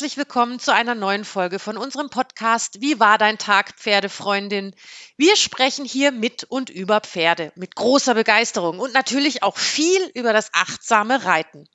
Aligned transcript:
herzlich 0.00 0.16
willkommen 0.16 0.58
zu 0.58 0.72
einer 0.72 0.94
neuen 0.94 1.26
Folge 1.26 1.58
von 1.58 1.76
unserem 1.76 2.08
Podcast 2.08 2.80
Wie 2.80 2.98
war 2.98 3.18
dein 3.18 3.36
Tag, 3.36 3.74
Pferdefreundin? 3.76 4.74
Wir 5.18 5.36
sprechen 5.36 5.84
hier 5.84 6.10
mit 6.10 6.44
und 6.44 6.70
über 6.70 7.02
Pferde 7.02 7.52
mit 7.54 7.76
großer 7.76 8.14
Begeisterung 8.14 8.78
und 8.78 8.94
natürlich 8.94 9.42
auch 9.42 9.58
viel 9.58 10.00
über 10.14 10.32
das 10.32 10.54
achtsame 10.54 11.26
Reiten. 11.26 11.68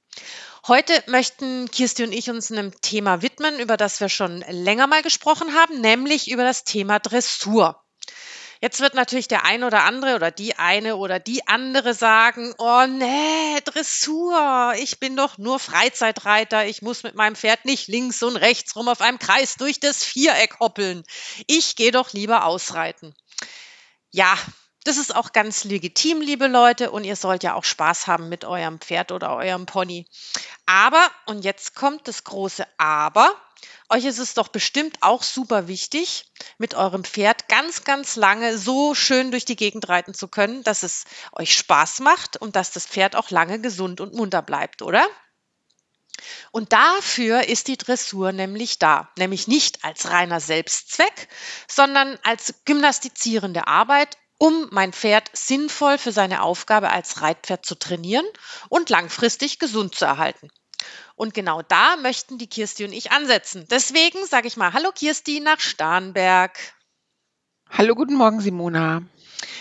Heute 0.68 0.92
möchten 1.06 1.70
Kirsti 1.70 2.04
und 2.04 2.14
ich 2.14 2.32
uns 2.32 2.52
einem 2.52 2.74
Thema 2.82 3.22
widmen, 3.22 3.60
über 3.60 3.78
das 3.78 4.00
wir 4.02 4.10
schon 4.10 4.44
länger 4.50 4.88
mal 4.88 5.04
gesprochen 5.04 5.54
haben, 5.54 5.80
nämlich 5.80 6.32
über 6.32 6.44
das 6.44 6.64
Thema 6.64 6.98
Dressur. 6.98 7.85
Jetzt 8.62 8.80
wird 8.80 8.94
natürlich 8.94 9.28
der 9.28 9.46
eine 9.46 9.68
oder 9.68 9.84
andere 9.84 10.16
oder 10.16 10.32
die 10.32 10.58
eine 10.58 10.96
oder 10.96 11.20
die 11.20 11.48
andere 11.48 11.94
sagen, 11.94 12.54
oh 12.58 12.86
nee, 12.88 13.60
Dressur, 13.66 14.74
ich 14.78 15.00
bin 15.00 15.16
doch 15.16 15.38
nur 15.38 15.60
Freizeitreiter, 15.60 16.66
ich 16.66 16.82
muss 16.82 17.04
mit 17.04 17.16
meinem 17.16 17.36
Pferd 17.36 17.66
nicht 17.66 17.88
links 17.88 18.24
und 18.24 18.38
rechts 18.38 18.76
rum 18.76 18.88
auf 18.88 19.02
einem 19.02 19.20
Kreis 19.20 19.56
durch 19.56 19.80
das 19.80 20.04
Viereck 20.04 20.60
hoppeln. 20.60 21.04
Ich 21.48 21.76
gehe 21.76 21.92
doch 21.92 22.14
lieber 22.14 22.46
ausreiten. 22.46 23.14
Ja, 24.12 24.38
das 24.86 24.98
ist 24.98 25.16
auch 25.16 25.34
ganz 25.34 25.64
legitim, 25.64 26.22
liebe 26.22 26.48
Leute, 26.48 26.92
und 26.92 27.04
ihr 27.04 27.16
sollt 27.16 27.44
ja 27.44 27.56
auch 27.56 27.64
Spaß 27.64 28.08
haben 28.08 28.30
mit 28.30 28.46
eurem 28.46 28.80
Pferd 28.80 29.12
oder 29.12 29.36
eurem 29.36 29.66
Pony. 29.66 30.08
Aber, 30.68 31.10
und 31.26 31.44
jetzt 31.44 31.76
kommt 31.76 32.08
das 32.08 32.24
große 32.24 32.66
Aber, 32.78 33.34
euch 33.90 34.06
ist 34.06 34.20
es 34.20 34.34
doch 34.34 34.48
bestimmt 34.48 34.98
auch 35.02 35.24
super 35.24 35.68
wichtig, 35.68 36.26
mit 36.58 36.74
eurem 36.74 37.04
Pferd 37.04 37.48
ganz, 37.48 37.84
ganz 37.84 38.16
lange 38.16 38.58
so 38.58 38.96
schön 38.96 39.32
durch 39.32 39.46
die 39.46 39.56
Gegend 39.56 39.88
reiten 39.90 40.14
zu 40.14 40.28
können, 40.28 40.64
dass 40.64 40.84
es 40.84 41.06
euch 41.34 41.56
Spaß 41.56 42.00
macht 42.00 42.38
und 42.38 42.56
dass 42.56 42.72
das 42.72 42.86
Pferd 42.86 43.16
auch 43.16 43.30
lange 43.30 43.60
gesund 43.60 44.02
und 44.02 44.14
munter 44.14 44.42
bleibt, 44.42 44.82
oder? 44.82 45.06
Und 46.52 46.74
dafür 46.74 47.48
ist 47.48 47.68
die 47.68 47.78
Dressur 47.78 48.32
nämlich 48.32 48.80
da, 48.80 49.10
nämlich 49.18 49.48
nicht 49.48 49.84
als 49.84 50.10
reiner 50.10 50.40
Selbstzweck, 50.40 51.28
sondern 51.68 52.18
als 52.24 52.56
gymnastizierende 52.66 53.68
Arbeit, 53.68 54.18
um 54.38 54.68
mein 54.72 54.94
Pferd 54.94 55.30
sinnvoll 55.34 55.98
für 55.98 56.12
seine 56.12 56.42
Aufgabe 56.42 56.90
als 56.90 57.22
Reitpferd 57.22 57.66
zu 57.66 57.76
trainieren 57.76 58.26
und 58.70 58.90
langfristig 58.90 59.60
gesund 59.60 59.96
zu 59.96 60.06
erhalten. 60.06 60.50
Und 61.16 61.34
genau 61.34 61.62
da 61.62 61.96
möchten 61.98 62.38
die 62.38 62.48
Kirsti 62.48 62.84
und 62.86 62.94
ich 62.94 63.12
ansetzen. 63.12 63.66
Deswegen 63.70 64.26
sage 64.26 64.48
ich 64.48 64.58
mal 64.58 64.74
Hallo 64.74 64.92
Kirsti 64.94 65.40
nach 65.40 65.60
Starnberg. 65.60 66.58
Hallo, 67.70 67.96
guten 67.96 68.16
Morgen, 68.16 68.42
Simona. 68.42 69.04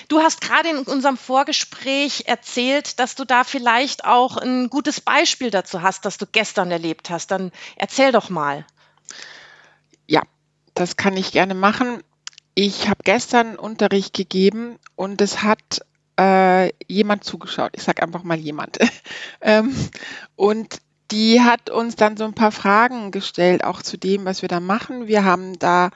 Du 0.09 0.21
hast 0.21 0.41
gerade 0.41 0.69
in 0.69 0.79
unserem 0.79 1.17
Vorgespräch 1.17 2.25
erzählt, 2.27 2.99
dass 2.99 3.15
du 3.15 3.25
da 3.25 3.45
vielleicht 3.45 4.05
auch 4.05 4.37
ein 4.37 4.69
gutes 4.69 5.01
Beispiel 5.01 5.51
dazu 5.51 5.83
hast, 5.83 6.05
das 6.05 6.19
du 6.19 6.27
gestern 6.27 6.71
erlebt 6.71 7.11
hast. 7.11 7.31
Dann 7.31 7.51
erzähl 7.77 8.13
doch 8.13 8.29
mal. 8.31 8.67
Ja, 10.07 10.23
das 10.75 10.97
kann 10.97 11.17
ich 11.17 11.33
gerne 11.33 11.55
machen. 11.55 12.03
Ich 12.55 12.89
habe 12.89 13.03
gestern 13.03 13.57
Unterricht 13.57 14.15
gegeben 14.15 14.79
und 14.95 15.21
es 15.21 15.43
hat 15.43 15.81
äh, 16.19 16.73
jemand 16.87 17.25
zugeschaut. 17.25 17.73
Ich 17.75 17.83
sage 17.83 18.03
einfach 18.03 18.23
mal 18.23 18.39
jemand. 18.39 18.79
ähm, 19.41 19.75
und 20.37 20.79
die 21.15 21.41
hat 21.41 21.71
uns 21.71 21.95
dann 21.95 22.17
so 22.17 22.25
ein 22.25 22.35
paar 22.35 22.51
Fragen 22.51 23.13
gestellt, 23.13 23.63
auch 23.63 23.83
zu 23.83 23.97
dem, 23.97 24.25
was 24.25 24.43
wir 24.43 24.49
da 24.49 24.59
machen. 24.59 25.07
Wir 25.07 25.25
haben 25.25 25.57
da 25.61 25.91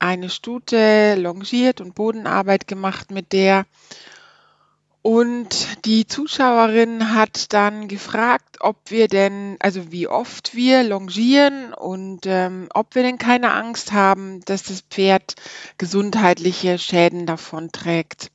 eine 0.00 0.30
Stute 0.30 1.14
longiert 1.14 1.80
und 1.80 1.94
Bodenarbeit 1.94 2.66
gemacht 2.66 3.12
mit 3.12 3.32
der. 3.32 3.66
Und 5.00 5.84
die 5.84 6.08
Zuschauerin 6.08 7.14
hat 7.14 7.52
dann 7.52 7.86
gefragt, 7.86 8.56
ob 8.58 8.90
wir 8.90 9.06
denn, 9.06 9.56
also 9.60 9.92
wie 9.92 10.08
oft 10.08 10.56
wir 10.56 10.82
longieren 10.82 11.72
und 11.72 12.26
ähm, 12.26 12.68
ob 12.74 12.96
wir 12.96 13.04
denn 13.04 13.16
keine 13.18 13.52
Angst 13.52 13.92
haben, 13.92 14.40
dass 14.44 14.64
das 14.64 14.80
Pferd 14.80 15.36
gesundheitliche 15.78 16.78
Schäden 16.78 17.26
davon 17.26 17.70
trägt. 17.70 18.32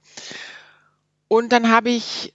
Und 1.27 1.51
dann 1.51 1.69
habe 1.69 1.89
ich 1.89 2.33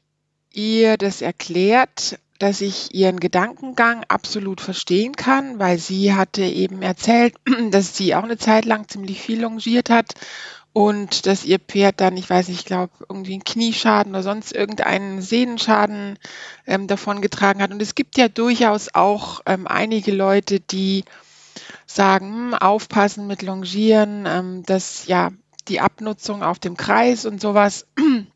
ihr 0.53 0.99
das 0.99 1.23
erklärt 1.23 2.19
dass 2.39 2.61
ich 2.61 2.95
ihren 2.95 3.21
Gedankengang 3.21 4.05
absolut 4.09 4.61
verstehen 4.61 5.17
kann, 5.17 5.59
weil 5.59 5.79
sie 5.79 6.15
hatte 6.15 6.43
eben 6.43 6.83
erzählt, 6.83 7.35
dass 7.71 7.97
sie 7.97 8.15
auch 8.15 8.23
eine 8.23 8.39
Zeit 8.39 8.65
lang 8.65 8.89
ziemlich 8.89 9.21
viel 9.21 9.41
longiert 9.41 9.91
hat 9.91 10.15
und 10.73 11.27
dass 11.27 11.45
ihr 11.45 11.59
Pferd 11.59 12.01
dann, 12.01 12.17
ich 12.17 12.31
weiß 12.31 12.49
nicht, 12.49 12.61
ich 12.61 12.67
glaube, 12.67 12.93
irgendwie 13.09 13.33
einen 13.33 13.45
Knieschaden 13.45 14.13
oder 14.13 14.23
sonst 14.23 14.55
irgendeinen 14.55 15.21
Sehnenschaden 15.21 16.19
ähm, 16.67 16.87
davon 16.87 17.21
getragen 17.21 17.63
hat. 17.63 17.73
Und 17.73 17.83
es 17.83 17.97
gibt 17.97 18.17
ja 18.17 18.29
durchaus 18.29 18.95
auch 18.95 19.41
ähm, 19.47 19.67
einige 19.67 20.13
Leute, 20.13 20.61
die 20.61 21.05
sagen, 21.87 22.53
hm, 22.53 22.55
aufpassen 22.55 23.27
mit 23.27 23.43
Longieren, 23.43 24.25
ähm, 24.27 24.63
dass 24.65 25.09
ja 25.09 25.33
die 25.67 25.81
Abnutzung 25.81 26.43
auf 26.43 26.59
dem 26.59 26.77
Kreis 26.77 27.27
und 27.27 27.41
sowas 27.41 27.87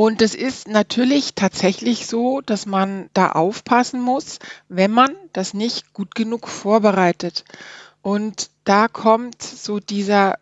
und 0.00 0.22
es 0.22 0.34
ist 0.34 0.66
natürlich 0.66 1.34
tatsächlich 1.34 2.06
so, 2.06 2.40
dass 2.40 2.64
man 2.64 3.10
da 3.12 3.32
aufpassen 3.32 4.00
muss, 4.00 4.38
wenn 4.70 4.90
man 4.90 5.14
das 5.34 5.52
nicht 5.52 5.92
gut 5.92 6.14
genug 6.14 6.48
vorbereitet. 6.48 7.44
Und 8.00 8.48
da 8.64 8.88
kommt 8.88 9.42
so 9.42 9.78
dieser, 9.78 10.38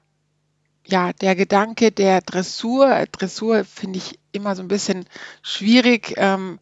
ja, 0.86 1.12
der 1.12 1.34
Gedanke 1.34 1.90
der 1.90 2.20
Dressur. 2.20 3.04
Dressur 3.10 3.64
finde 3.64 3.98
ich 3.98 4.20
immer 4.30 4.54
so 4.54 4.62
ein 4.62 4.68
bisschen 4.68 5.06
schwierig. 5.42 6.14
Ähm, 6.18 6.60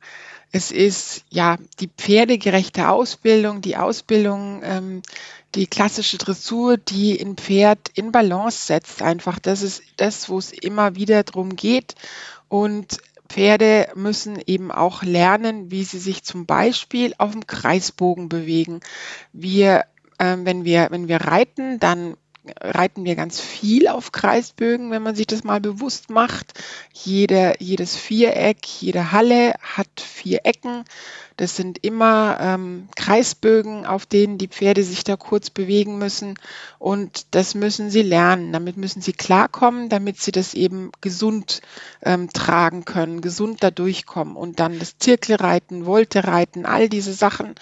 es 0.52 0.72
ist 0.72 1.24
ja 1.28 1.58
die 1.80 1.88
pferdegerechte 1.88 2.88
Ausbildung, 2.88 3.60
die 3.60 3.76
Ausbildung, 3.76 4.62
ähm, 4.64 5.02
die 5.54 5.66
klassische 5.66 6.16
Dressur, 6.16 6.78
die 6.78 7.20
ein 7.20 7.36
Pferd 7.36 7.90
in 7.94 8.10
Balance 8.10 8.66
setzt. 8.66 9.02
Einfach, 9.02 9.38
das 9.38 9.60
ist 9.60 9.82
das, 9.96 10.30
wo 10.30 10.38
es 10.38 10.52
immer 10.52 10.94
wieder 10.94 11.24
drum 11.24 11.56
geht. 11.56 11.94
Und 12.48 12.98
Pferde 13.28 13.88
müssen 13.94 14.40
eben 14.46 14.70
auch 14.70 15.02
lernen, 15.02 15.70
wie 15.70 15.84
sie 15.84 15.98
sich 15.98 16.22
zum 16.22 16.46
Beispiel 16.46 17.14
auf 17.18 17.32
dem 17.32 17.46
Kreisbogen 17.46 18.28
bewegen. 18.28 18.80
Wir, 19.32 19.84
äh, 20.18 20.36
wenn 20.38 20.64
wir, 20.64 20.88
wenn 20.90 21.08
wir 21.08 21.20
reiten, 21.22 21.78
dann 21.80 22.16
reiten 22.60 23.04
wir 23.04 23.16
ganz 23.16 23.40
viel 23.40 23.88
auf 23.88 24.12
Kreisbögen, 24.12 24.90
wenn 24.90 25.02
man 25.02 25.14
sich 25.14 25.26
das 25.26 25.44
mal 25.44 25.60
bewusst 25.60 26.10
macht. 26.10 26.54
Jede, 26.92 27.54
jedes 27.58 27.96
Viereck, 27.96 28.66
jede 28.80 29.12
Halle 29.12 29.54
hat 29.60 29.88
vier 30.00 30.40
Ecken. 30.44 30.84
Das 31.36 31.54
sind 31.54 31.84
immer 31.84 32.38
ähm, 32.40 32.88
Kreisbögen, 32.96 33.84
auf 33.84 34.06
denen 34.06 34.38
die 34.38 34.48
Pferde 34.48 34.82
sich 34.82 35.04
da 35.04 35.16
kurz 35.16 35.50
bewegen 35.50 35.98
müssen. 35.98 36.34
Und 36.78 37.26
das 37.32 37.54
müssen 37.54 37.90
sie 37.90 38.02
lernen. 38.02 38.52
Damit 38.52 38.76
müssen 38.78 39.02
sie 39.02 39.12
klarkommen, 39.12 39.88
damit 39.88 40.18
sie 40.20 40.32
das 40.32 40.54
eben 40.54 40.92
gesund 41.02 41.60
ähm, 42.02 42.32
tragen 42.32 42.86
können, 42.86 43.20
gesund 43.20 43.62
da 43.62 43.70
durchkommen. 43.70 44.36
Und 44.36 44.60
dann 44.60 44.78
das 44.78 44.98
Zirkelreiten, 44.98 45.84
Volte 45.84 46.24
reiten, 46.24 46.64
all 46.64 46.88
diese 46.88 47.12
Sachen 47.12 47.54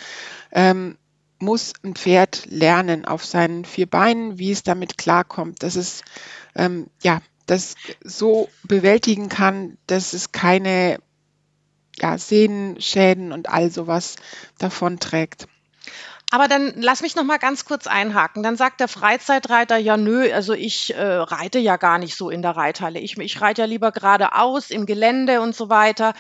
ähm, 0.53 0.97
muss 1.39 1.73
ein 1.83 1.95
Pferd 1.95 2.47
lernen 2.47 3.05
auf 3.05 3.25
seinen 3.25 3.65
vier 3.65 3.87
Beinen, 3.87 4.39
wie 4.39 4.51
es 4.51 4.63
damit 4.63 4.99
klarkommt, 4.99 5.63
dass 5.63 5.77
es 5.77 6.03
ähm, 6.55 6.87
ja 7.03 7.21
das 7.47 7.75
so 8.03 8.49
bewältigen 8.63 9.29
kann, 9.29 9.77
dass 9.87 10.13
es 10.13 10.33
keine 10.33 10.99
ja, 11.99 12.19
Sehnenschäden 12.19 13.33
und 13.33 13.49
all 13.49 13.71
sowas 13.71 14.17
davon 14.59 14.99
trägt. 14.99 15.47
Aber 16.31 16.49
dann 16.49 16.73
lass 16.77 17.03
mich 17.03 17.15
noch 17.15 17.23
mal 17.23 17.39
ganz 17.39 17.65
kurz 17.65 17.87
einhaken. 17.87 18.43
Dann 18.43 18.57
sagt 18.57 18.81
der 18.81 18.89
Freizeitreiter, 18.89 19.77
ja 19.77 19.97
nö, 19.97 20.33
also 20.33 20.53
ich 20.53 20.93
äh, 20.93 21.01
reite 21.01 21.61
ja 21.61 21.77
gar 21.77 21.99
nicht 21.99 22.17
so 22.17 22.29
in 22.31 22.43
der 22.43 22.57
Reithalle. 22.57 22.99
Ich, 22.99 23.17
ich 23.19 23.41
reite 23.41 23.63
ja 23.63 23.67
lieber 23.67 23.93
geradeaus 23.93 24.71
im 24.71 24.87
Gelände 24.87 25.41
und 25.41 25.55
so 25.55 25.69
weiter. 25.69 26.13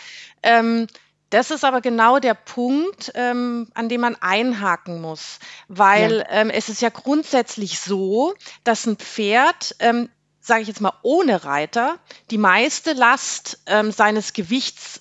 Ähm, 0.42 0.86
das 1.34 1.50
ist 1.50 1.64
aber 1.64 1.80
genau 1.80 2.18
der 2.18 2.34
Punkt, 2.34 3.12
ähm, 3.14 3.68
an 3.74 3.88
dem 3.88 4.00
man 4.00 4.16
einhaken 4.16 5.00
muss, 5.00 5.38
weil 5.68 6.18
ja. 6.18 6.26
ähm, 6.30 6.50
es 6.50 6.68
ist 6.68 6.80
ja 6.80 6.90
grundsätzlich 6.90 7.80
so, 7.80 8.34
dass 8.62 8.86
ein 8.86 8.96
Pferd 8.96 9.74
ähm, 9.80 10.08
sage 10.44 10.60
ich 10.60 10.68
jetzt 10.68 10.82
mal, 10.82 10.92
ohne 11.02 11.44
Reiter 11.44 11.98
die 12.30 12.38
meiste 12.38 12.92
Last 12.92 13.60
ähm, 13.66 13.90
seines 13.90 14.34
Gewichts 14.34 15.00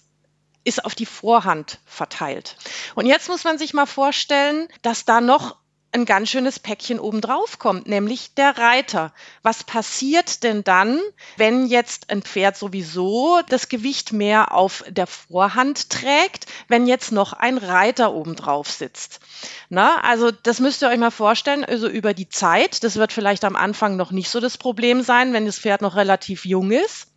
ist 0.63 0.85
auf 0.85 0.95
die 0.95 1.05
Vorhand 1.05 1.79
verteilt. 1.85 2.55
Und 2.95 3.05
jetzt 3.05 3.27
muss 3.27 3.43
man 3.43 3.57
sich 3.57 3.73
mal 3.73 3.85
vorstellen, 3.85 4.69
dass 4.81 5.03
da 5.03 5.19
noch 5.19 5.57
ein 5.93 6.05
ganz 6.05 6.29
schönes 6.29 6.59
Päckchen 6.59 6.99
obendrauf 6.99 7.59
kommt, 7.59 7.87
nämlich 7.87 8.33
der 8.35 8.57
Reiter. 8.57 9.13
Was 9.43 9.63
passiert 9.63 10.43
denn 10.43 10.63
dann, 10.63 10.99
wenn 11.37 11.67
jetzt 11.67 12.09
ein 12.09 12.21
Pferd 12.21 12.57
sowieso 12.57 13.41
das 13.49 13.69
Gewicht 13.69 14.13
mehr 14.13 14.53
auf 14.53 14.83
der 14.89 15.07
Vorhand 15.07 15.89
trägt, 15.89 16.47
wenn 16.67 16.87
jetzt 16.87 17.11
noch 17.11 17.33
ein 17.33 17.57
Reiter 17.57 18.13
obendrauf 18.13 18.69
sitzt? 18.69 19.19
Na, 19.69 20.01
also 20.01 20.31
das 20.31 20.59
müsst 20.59 20.81
ihr 20.81 20.89
euch 20.89 20.97
mal 20.97 21.11
vorstellen, 21.11 21.63
also 21.63 21.87
über 21.87 22.13
die 22.13 22.29
Zeit, 22.29 22.83
das 22.83 22.95
wird 22.95 23.13
vielleicht 23.13 23.45
am 23.45 23.55
Anfang 23.55 23.95
noch 23.95 24.11
nicht 24.11 24.29
so 24.29 24.39
das 24.39 24.57
Problem 24.57 25.01
sein, 25.01 25.33
wenn 25.33 25.45
das 25.45 25.59
Pferd 25.59 25.81
noch 25.81 25.95
relativ 25.95 26.45
jung 26.45 26.71
ist. 26.71 27.12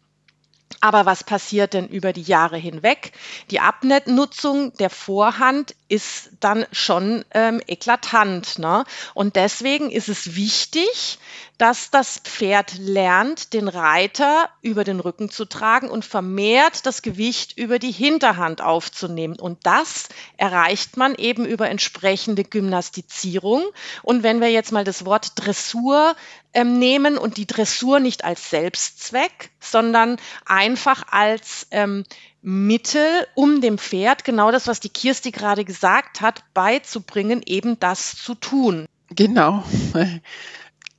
Aber 0.81 1.07
was 1.07 1.25
passiert 1.25 1.75
denn 1.75 1.89
über 1.89 2.13
die 2.13 2.23
Jahre 2.23 2.57
hinweg? 2.57 3.13
Die 3.51 3.61
Abnutzung 3.61 4.73
der 4.75 4.91
Vorhand 4.91 5.75
ist 5.89 6.31
dann 6.41 6.67
schon 6.73 7.25
ähm, 7.33 7.63
eklatant. 7.67 8.59
Ne? 8.59 8.85
Und 9.15 9.37
deswegen 9.37 9.91
ist 9.91 10.09
es 10.09 10.37
wichtig, 10.37 11.19
dass 11.59 11.91
das 11.91 12.19
Pferd 12.19 12.77
lernt, 12.79 13.53
den 13.55 13.69
Reiter 13.69 14.51
über 14.61 14.85
den 14.85 15.01
Rücken 15.01 15.31
zu 15.31 15.47
tragen 15.47 15.89
und 15.89 16.05
vermehrt 16.05 16.85
das 16.85 17.01
Gewicht 17.01 17.57
über 17.57 17.79
die 17.79 17.93
Hinterhand 17.93 18.61
aufzunehmen. 18.61 19.39
Und 19.41 19.65
das 19.65 20.09
erreicht 20.37 20.97
man 20.97 21.15
eben 21.15 21.47
über 21.47 21.71
entsprechende 21.71 22.45
Gymnastizierung. 22.45 23.65
Und 24.03 24.23
wenn 24.23 24.41
wir 24.41 24.51
jetzt 24.51 24.73
mal 24.73 24.85
das 24.85 25.07
Wort 25.07 25.33
Dressur 25.37 26.15
ähm, 26.53 26.79
nehmen 26.79 27.17
und 27.17 27.39
die 27.39 27.47
Dressur 27.47 28.01
nicht 28.01 28.25
als 28.25 28.51
Selbstzweck, 28.51 29.51
sondern 29.61 30.17
einfach 30.45 31.05
als 31.11 31.67
ähm, 31.71 32.05
Mittel, 32.43 33.27
um 33.35 33.61
dem 33.61 33.79
Pferd 33.79 34.25
genau 34.25 34.53
das, 34.53 34.67
was 34.67 34.79
die 34.79 34.91
Kirsti 34.91 35.31
gerade 35.31 35.65
gesagt 35.65 36.21
hat, 36.21 36.45
beizubringen, 36.55 37.43
eben 37.45 37.81
das 37.81 38.17
zu 38.17 38.35
tun. 38.35 38.87
Genau. 39.11 39.65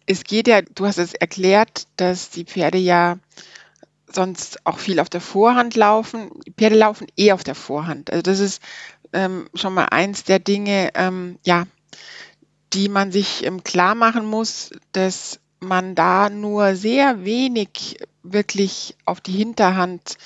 Es 0.07 0.23
geht 0.23 0.47
ja, 0.47 0.61
du 0.61 0.85
hast 0.85 0.97
es 0.97 1.13
erklärt, 1.13 1.87
dass 1.97 2.29
die 2.29 2.45
Pferde 2.45 2.77
ja 2.77 3.19
sonst 4.11 4.65
auch 4.65 4.79
viel 4.79 4.99
auf 4.99 5.09
der 5.09 5.21
Vorhand 5.21 5.75
laufen. 5.75 6.31
Die 6.47 6.53
Pferde 6.53 6.77
laufen 6.77 7.07
eh 7.17 7.33
auf 7.33 7.43
der 7.43 7.55
Vorhand. 7.55 8.09
Also 8.09 8.21
das 8.21 8.39
ist 8.39 8.61
ähm, 9.13 9.49
schon 9.53 9.73
mal 9.73 9.85
eins 9.85 10.23
der 10.23 10.39
Dinge, 10.39 10.91
ähm, 10.95 11.37
ja, 11.45 11.67
die 12.73 12.89
man 12.89 13.11
sich 13.11 13.45
ähm, 13.45 13.63
klar 13.63 13.95
machen 13.95 14.25
muss, 14.25 14.71
dass 14.93 15.39
man 15.59 15.93
da 15.93 16.29
nur 16.29 16.75
sehr 16.75 17.25
wenig 17.25 17.97
wirklich 18.23 18.95
auf 19.05 19.21
die 19.21 19.31
Hinterhand 19.33 20.17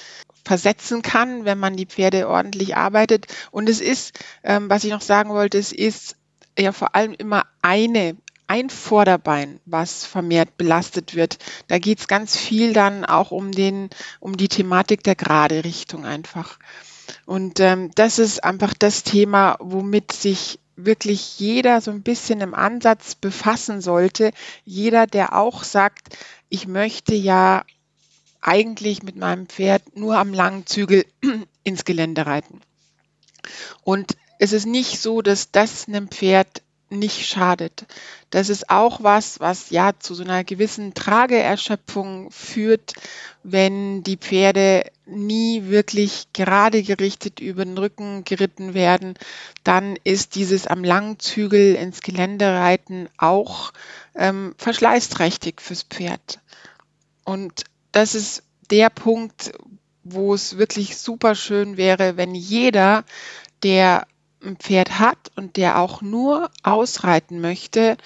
versetzen 0.43 1.01
kann, 1.01 1.45
wenn 1.45 1.59
man 1.59 1.75
die 1.75 1.85
Pferde 1.85 2.27
ordentlich 2.27 2.75
arbeitet. 2.75 3.27
Und 3.51 3.69
es 3.69 3.79
ist, 3.79 4.19
ähm, 4.43 4.69
was 4.69 4.83
ich 4.83 4.91
noch 4.91 5.01
sagen 5.01 5.29
wollte, 5.29 5.57
es 5.57 5.71
ist 5.71 6.15
ja 6.57 6.71
vor 6.71 6.95
allem 6.95 7.13
immer 7.13 7.45
eine 7.61 8.17
ein 8.51 8.69
Vorderbein, 8.69 9.61
was 9.65 10.05
vermehrt 10.05 10.57
belastet 10.57 11.15
wird. 11.15 11.37
Da 11.67 11.79
geht 11.79 11.99
es 11.99 12.09
ganz 12.09 12.35
viel 12.35 12.73
dann 12.73 13.05
auch 13.05 13.31
um 13.31 13.53
den, 13.53 13.89
um 14.19 14.35
die 14.35 14.49
Thematik 14.49 15.03
der 15.03 15.15
gerade 15.15 15.63
Richtung 15.63 16.05
einfach. 16.05 16.59
Und 17.25 17.61
ähm, 17.61 17.91
das 17.95 18.19
ist 18.19 18.43
einfach 18.43 18.73
das 18.73 19.03
Thema, 19.03 19.55
womit 19.61 20.11
sich 20.11 20.59
wirklich 20.75 21.39
jeder 21.39 21.79
so 21.79 21.91
ein 21.91 22.03
bisschen 22.03 22.41
im 22.41 22.53
Ansatz 22.53 23.15
befassen 23.15 23.79
sollte. 23.79 24.33
Jeder, 24.65 25.07
der 25.07 25.33
auch 25.37 25.63
sagt, 25.63 26.17
ich 26.49 26.67
möchte 26.67 27.15
ja 27.15 27.63
eigentlich 28.41 29.01
mit 29.01 29.15
meinem 29.15 29.47
Pferd 29.47 29.95
nur 29.95 30.17
am 30.17 30.33
langen 30.33 30.65
Zügel 30.65 31.05
ins 31.63 31.85
Gelände 31.85 32.25
reiten. 32.25 32.59
Und 33.85 34.17
es 34.39 34.51
ist 34.51 34.65
nicht 34.65 35.01
so, 35.01 35.21
dass 35.21 35.51
das 35.51 35.87
einem 35.87 36.09
Pferd 36.09 36.63
nicht 36.91 37.25
schadet. 37.25 37.85
Das 38.29 38.49
ist 38.49 38.69
auch 38.69 39.01
was, 39.01 39.39
was 39.39 39.69
ja 39.69 39.93
zu 39.97 40.13
so 40.13 40.23
einer 40.23 40.43
gewissen 40.43 40.93
Trageerschöpfung 40.93 42.29
führt, 42.31 42.93
wenn 43.43 44.03
die 44.03 44.17
Pferde 44.17 44.83
nie 45.05 45.67
wirklich 45.67 46.27
gerade 46.33 46.83
gerichtet 46.83 47.39
über 47.39 47.65
den 47.65 47.77
Rücken 47.77 48.23
geritten 48.23 48.73
werden, 48.73 49.15
dann 49.63 49.97
ist 50.03 50.35
dieses 50.35 50.67
am 50.67 50.83
langen 50.83 51.19
Zügel 51.19 51.75
ins 51.75 52.01
Gelände 52.01 52.45
reiten 52.45 53.09
auch 53.17 53.71
ähm, 54.15 54.53
verschleißträchtig 54.57 55.61
fürs 55.61 55.83
Pferd. 55.83 56.39
Und 57.23 57.63
das 57.91 58.15
ist 58.15 58.43
der 58.69 58.89
Punkt, 58.89 59.51
wo 60.03 60.33
es 60.33 60.57
wirklich 60.57 60.97
super 60.97 61.35
schön 61.35 61.77
wäre, 61.77 62.17
wenn 62.17 62.35
jeder, 62.35 63.03
der 63.63 64.07
ein 64.43 64.57
Pferd 64.57 64.99
hat 64.99 65.31
und 65.35 65.57
der 65.57 65.79
auch 65.79 66.01
nur 66.01 66.49
ausreiten 66.63 67.41
möchte, 67.41 67.97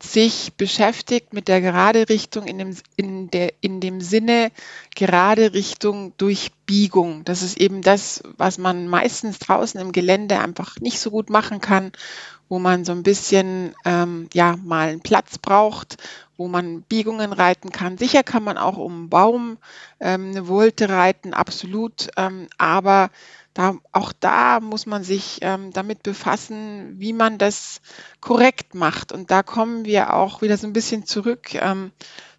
sich 0.00 0.52
beschäftigt 0.56 1.32
mit 1.32 1.48
der 1.48 1.60
gerade 1.60 2.08
Richtung 2.08 2.46
in 2.46 2.58
dem, 2.58 2.76
in 2.96 3.30
der, 3.30 3.52
in 3.60 3.80
dem 3.80 4.00
Sinne 4.00 4.52
gerade 4.94 5.54
Richtung 5.54 6.12
durch 6.18 6.52
Biegung. 6.66 7.24
Das 7.24 7.42
ist 7.42 7.58
eben 7.58 7.82
das, 7.82 8.22
was 8.36 8.58
man 8.58 8.86
meistens 8.86 9.40
draußen 9.40 9.80
im 9.80 9.92
Gelände 9.92 10.38
einfach 10.38 10.76
nicht 10.80 11.00
so 11.00 11.10
gut 11.10 11.30
machen 11.30 11.60
kann, 11.60 11.90
wo 12.48 12.58
man 12.58 12.84
so 12.84 12.92
ein 12.92 13.02
bisschen 13.02 13.74
ähm, 13.84 14.28
ja 14.32 14.56
mal 14.64 14.88
einen 14.88 15.00
Platz 15.00 15.38
braucht, 15.38 15.96
wo 16.36 16.46
man 16.46 16.82
Biegungen 16.82 17.32
reiten 17.32 17.70
kann. 17.70 17.98
Sicher 17.98 18.22
kann 18.22 18.44
man 18.44 18.56
auch 18.56 18.76
um 18.76 18.92
einen 18.92 19.08
Baum 19.08 19.58
ähm, 19.98 20.30
eine 20.30 20.46
Wolte 20.46 20.88
reiten, 20.88 21.34
absolut. 21.34 22.08
Ähm, 22.16 22.48
aber 22.56 23.10
da, 23.58 23.76
auch 23.90 24.12
da 24.12 24.60
muss 24.60 24.86
man 24.86 25.02
sich 25.02 25.38
ähm, 25.40 25.72
damit 25.72 26.04
befassen, 26.04 26.94
wie 27.00 27.12
man 27.12 27.38
das 27.38 27.80
korrekt 28.20 28.76
macht. 28.76 29.10
Und 29.10 29.32
da 29.32 29.42
kommen 29.42 29.84
wir 29.84 30.14
auch 30.14 30.42
wieder 30.42 30.56
so 30.56 30.68
ein 30.68 30.72
bisschen 30.72 31.06
zurück 31.06 31.54
ähm, 31.54 31.90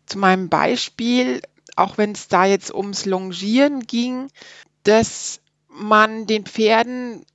zu 0.06 0.18
meinem 0.18 0.48
Beispiel, 0.48 1.42
auch 1.75 1.98
wenn 1.98 2.13
es 2.13 2.30
da 2.30 2.45
jetzt 2.45 2.74
ums 2.74 3.06
Longieren 3.06 3.81
ging, 3.81 4.30
dass 4.83 5.42
man 5.68 6.25
den 6.25 6.45
Pferden 6.45 7.25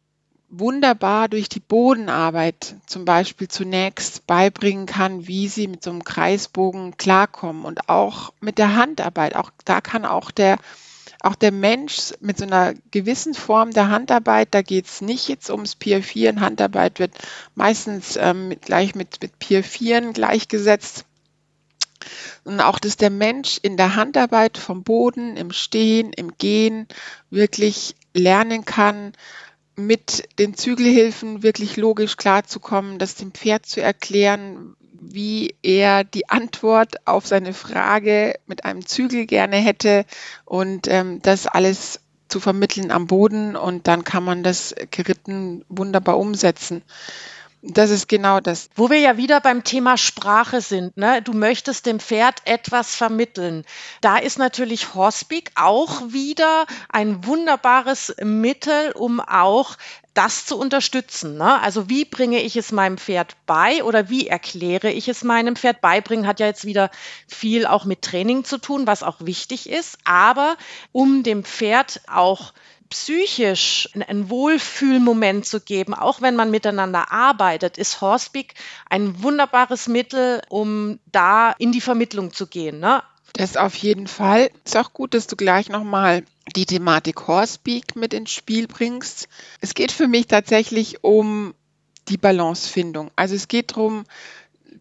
wunderbar 0.48 1.28
durch 1.28 1.50
die 1.50 1.60
Bodenarbeit 1.60 2.76
zum 2.86 3.04
Beispiel 3.04 3.48
zunächst 3.48 4.26
beibringen 4.26 4.86
kann, 4.86 5.26
wie 5.26 5.46
sie 5.46 5.68
mit 5.68 5.84
so 5.84 5.90
einem 5.90 6.04
Kreisbogen 6.04 6.96
klarkommen 6.96 7.66
und 7.66 7.90
auch 7.90 8.32
mit 8.40 8.56
der 8.56 8.76
Handarbeit. 8.76 9.36
Auch 9.36 9.50
da 9.66 9.82
kann 9.82 10.06
auch 10.06 10.30
der 10.30 10.56
auch 11.24 11.34
der 11.34 11.52
Mensch 11.52 12.12
mit 12.20 12.38
so 12.38 12.44
einer 12.44 12.74
gewissen 12.90 13.34
Form 13.34 13.70
der 13.70 13.88
Handarbeit, 13.88 14.48
da 14.50 14.62
geht 14.62 14.86
es 14.86 15.00
nicht 15.00 15.28
jetzt 15.28 15.48
ums 15.50 15.74
Pier 15.74 16.02
4. 16.02 16.40
Handarbeit 16.40 16.98
wird 16.98 17.12
meistens 17.54 18.16
ähm, 18.16 18.48
mit, 18.48 18.62
gleich 18.62 18.94
mit, 18.94 19.22
mit 19.22 19.38
Pier 19.38 19.64
4 19.64 20.12
gleichgesetzt. 20.12 21.06
Und 22.44 22.60
auch, 22.60 22.78
dass 22.78 22.98
der 22.98 23.08
Mensch 23.08 23.58
in 23.62 23.78
der 23.78 23.96
Handarbeit 23.96 24.58
vom 24.58 24.82
Boden, 24.82 25.38
im 25.38 25.50
Stehen, 25.50 26.12
im 26.12 26.36
Gehen 26.36 26.86
wirklich 27.30 27.94
lernen 28.12 28.66
kann, 28.66 29.12
mit 29.76 30.28
den 30.38 30.54
Zügelhilfen 30.54 31.42
wirklich 31.42 31.78
logisch 31.78 32.18
klarzukommen, 32.18 32.98
das 32.98 33.14
dem 33.14 33.32
Pferd 33.32 33.64
zu 33.64 33.80
erklären, 33.80 34.76
wie 35.12 35.54
er 35.62 36.04
die 36.04 36.28
Antwort 36.28 37.06
auf 37.06 37.26
seine 37.26 37.54
Frage 37.54 38.34
mit 38.46 38.64
einem 38.64 38.86
Zügel 38.86 39.26
gerne 39.26 39.56
hätte 39.56 40.04
und 40.44 40.88
ähm, 40.88 41.20
das 41.22 41.46
alles 41.46 42.00
zu 42.28 42.40
vermitteln 42.40 42.90
am 42.90 43.06
Boden 43.06 43.54
und 43.54 43.86
dann 43.86 44.04
kann 44.04 44.24
man 44.24 44.42
das 44.42 44.74
geritten 44.90 45.64
wunderbar 45.68 46.18
umsetzen. 46.18 46.82
Das 47.66 47.90
ist 47.90 48.08
genau 48.08 48.40
das. 48.40 48.68
Wo 48.74 48.90
wir 48.90 48.98
ja 48.98 49.16
wieder 49.16 49.40
beim 49.40 49.64
Thema 49.64 49.96
Sprache 49.96 50.60
sind. 50.60 50.98
Ne? 50.98 51.22
Du 51.22 51.32
möchtest 51.32 51.86
dem 51.86 51.98
Pferd 51.98 52.42
etwas 52.44 52.94
vermitteln. 52.94 53.64
Da 54.02 54.18
ist 54.18 54.38
natürlich 54.38 54.94
Horspeak 54.94 55.50
auch 55.54 56.02
wieder 56.12 56.66
ein 56.90 57.24
wunderbares 57.24 58.14
Mittel, 58.22 58.92
um 58.92 59.18
auch 59.18 59.76
das 60.14 60.46
zu 60.46 60.56
unterstützen. 60.56 61.36
Ne? 61.36 61.60
Also 61.60 61.88
wie 61.88 62.04
bringe 62.04 62.40
ich 62.40 62.56
es 62.56 62.72
meinem 62.72 62.98
Pferd 62.98 63.36
bei 63.46 63.82
oder 63.82 64.08
wie 64.08 64.28
erkläre 64.28 64.90
ich 64.90 65.08
es 65.08 65.24
meinem 65.24 65.56
Pferd? 65.56 65.80
Beibringen 65.80 66.26
hat 66.26 66.40
ja 66.40 66.46
jetzt 66.46 66.64
wieder 66.64 66.90
viel 67.26 67.66
auch 67.66 67.84
mit 67.84 68.02
Training 68.02 68.44
zu 68.44 68.58
tun, 68.58 68.86
was 68.86 69.02
auch 69.02 69.16
wichtig 69.20 69.68
ist. 69.68 69.98
Aber 70.04 70.56
um 70.92 71.24
dem 71.24 71.44
Pferd 71.44 72.00
auch 72.06 72.52
psychisch 72.90 73.88
einen 73.94 74.30
Wohlfühlmoment 74.30 75.44
zu 75.44 75.60
geben, 75.60 75.94
auch 75.94 76.20
wenn 76.20 76.36
man 76.36 76.50
miteinander 76.50 77.10
arbeitet, 77.10 77.76
ist 77.76 78.00
Horsepeak 78.00 78.54
ein 78.88 79.22
wunderbares 79.22 79.88
Mittel, 79.88 80.42
um 80.48 81.00
da 81.10 81.52
in 81.58 81.72
die 81.72 81.80
Vermittlung 81.80 82.32
zu 82.32 82.46
gehen. 82.46 82.78
Ne? 82.78 83.02
Das 83.34 83.56
auf 83.56 83.74
jeden 83.74 84.06
Fall. 84.06 84.50
Ist 84.64 84.76
auch 84.76 84.92
gut, 84.92 85.12
dass 85.12 85.26
du 85.26 85.34
gleich 85.36 85.68
nochmal 85.68 86.24
die 86.54 86.66
Thematik 86.66 87.26
Horsepeak 87.26 87.96
mit 87.96 88.14
ins 88.14 88.30
Spiel 88.30 88.68
bringst. 88.68 89.28
Es 89.60 89.74
geht 89.74 89.92
für 89.92 90.06
mich 90.06 90.28
tatsächlich 90.28 91.02
um 91.02 91.52
die 92.08 92.16
Balancefindung. 92.16 93.10
Also 93.16 93.34
es 93.34 93.48
geht 93.48 93.72
darum, 93.72 94.04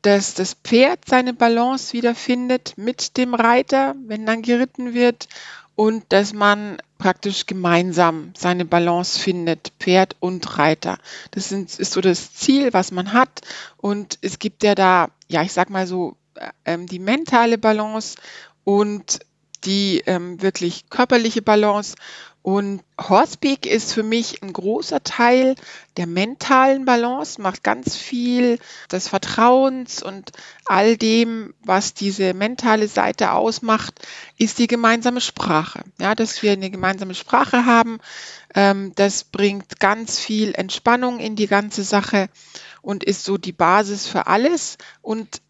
dass 0.03 0.36
das 0.36 0.53
Pferd 0.53 1.00
seine 1.07 1.33
Balance 1.33 1.93
wiederfindet 1.93 2.74
mit 2.77 3.17
dem 3.17 3.33
Reiter, 3.33 3.95
wenn 4.05 4.25
dann 4.25 4.43
geritten 4.43 4.93
wird 4.93 5.27
und 5.75 6.03
dass 6.10 6.33
man 6.33 6.77
praktisch 7.00 7.48
gemeinsam 7.48 8.33
seine 8.38 8.65
Balance 8.65 9.19
findet, 9.19 9.72
Pferd 9.79 10.15
und 10.19 10.60
Reiter. 10.60 11.00
Das 11.31 11.51
ist 11.51 11.91
so 11.91 12.01
das 12.01 12.33
Ziel, 12.33 12.72
was 12.72 12.91
man 12.91 13.13
hat. 13.13 13.41
Und 13.77 14.19
es 14.22 14.38
gibt 14.38 14.63
ja 14.63 14.75
da, 14.75 15.10
ja, 15.27 15.41
ich 15.41 15.53
sag 15.53 15.72
mal 15.72 15.88
so, 15.88 16.15
ähm, 16.65 16.87
die 16.87 16.99
mentale 16.99 17.57
Balance 17.57 18.17
und 18.63 19.19
die 19.65 20.03
ähm, 20.05 20.41
wirklich 20.41 20.89
körperliche 20.89 21.41
Balance. 21.41 21.95
Und 22.41 22.81
Horsepeak 22.99 23.65
ist 23.65 23.93
für 23.93 24.03
mich 24.03 24.43
ein 24.43 24.51
großer 24.51 25.01
Teil 25.01 25.55
der 25.95 26.07
mentalen 26.07 26.83
Balance, 26.83 27.41
macht 27.41 27.63
ganz 27.63 27.95
viel 27.95 28.59
des 28.91 29.07
Vertrauens 29.07 30.03
und 30.03 30.33
all 30.65 30.97
dem, 30.97 31.53
was 31.63 31.93
diese 31.93 32.33
mentale 32.33 32.89
Seite 32.89 33.31
ausmacht, 33.31 34.05
ist 34.37 34.59
die 34.59 34.67
gemeinsame 34.67 35.21
Sprache. 35.21 35.85
Ja, 36.01 36.15
dass 36.15 36.43
wir 36.43 36.51
eine 36.51 36.69
gemeinsame 36.69 37.15
Sprache 37.15 37.65
haben, 37.65 37.99
ähm, 38.53 38.91
das 38.95 39.23
bringt 39.23 39.79
ganz 39.79 40.19
viel 40.19 40.53
Entspannung 40.53 41.19
in 41.19 41.37
die 41.37 41.47
ganze 41.47 41.83
Sache 41.83 42.27
und 42.81 43.05
ist 43.05 43.23
so 43.23 43.37
die 43.37 43.53
Basis 43.53 44.05
für 44.05 44.27
alles 44.27 44.77
und 45.01 45.41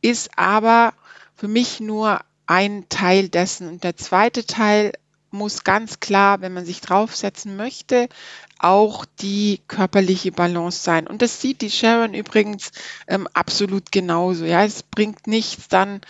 ist 0.00 0.30
aber 0.36 0.92
für 1.34 1.48
mich 1.48 1.80
nur 1.80 2.20
ein 2.46 2.88
Teil 2.88 3.28
dessen. 3.28 3.68
Und 3.68 3.84
der 3.84 3.96
zweite 3.96 4.44
Teil 4.46 4.92
muss 5.30 5.64
ganz 5.64 6.00
klar, 6.00 6.40
wenn 6.40 6.54
man 6.54 6.64
sich 6.64 6.80
draufsetzen 6.80 7.56
möchte, 7.56 8.08
auch 8.58 9.04
die 9.20 9.60
körperliche 9.68 10.32
Balance 10.32 10.82
sein. 10.82 11.06
Und 11.06 11.22
das 11.22 11.40
sieht 11.40 11.60
die 11.60 11.70
Sharon 11.70 12.14
übrigens 12.14 12.72
ähm, 13.06 13.28
absolut 13.34 13.92
genauso. 13.92 14.44
Ja, 14.44 14.64
es 14.64 14.82
bringt 14.82 15.26
nichts 15.26 15.68
dann 15.68 16.00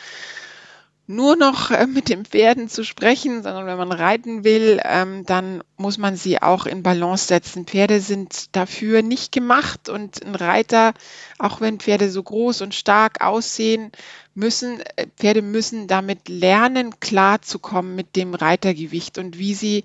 nur 1.09 1.37
noch 1.37 1.71
äh, 1.71 1.87
mit 1.87 2.11
den 2.11 2.27
Pferden 2.27 2.69
zu 2.69 2.85
sprechen, 2.85 3.43
sondern 3.43 3.67
wenn 3.67 3.79
man 3.79 3.93
reiten 3.93 4.45
will, 4.45 4.79
ähm, 4.85 5.25
dann 5.25 5.65
muss 5.79 5.97
man 5.97 6.17
sie 6.17 6.43
auch 6.43 6.67
in 6.67 6.83
Balance 6.83 7.27
setzen. 7.27 7.65
Pferde 7.65 8.01
sind 8.01 8.55
dafür 8.55 9.03
nicht 9.03 9.33
gemacht 9.33 9.89
und 9.89 10.23
ein 10.23 10.35
Reiter, 10.35 10.93
auch 11.39 11.63
wenn 11.63 11.81
Pferde 11.81 12.11
so 12.11 12.23
groß 12.23 12.61
und 12.61 12.75
stark 12.75 13.23
aussehen, 13.25 13.91
müssen, 14.35 14.81
äh, 14.97 15.07
Pferde 15.17 15.41
müssen 15.41 15.87
damit 15.89 16.29
lernen, 16.29 17.01
klarzukommen 17.01 17.97
mit 17.97 18.15
dem 18.15 18.35
Reitergewicht 18.35 19.17
und 19.17 19.39
wie 19.39 19.55
sie 19.55 19.85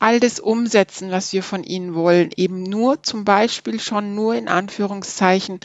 all 0.00 0.20
das 0.20 0.38
umsetzen, 0.38 1.10
was 1.10 1.32
wir 1.32 1.42
von 1.42 1.64
ihnen 1.64 1.94
wollen. 1.94 2.28
Eben 2.36 2.62
nur 2.62 3.02
zum 3.02 3.24
Beispiel 3.24 3.80
schon 3.80 4.14
nur 4.14 4.34
in 4.34 4.48
Anführungszeichen 4.48 5.60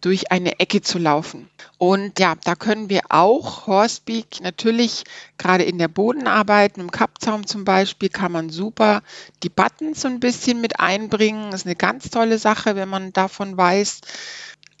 durch 0.00 0.30
eine 0.32 0.58
Ecke 0.60 0.80
zu 0.82 0.98
laufen. 0.98 1.48
Und 1.78 2.18
ja, 2.18 2.34
da 2.44 2.54
können 2.54 2.90
wir 2.90 3.02
auch 3.08 3.66
Horsepeak 3.66 4.40
natürlich 4.42 5.04
gerade 5.38 5.64
in 5.64 5.78
der 5.78 5.88
Bodenarbeit, 5.88 6.78
im 6.78 6.90
Kappzaum 6.90 7.46
zum 7.46 7.64
Beispiel, 7.64 8.08
kann 8.08 8.32
man 8.32 8.50
super 8.50 9.02
die 9.42 9.48
Buttons 9.48 10.00
so 10.00 10.08
ein 10.08 10.20
bisschen 10.20 10.60
mit 10.60 10.80
einbringen. 10.80 11.50
Das 11.50 11.62
ist 11.62 11.66
eine 11.66 11.76
ganz 11.76 12.10
tolle 12.10 12.38
Sache, 12.38 12.76
wenn 12.76 12.88
man 12.88 13.12
davon 13.12 13.56
weiß. 13.56 14.00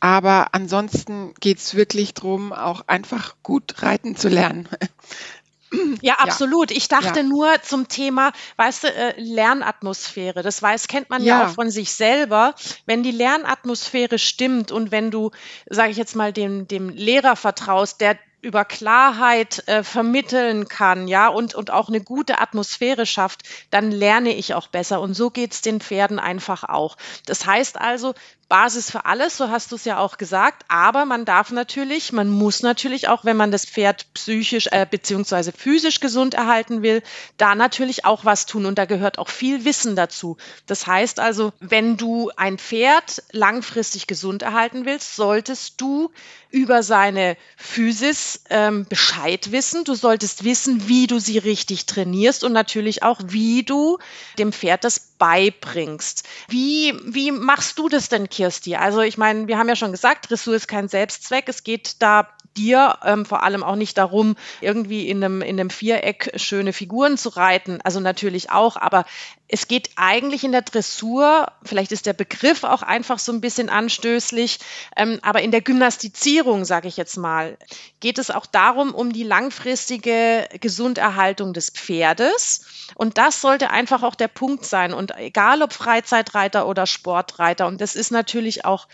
Aber 0.00 0.54
ansonsten 0.54 1.34
geht 1.40 1.58
es 1.58 1.74
wirklich 1.74 2.14
darum, 2.14 2.52
auch 2.52 2.88
einfach 2.88 3.36
gut 3.42 3.82
reiten 3.82 4.16
zu 4.16 4.28
lernen. 4.28 4.68
Ja, 6.02 6.14
absolut. 6.14 6.70
Ich 6.70 6.88
dachte 6.88 7.20
ja. 7.20 7.22
nur 7.22 7.62
zum 7.62 7.88
Thema, 7.88 8.32
weißt 8.56 8.84
du, 8.84 8.88
äh, 8.88 9.20
Lernatmosphäre. 9.20 10.42
Das 10.42 10.62
weiß, 10.62 10.88
kennt 10.88 11.10
man 11.10 11.22
ja. 11.22 11.40
ja. 11.40 11.46
auch 11.46 11.54
von 11.54 11.70
sich 11.70 11.92
selber. 11.92 12.54
Wenn 12.86 13.02
die 13.02 13.10
Lernatmosphäre 13.10 14.18
stimmt 14.18 14.72
und 14.72 14.90
wenn 14.90 15.10
du, 15.10 15.30
sage 15.68 15.90
ich 15.90 15.96
jetzt 15.96 16.16
mal, 16.16 16.32
dem, 16.32 16.66
dem 16.66 16.88
Lehrer 16.88 17.36
vertraust, 17.36 18.00
der 18.00 18.18
über 18.42 18.64
Klarheit 18.64 19.68
äh, 19.68 19.82
vermitteln 19.82 20.66
kann, 20.66 21.08
ja, 21.08 21.28
und, 21.28 21.54
und 21.54 21.70
auch 21.70 21.88
eine 21.88 22.00
gute 22.00 22.40
Atmosphäre 22.40 23.04
schafft, 23.04 23.42
dann 23.70 23.90
lerne 23.90 24.34
ich 24.34 24.54
auch 24.54 24.68
besser. 24.68 25.00
Und 25.00 25.14
so 25.14 25.30
geht's 25.30 25.60
den 25.60 25.80
Pferden 25.80 26.18
einfach 26.18 26.64
auch. 26.64 26.96
Das 27.26 27.44
heißt 27.44 27.78
also, 27.78 28.14
Basis 28.50 28.90
für 28.90 29.06
alles, 29.06 29.36
so 29.36 29.48
hast 29.48 29.70
du 29.70 29.76
es 29.76 29.84
ja 29.84 29.98
auch 29.98 30.18
gesagt. 30.18 30.64
Aber 30.68 31.06
man 31.06 31.24
darf 31.24 31.52
natürlich, 31.52 32.12
man 32.12 32.28
muss 32.28 32.62
natürlich 32.62 33.08
auch, 33.08 33.24
wenn 33.24 33.36
man 33.36 33.52
das 33.52 33.64
Pferd 33.64 34.12
psychisch 34.12 34.66
äh, 34.72 34.86
beziehungsweise 34.90 35.52
physisch 35.52 36.00
gesund 36.00 36.34
erhalten 36.34 36.82
will, 36.82 37.02
da 37.36 37.54
natürlich 37.54 38.04
auch 38.04 38.24
was 38.24 38.46
tun. 38.46 38.66
Und 38.66 38.76
da 38.76 38.86
gehört 38.86 39.18
auch 39.18 39.28
viel 39.28 39.64
Wissen 39.64 39.94
dazu. 39.94 40.36
Das 40.66 40.86
heißt 40.88 41.20
also, 41.20 41.52
wenn 41.60 41.96
du 41.96 42.32
ein 42.36 42.58
Pferd 42.58 43.22
langfristig 43.30 44.08
gesund 44.08 44.42
erhalten 44.42 44.84
willst, 44.84 45.14
solltest 45.14 45.80
du 45.80 46.10
über 46.50 46.82
seine 46.82 47.36
Physis 47.56 48.42
ähm, 48.50 48.84
Bescheid 48.88 49.52
wissen. 49.52 49.84
Du 49.84 49.94
solltest 49.94 50.42
wissen, 50.42 50.88
wie 50.88 51.06
du 51.06 51.20
sie 51.20 51.38
richtig 51.38 51.86
trainierst 51.86 52.42
und 52.42 52.52
natürlich 52.52 53.04
auch, 53.04 53.20
wie 53.24 53.62
du 53.62 53.98
dem 54.38 54.52
Pferd 54.52 54.82
das 54.82 54.98
beibringst. 54.98 56.24
Wie, 56.48 56.98
wie 57.04 57.30
machst 57.30 57.78
du 57.78 57.88
das 57.88 58.08
denn, 58.08 58.28
Kirsti? 58.40 58.74
Also 58.74 59.02
ich 59.02 59.18
meine, 59.18 59.48
wir 59.48 59.58
haben 59.58 59.68
ja 59.68 59.76
schon 59.76 59.92
gesagt, 59.92 60.30
Dressur 60.30 60.54
ist 60.54 60.66
kein 60.66 60.88
Selbstzweck. 60.88 61.46
Es 61.46 61.62
geht 61.62 62.00
da 62.00 62.26
dir 62.56 62.98
ähm, 63.04 63.24
vor 63.24 63.42
allem 63.42 63.62
auch 63.62 63.76
nicht 63.76 63.96
darum, 63.98 64.36
irgendwie 64.60 65.08
in 65.08 65.22
einem, 65.22 65.42
in 65.42 65.60
einem 65.60 65.70
Viereck 65.70 66.32
schöne 66.36 66.72
Figuren 66.72 67.16
zu 67.16 67.30
reiten. 67.30 67.80
Also 67.82 68.00
natürlich 68.00 68.50
auch, 68.50 68.76
aber 68.76 69.04
es 69.48 69.66
geht 69.66 69.90
eigentlich 69.96 70.44
in 70.44 70.52
der 70.52 70.62
Dressur, 70.62 71.46
vielleicht 71.64 71.90
ist 71.92 72.06
der 72.06 72.12
Begriff 72.12 72.62
auch 72.64 72.82
einfach 72.82 73.18
so 73.18 73.32
ein 73.32 73.40
bisschen 73.40 73.68
anstößlich, 73.68 74.60
ähm, 74.96 75.18
aber 75.22 75.42
in 75.42 75.50
der 75.50 75.60
Gymnastizierung, 75.60 76.64
sage 76.64 76.88
ich 76.88 76.96
jetzt 76.96 77.16
mal, 77.16 77.58
geht 77.98 78.18
es 78.18 78.30
auch 78.30 78.46
darum, 78.46 78.94
um 78.94 79.12
die 79.12 79.24
langfristige 79.24 80.48
Gesunderhaltung 80.60 81.52
des 81.52 81.70
Pferdes. 81.70 82.64
Und 82.94 83.18
das 83.18 83.40
sollte 83.40 83.70
einfach 83.70 84.02
auch 84.02 84.14
der 84.14 84.28
Punkt 84.28 84.64
sein. 84.64 84.92
Und 84.92 85.16
egal 85.16 85.62
ob 85.62 85.72
Freizeitreiter 85.72 86.66
oder 86.66 86.86
Sportreiter, 86.86 87.66
und 87.66 87.80
das 87.80 87.96
ist 87.96 88.10
natürlich 88.10 88.64
auch 88.64 88.86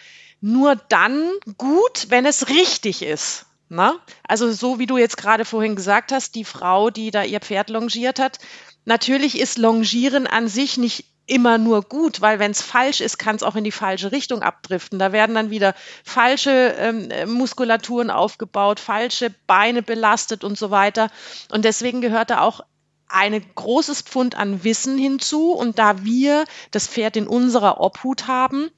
nur 0.46 0.76
dann 0.76 1.28
gut, 1.58 2.06
wenn 2.08 2.24
es 2.24 2.48
richtig 2.48 3.02
ist. 3.02 3.46
Na? 3.68 3.92
Ne? 3.92 3.98
Also 4.28 4.52
so 4.52 4.78
wie 4.78 4.86
du 4.86 4.96
jetzt 4.96 5.16
gerade 5.16 5.44
vorhin 5.44 5.74
gesagt 5.74 6.12
hast, 6.12 6.36
die 6.36 6.44
Frau, 6.44 6.90
die 6.90 7.10
da 7.10 7.24
ihr 7.24 7.40
Pferd 7.40 7.68
longiert 7.68 8.20
hat, 8.20 8.38
natürlich 8.84 9.40
ist 9.40 9.58
Longieren 9.58 10.28
an 10.28 10.46
sich 10.46 10.76
nicht 10.76 11.06
immer 11.26 11.58
nur 11.58 11.82
gut, 11.82 12.20
weil 12.20 12.38
wenn 12.38 12.52
es 12.52 12.62
falsch 12.62 13.00
ist, 13.00 13.18
kann 13.18 13.34
es 13.34 13.42
auch 13.42 13.56
in 13.56 13.64
die 13.64 13.72
falsche 13.72 14.12
Richtung 14.12 14.42
abdriften. 14.42 15.00
Da 15.00 15.10
werden 15.10 15.34
dann 15.34 15.50
wieder 15.50 15.74
falsche 16.04 16.76
ähm, 16.78 17.08
Muskulaturen 17.32 18.10
aufgebaut, 18.10 18.78
falsche 18.78 19.34
Beine 19.48 19.82
belastet 19.82 20.44
und 20.44 20.56
so 20.56 20.70
weiter. 20.70 21.10
Und 21.50 21.64
deswegen 21.64 22.00
gehört 22.00 22.30
da 22.30 22.42
auch 22.42 22.60
ein 23.08 23.44
großes 23.56 24.02
Pfund 24.02 24.36
an 24.36 24.62
Wissen 24.62 24.96
hinzu. 24.96 25.50
Und 25.50 25.80
da 25.80 26.04
wir 26.04 26.44
das 26.70 26.86
Pferd 26.86 27.16
in 27.16 27.26
unserer 27.26 27.80
Obhut 27.80 28.28
haben, 28.28 28.70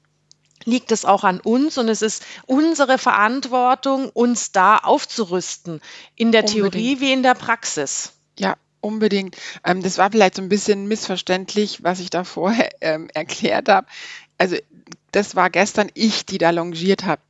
liegt 0.65 0.93
es 0.93 1.05
auch 1.05 1.25
an 1.25 1.41
uns 1.41 1.79
und 1.79 1.89
es 1.89 2.03
ist 2.03 2.25
unsere 2.47 2.99
Verantwortung, 2.99 4.11
uns 4.11 4.53
da 4.53 4.79
aufzurüsten, 4.79 5.81
in 6.17 6.33
der 6.33 6.43
Unbedingt. 6.43 6.73
Theorie 6.73 7.01
wie 7.01 7.13
in 7.13 7.23
der 7.23 7.35
Praxis. 7.35 8.13
Ja, 8.39 8.57
unbedingt. 8.81 9.37
Ähm, 9.65 9.83
das 9.83 9.99
war 9.99 10.11
vielleicht 10.11 10.37
so 10.37 10.43
ein 10.43 10.49
bisschen 10.49 10.87
missverständlich, 10.87 11.83
was 11.83 12.01
ich 12.01 12.11
da 12.11 12.25
vorher 12.25 12.71
ähm, 12.81 13.09
erklärt 13.15 13.69
habe. 13.69 13.87
Also 14.37 14.57
das 15.13 15.37
war 15.37 15.51
gestern 15.51 15.91
ich, 15.95 16.27
die 16.27 16.39
da 16.39 16.51
longiert 16.51 17.05
habe. 17.05 17.23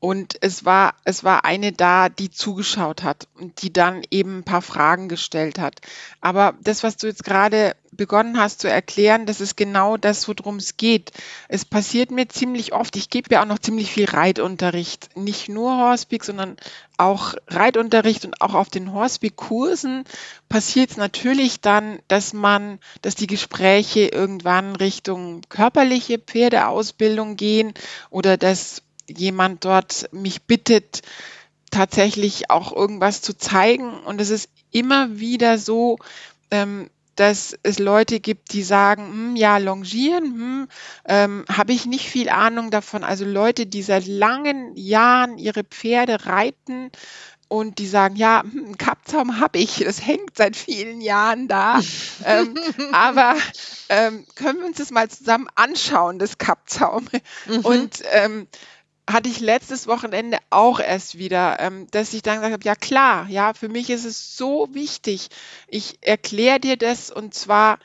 Und 0.00 0.36
es 0.42 0.64
war, 0.64 0.94
es 1.04 1.24
war 1.24 1.44
eine 1.44 1.72
da, 1.72 2.08
die 2.08 2.30
zugeschaut 2.30 3.02
hat 3.02 3.26
und 3.34 3.62
die 3.62 3.72
dann 3.72 4.02
eben 4.10 4.38
ein 4.38 4.44
paar 4.44 4.62
Fragen 4.62 5.08
gestellt 5.08 5.58
hat. 5.58 5.80
Aber 6.20 6.54
das, 6.62 6.84
was 6.84 6.96
du 6.96 7.08
jetzt 7.08 7.24
gerade 7.24 7.74
begonnen 7.90 8.38
hast 8.38 8.60
zu 8.60 8.70
erklären, 8.70 9.26
das 9.26 9.40
ist 9.40 9.56
genau 9.56 9.96
das, 9.96 10.28
worum 10.28 10.56
es 10.56 10.76
geht. 10.76 11.10
Es 11.48 11.64
passiert 11.64 12.12
mir 12.12 12.28
ziemlich 12.28 12.72
oft, 12.72 12.94
ich 12.94 13.10
gebe 13.10 13.34
ja 13.34 13.42
auch 13.42 13.46
noch 13.46 13.58
ziemlich 13.58 13.90
viel 13.90 14.04
Reitunterricht. 14.04 15.16
Nicht 15.16 15.48
nur 15.48 15.76
Horsepeak, 15.76 16.22
sondern 16.22 16.56
auch 16.96 17.34
Reitunterricht 17.48 18.24
und 18.24 18.40
auch 18.40 18.54
auf 18.54 18.68
den 18.68 18.92
Horsepeak-Kursen 18.92 20.04
passiert 20.48 20.90
es 20.92 20.96
natürlich 20.96 21.60
dann, 21.60 21.98
dass 22.06 22.32
man, 22.32 22.78
dass 23.02 23.16
die 23.16 23.26
Gespräche 23.26 24.06
irgendwann 24.06 24.76
Richtung 24.76 25.40
körperliche 25.48 26.18
Pferdeausbildung 26.18 27.36
gehen 27.36 27.74
oder 28.10 28.36
dass 28.36 28.82
jemand 29.08 29.64
dort 29.64 30.08
mich 30.12 30.42
bittet, 30.42 31.02
tatsächlich 31.70 32.50
auch 32.50 32.72
irgendwas 32.72 33.22
zu 33.22 33.36
zeigen. 33.36 33.92
Und 34.00 34.20
es 34.20 34.30
ist 34.30 34.50
immer 34.70 35.18
wieder 35.18 35.58
so, 35.58 35.98
ähm, 36.50 36.88
dass 37.18 37.58
es 37.64 37.80
Leute 37.80 38.20
gibt, 38.20 38.52
die 38.52 38.62
sagen, 38.62 39.08
hm, 39.10 39.36
ja, 39.36 39.58
longieren, 39.58 40.24
hm, 40.24 40.68
ähm, 41.04 41.44
habe 41.52 41.72
ich 41.72 41.84
nicht 41.84 42.08
viel 42.08 42.28
Ahnung 42.28 42.70
davon. 42.70 43.02
Also 43.02 43.24
Leute, 43.24 43.66
die 43.66 43.82
seit 43.82 44.06
langen 44.06 44.76
Jahren 44.76 45.36
ihre 45.36 45.64
Pferde 45.64 46.26
reiten 46.26 46.92
und 47.48 47.78
die 47.78 47.88
sagen, 47.88 48.14
ja, 48.14 48.42
hm, 48.42 48.66
einen 48.66 48.78
Kappzaum 48.78 49.40
habe 49.40 49.58
ich, 49.58 49.78
das 49.78 50.06
hängt 50.06 50.36
seit 50.36 50.54
vielen 50.54 51.00
Jahren 51.00 51.48
da. 51.48 51.80
ähm, 52.24 52.54
aber 52.92 53.34
ähm, 53.88 54.24
können 54.36 54.60
wir 54.60 54.66
uns 54.66 54.76
das 54.76 54.92
mal 54.92 55.08
zusammen 55.08 55.48
anschauen, 55.56 56.20
das 56.20 56.38
Kappzaum? 56.38 57.08
Mhm. 57.46 57.60
Und 57.60 58.02
ähm, 58.12 58.46
hatte 59.08 59.28
ich 59.30 59.40
letztes 59.40 59.86
Wochenende 59.86 60.38
auch 60.50 60.80
erst 60.80 61.16
wieder, 61.18 61.58
ähm, 61.60 61.86
dass 61.90 62.12
ich 62.12 62.22
dann 62.22 62.36
gesagt 62.36 62.52
habe, 62.52 62.64
ja 62.64 62.74
klar, 62.74 63.26
ja, 63.28 63.54
für 63.54 63.68
mich 63.68 63.88
ist 63.90 64.04
es 64.04 64.36
so 64.36 64.68
wichtig. 64.72 65.28
Ich 65.66 65.98
erkläre 66.02 66.60
dir 66.60 66.76
das 66.76 67.10
und 67.10 67.32
zwar 67.32 67.78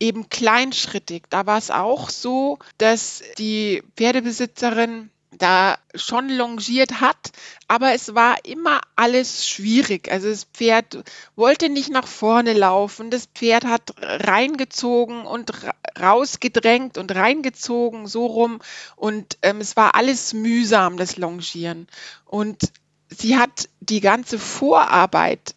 eben 0.00 0.30
kleinschrittig. 0.30 1.24
Da 1.28 1.46
war 1.46 1.58
es 1.58 1.70
auch 1.70 2.08
so, 2.08 2.58
dass 2.78 3.22
die 3.38 3.82
Pferdebesitzerin 3.96 5.10
da 5.38 5.78
schon 5.94 6.28
longiert 6.28 7.00
hat, 7.00 7.32
aber 7.68 7.94
es 7.94 8.14
war 8.14 8.44
immer 8.44 8.80
alles 8.96 9.48
schwierig. 9.48 10.10
Also 10.10 10.28
das 10.28 10.44
Pferd 10.44 11.04
wollte 11.36 11.68
nicht 11.68 11.90
nach 11.90 12.06
vorne 12.06 12.52
laufen, 12.52 13.10
das 13.10 13.26
Pferd 13.26 13.64
hat 13.64 13.94
reingezogen 14.00 15.24
und 15.24 15.52
rausgedrängt 16.00 16.98
und 16.98 17.14
reingezogen, 17.14 18.06
so 18.06 18.26
rum. 18.26 18.60
Und 18.96 19.38
ähm, 19.42 19.60
es 19.60 19.76
war 19.76 19.94
alles 19.94 20.32
mühsam, 20.32 20.96
das 20.96 21.16
Longieren. 21.16 21.86
Und 22.24 22.72
sie 23.08 23.36
hat 23.36 23.68
die 23.80 24.00
ganze 24.00 24.38
Vorarbeit 24.38 25.54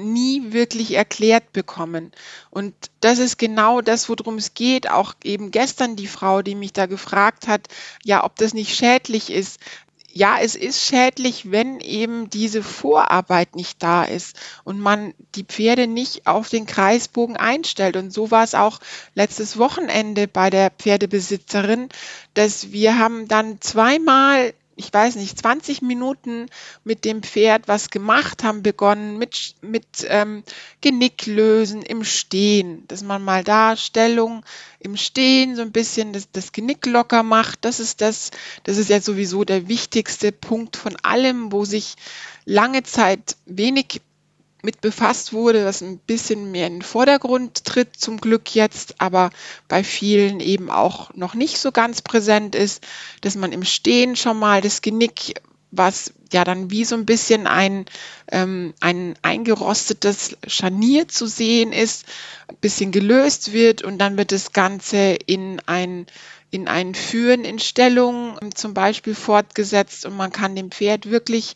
nie 0.00 0.52
wirklich 0.52 0.92
erklärt 0.94 1.52
bekommen. 1.52 2.12
Und 2.50 2.74
das 3.00 3.18
ist 3.18 3.38
genau 3.38 3.80
das, 3.80 4.08
worum 4.08 4.36
es 4.36 4.54
geht. 4.54 4.90
Auch 4.90 5.14
eben 5.22 5.50
gestern 5.50 5.96
die 5.96 6.06
Frau, 6.06 6.42
die 6.42 6.54
mich 6.54 6.72
da 6.72 6.86
gefragt 6.86 7.46
hat, 7.46 7.68
ja, 8.04 8.24
ob 8.24 8.36
das 8.36 8.54
nicht 8.54 8.74
schädlich 8.74 9.30
ist. 9.30 9.60
Ja, 10.12 10.38
es 10.40 10.56
ist 10.56 10.84
schädlich, 10.84 11.52
wenn 11.52 11.78
eben 11.78 12.28
diese 12.30 12.64
Vorarbeit 12.64 13.54
nicht 13.54 13.80
da 13.80 14.02
ist 14.02 14.36
und 14.64 14.80
man 14.80 15.14
die 15.36 15.44
Pferde 15.44 15.86
nicht 15.86 16.26
auf 16.26 16.48
den 16.48 16.66
Kreisbogen 16.66 17.36
einstellt. 17.36 17.96
Und 17.96 18.12
so 18.12 18.32
war 18.32 18.42
es 18.42 18.56
auch 18.56 18.80
letztes 19.14 19.56
Wochenende 19.56 20.26
bei 20.26 20.50
der 20.50 20.70
Pferdebesitzerin, 20.70 21.90
dass 22.34 22.72
wir 22.72 22.98
haben 22.98 23.28
dann 23.28 23.60
zweimal 23.60 24.52
ich 24.80 24.92
weiß 24.94 25.16
nicht, 25.16 25.38
20 25.38 25.82
Minuten 25.82 26.46
mit 26.84 27.04
dem 27.04 27.22
Pferd 27.22 27.68
was 27.68 27.90
gemacht, 27.90 28.42
haben 28.42 28.62
begonnen 28.62 29.18
mit, 29.18 29.54
mit 29.60 29.84
ähm, 30.08 30.42
Genicklösen 30.80 31.82
im 31.82 32.02
Stehen, 32.02 32.88
dass 32.88 33.02
man 33.02 33.22
mal 33.22 33.44
da 33.44 33.76
Stellung 33.76 34.42
im 34.78 34.96
Stehen 34.96 35.54
so 35.54 35.60
ein 35.60 35.70
bisschen 35.70 36.14
das, 36.14 36.30
das 36.32 36.52
Genick 36.52 36.86
locker 36.86 37.22
macht. 37.22 37.66
Das 37.66 37.78
ist 37.78 38.00
das, 38.00 38.30
das 38.64 38.78
ist 38.78 38.88
ja 38.88 39.02
sowieso 39.02 39.44
der 39.44 39.68
wichtigste 39.68 40.32
Punkt 40.32 40.78
von 40.78 40.96
allem, 41.02 41.52
wo 41.52 41.66
sich 41.66 41.96
lange 42.46 42.82
Zeit 42.82 43.36
wenig 43.44 44.00
mit 44.62 44.80
befasst 44.80 45.32
wurde, 45.32 45.64
was 45.64 45.82
ein 45.82 45.98
bisschen 45.98 46.50
mehr 46.50 46.66
in 46.66 46.76
den 46.76 46.82
Vordergrund 46.82 47.64
tritt, 47.64 47.96
zum 47.96 48.20
Glück 48.20 48.54
jetzt, 48.54 49.00
aber 49.00 49.30
bei 49.68 49.84
vielen 49.84 50.40
eben 50.40 50.70
auch 50.70 51.14
noch 51.14 51.34
nicht 51.34 51.58
so 51.58 51.72
ganz 51.72 52.02
präsent 52.02 52.54
ist, 52.54 52.84
dass 53.20 53.36
man 53.36 53.52
im 53.52 53.64
Stehen 53.64 54.16
schon 54.16 54.38
mal 54.38 54.60
das 54.60 54.82
Genick, 54.82 55.40
was 55.70 56.12
ja 56.32 56.44
dann 56.44 56.70
wie 56.70 56.84
so 56.84 56.94
ein 56.96 57.06
bisschen 57.06 57.46
ein, 57.46 57.86
ähm, 58.30 58.74
ein 58.80 59.14
eingerostetes 59.22 60.36
Scharnier 60.46 61.08
zu 61.08 61.26
sehen 61.26 61.72
ist, 61.72 62.06
ein 62.48 62.56
bisschen 62.60 62.92
gelöst 62.92 63.52
wird 63.52 63.82
und 63.82 63.98
dann 63.98 64.16
wird 64.16 64.32
das 64.32 64.52
Ganze 64.52 65.16
in 65.26 65.60
ein 65.66 66.06
in 66.52 66.66
ein 66.66 66.96
Führen 66.96 67.44
in 67.44 67.60
Stellung 67.60 68.36
zum 68.54 68.74
Beispiel 68.74 69.14
fortgesetzt 69.14 70.04
und 70.04 70.16
man 70.16 70.32
kann 70.32 70.56
dem 70.56 70.72
Pferd 70.72 71.08
wirklich 71.08 71.54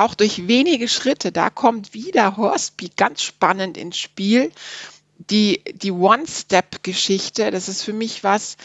auch 0.00 0.14
durch 0.14 0.48
wenige 0.48 0.88
Schritte, 0.88 1.32
da 1.32 1.50
kommt 1.50 1.94
wieder 1.94 2.36
Horsby 2.36 2.90
ganz 2.96 3.22
spannend 3.22 3.76
ins 3.76 3.98
Spiel. 3.98 4.50
Die, 5.30 5.62
die 5.74 5.92
One-Step-Geschichte, 5.92 7.50
das 7.50 7.68
ist 7.68 7.82
für 7.82 7.92
mich 7.92 8.24
was, 8.24 8.56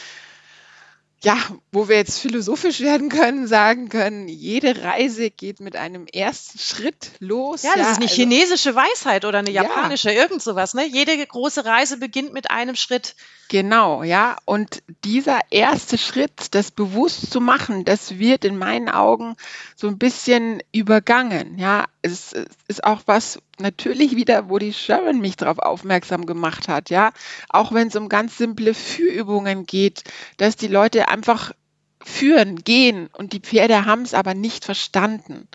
ja, 1.24 1.36
wo 1.72 1.88
wir 1.88 1.96
jetzt 1.96 2.20
philosophisch 2.20 2.80
werden 2.80 3.08
können, 3.08 3.46
sagen 3.46 3.88
können, 3.88 4.28
jede 4.28 4.82
Reise 4.82 5.30
geht 5.30 5.60
mit 5.60 5.74
einem 5.74 6.06
ersten 6.06 6.58
Schritt 6.58 7.12
los. 7.20 7.62
Ja, 7.62 7.70
das 7.70 7.86
ja, 7.86 7.90
ist 7.92 7.96
eine 7.96 8.06
also, 8.06 8.14
chinesische 8.14 8.74
Weisheit 8.74 9.24
oder 9.24 9.38
eine 9.38 9.50
japanische, 9.50 10.12
ja. 10.12 10.22
irgend 10.22 10.42
sowas. 10.42 10.74
Ne? 10.74 10.86
Jede 10.86 11.16
große 11.26 11.64
Reise 11.64 11.96
beginnt 11.96 12.32
mit 12.32 12.50
einem 12.50 12.76
Schritt. 12.76 13.16
Genau, 13.48 14.02
ja. 14.02 14.36
Und 14.44 14.82
dieser 15.04 15.40
erste 15.50 15.96
Schritt, 15.98 16.54
das 16.54 16.70
bewusst 16.70 17.30
zu 17.30 17.40
machen, 17.40 17.84
das 17.84 18.18
wird 18.18 18.44
in 18.44 18.58
meinen 18.58 18.90
Augen 18.90 19.36
so 19.74 19.88
ein 19.88 19.98
bisschen 19.98 20.62
übergangen. 20.72 21.58
Ja, 21.58 21.86
es, 22.02 22.34
es 22.34 22.46
ist 22.68 22.84
auch 22.84 23.02
was 23.06 23.38
natürlich 23.60 24.16
wieder, 24.16 24.48
wo 24.48 24.58
die 24.58 24.72
Sharon 24.72 25.20
mich 25.20 25.36
darauf 25.36 25.58
aufmerksam 25.58 26.26
gemacht 26.26 26.68
hat. 26.68 26.90
Ja, 26.90 27.12
auch 27.48 27.72
wenn 27.72 27.88
es 27.88 27.96
um 27.96 28.08
ganz 28.08 28.36
simple 28.36 28.74
Führübungen 28.74 29.66
geht, 29.66 30.04
dass 30.36 30.56
die 30.56 30.68
Leute 30.68 31.08
einfach 31.08 31.52
führen, 32.02 32.62
gehen 32.62 33.08
und 33.16 33.32
die 33.32 33.40
Pferde 33.40 33.84
haben 33.84 34.02
es 34.02 34.14
aber 34.14 34.34
nicht 34.34 34.64
verstanden. 34.64 35.48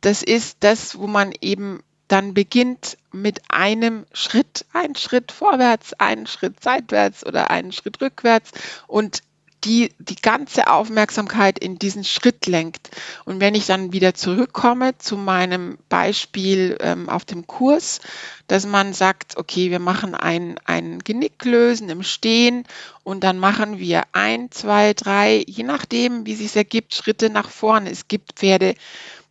Das 0.00 0.22
ist 0.22 0.58
das, 0.60 0.98
wo 0.98 1.06
man 1.06 1.32
eben 1.40 1.82
dann 2.08 2.34
beginnt 2.34 2.98
mit 3.12 3.42
einem 3.48 4.04
Schritt, 4.12 4.66
ein 4.72 4.94
Schritt 4.94 5.32
vorwärts, 5.32 5.94
einen 5.94 6.26
Schritt 6.26 6.62
seitwärts 6.62 7.24
oder 7.24 7.50
einen 7.50 7.72
Schritt 7.72 8.00
rückwärts 8.00 8.52
und 8.86 9.22
die 9.64 9.92
die 9.98 10.16
ganze 10.16 10.68
Aufmerksamkeit 10.68 11.58
in 11.58 11.78
diesen 11.78 12.04
Schritt 12.04 12.46
lenkt. 12.46 12.90
Und 13.24 13.40
wenn 13.40 13.54
ich 13.54 13.66
dann 13.66 13.92
wieder 13.92 14.14
zurückkomme 14.14 14.98
zu 14.98 15.16
meinem 15.16 15.78
Beispiel 15.88 16.76
ähm, 16.80 17.08
auf 17.08 17.24
dem 17.24 17.46
Kurs, 17.46 18.00
dass 18.46 18.66
man 18.66 18.92
sagt, 18.92 19.36
okay, 19.36 19.70
wir 19.70 19.78
machen 19.78 20.14
ein, 20.14 20.56
ein 20.64 20.98
Genicklösen 20.98 21.88
im 21.88 22.02
Stehen 22.02 22.64
und 23.02 23.24
dann 23.24 23.38
machen 23.38 23.78
wir 23.78 24.02
ein, 24.12 24.50
zwei, 24.50 24.92
drei, 24.92 25.42
je 25.46 25.64
nachdem, 25.64 26.26
wie 26.26 26.34
sich 26.34 26.54
ergibt, 26.54 26.94
Schritte 26.94 27.30
nach 27.30 27.48
vorne. 27.48 27.90
Es 27.90 28.08
gibt 28.08 28.34
Pferde, 28.34 28.74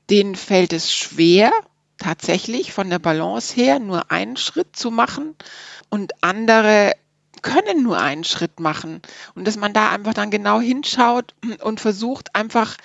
denen 0.09 0.35
fällt 0.35 0.73
es 0.73 0.91
schwer, 0.91 1.51
tatsächlich 1.97 2.73
von 2.73 2.89
der 2.89 2.99
Balance 2.99 3.55
her 3.55 3.79
nur 3.79 4.11
einen 4.11 4.35
Schritt 4.35 4.75
zu 4.75 4.91
machen 4.91 5.35
und 5.89 6.23
andere 6.23 6.93
können 7.43 7.83
nur 7.83 7.99
einen 7.99 8.23
Schritt 8.23 8.59
machen 8.59 9.01
und 9.35 9.45
dass 9.45 9.57
man 9.57 9.73
da 9.73 9.91
einfach 9.91 10.15
dann 10.15 10.31
genau 10.31 10.59
hinschaut 10.59 11.35
und 11.61 11.79
versucht 11.79 12.35
einfach 12.35 12.77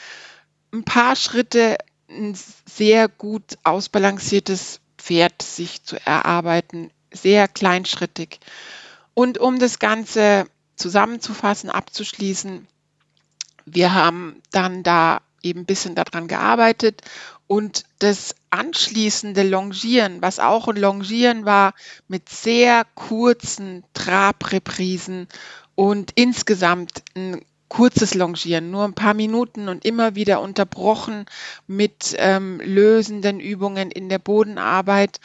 ein 0.72 0.84
paar 0.84 1.16
Schritte 1.16 1.78
ein 2.10 2.36
sehr 2.66 3.08
gut 3.08 3.56
ausbalanciertes 3.64 4.80
Pferd 4.98 5.40
sich 5.42 5.84
zu 5.84 5.96
erarbeiten, 6.04 6.90
sehr 7.12 7.48
kleinschrittig. 7.48 8.40
Und 9.14 9.38
um 9.38 9.58
das 9.58 9.78
Ganze 9.78 10.46
zusammenzufassen, 10.76 11.70
abzuschließen, 11.70 12.66
wir 13.64 13.94
haben 13.94 14.42
dann 14.50 14.82
da 14.82 15.20
eben 15.42 15.60
ein 15.60 15.66
bisschen 15.66 15.94
daran 15.94 16.28
gearbeitet 16.28 17.02
und 17.48 17.84
das 17.98 18.36
anschließende 18.50 19.42
Longieren, 19.42 20.22
was 20.22 20.38
auch 20.38 20.68
ein 20.68 20.76
Longieren 20.76 21.44
war, 21.44 21.74
mit 22.06 22.28
sehr 22.28 22.84
kurzen 22.94 23.82
Trabreprisen 23.94 25.26
und 25.74 26.12
insgesamt 26.14 27.02
ein 27.16 27.44
kurzes 27.68 28.14
Longieren, 28.14 28.70
nur 28.70 28.84
ein 28.84 28.94
paar 28.94 29.14
Minuten 29.14 29.68
und 29.68 29.84
immer 29.84 30.14
wieder 30.14 30.40
unterbrochen 30.40 31.26
mit 31.66 32.14
ähm, 32.18 32.60
lösenden 32.62 33.40
Übungen 33.40 33.90
in 33.90 34.08
der 34.08 34.18
Bodenarbeit. 34.18 35.20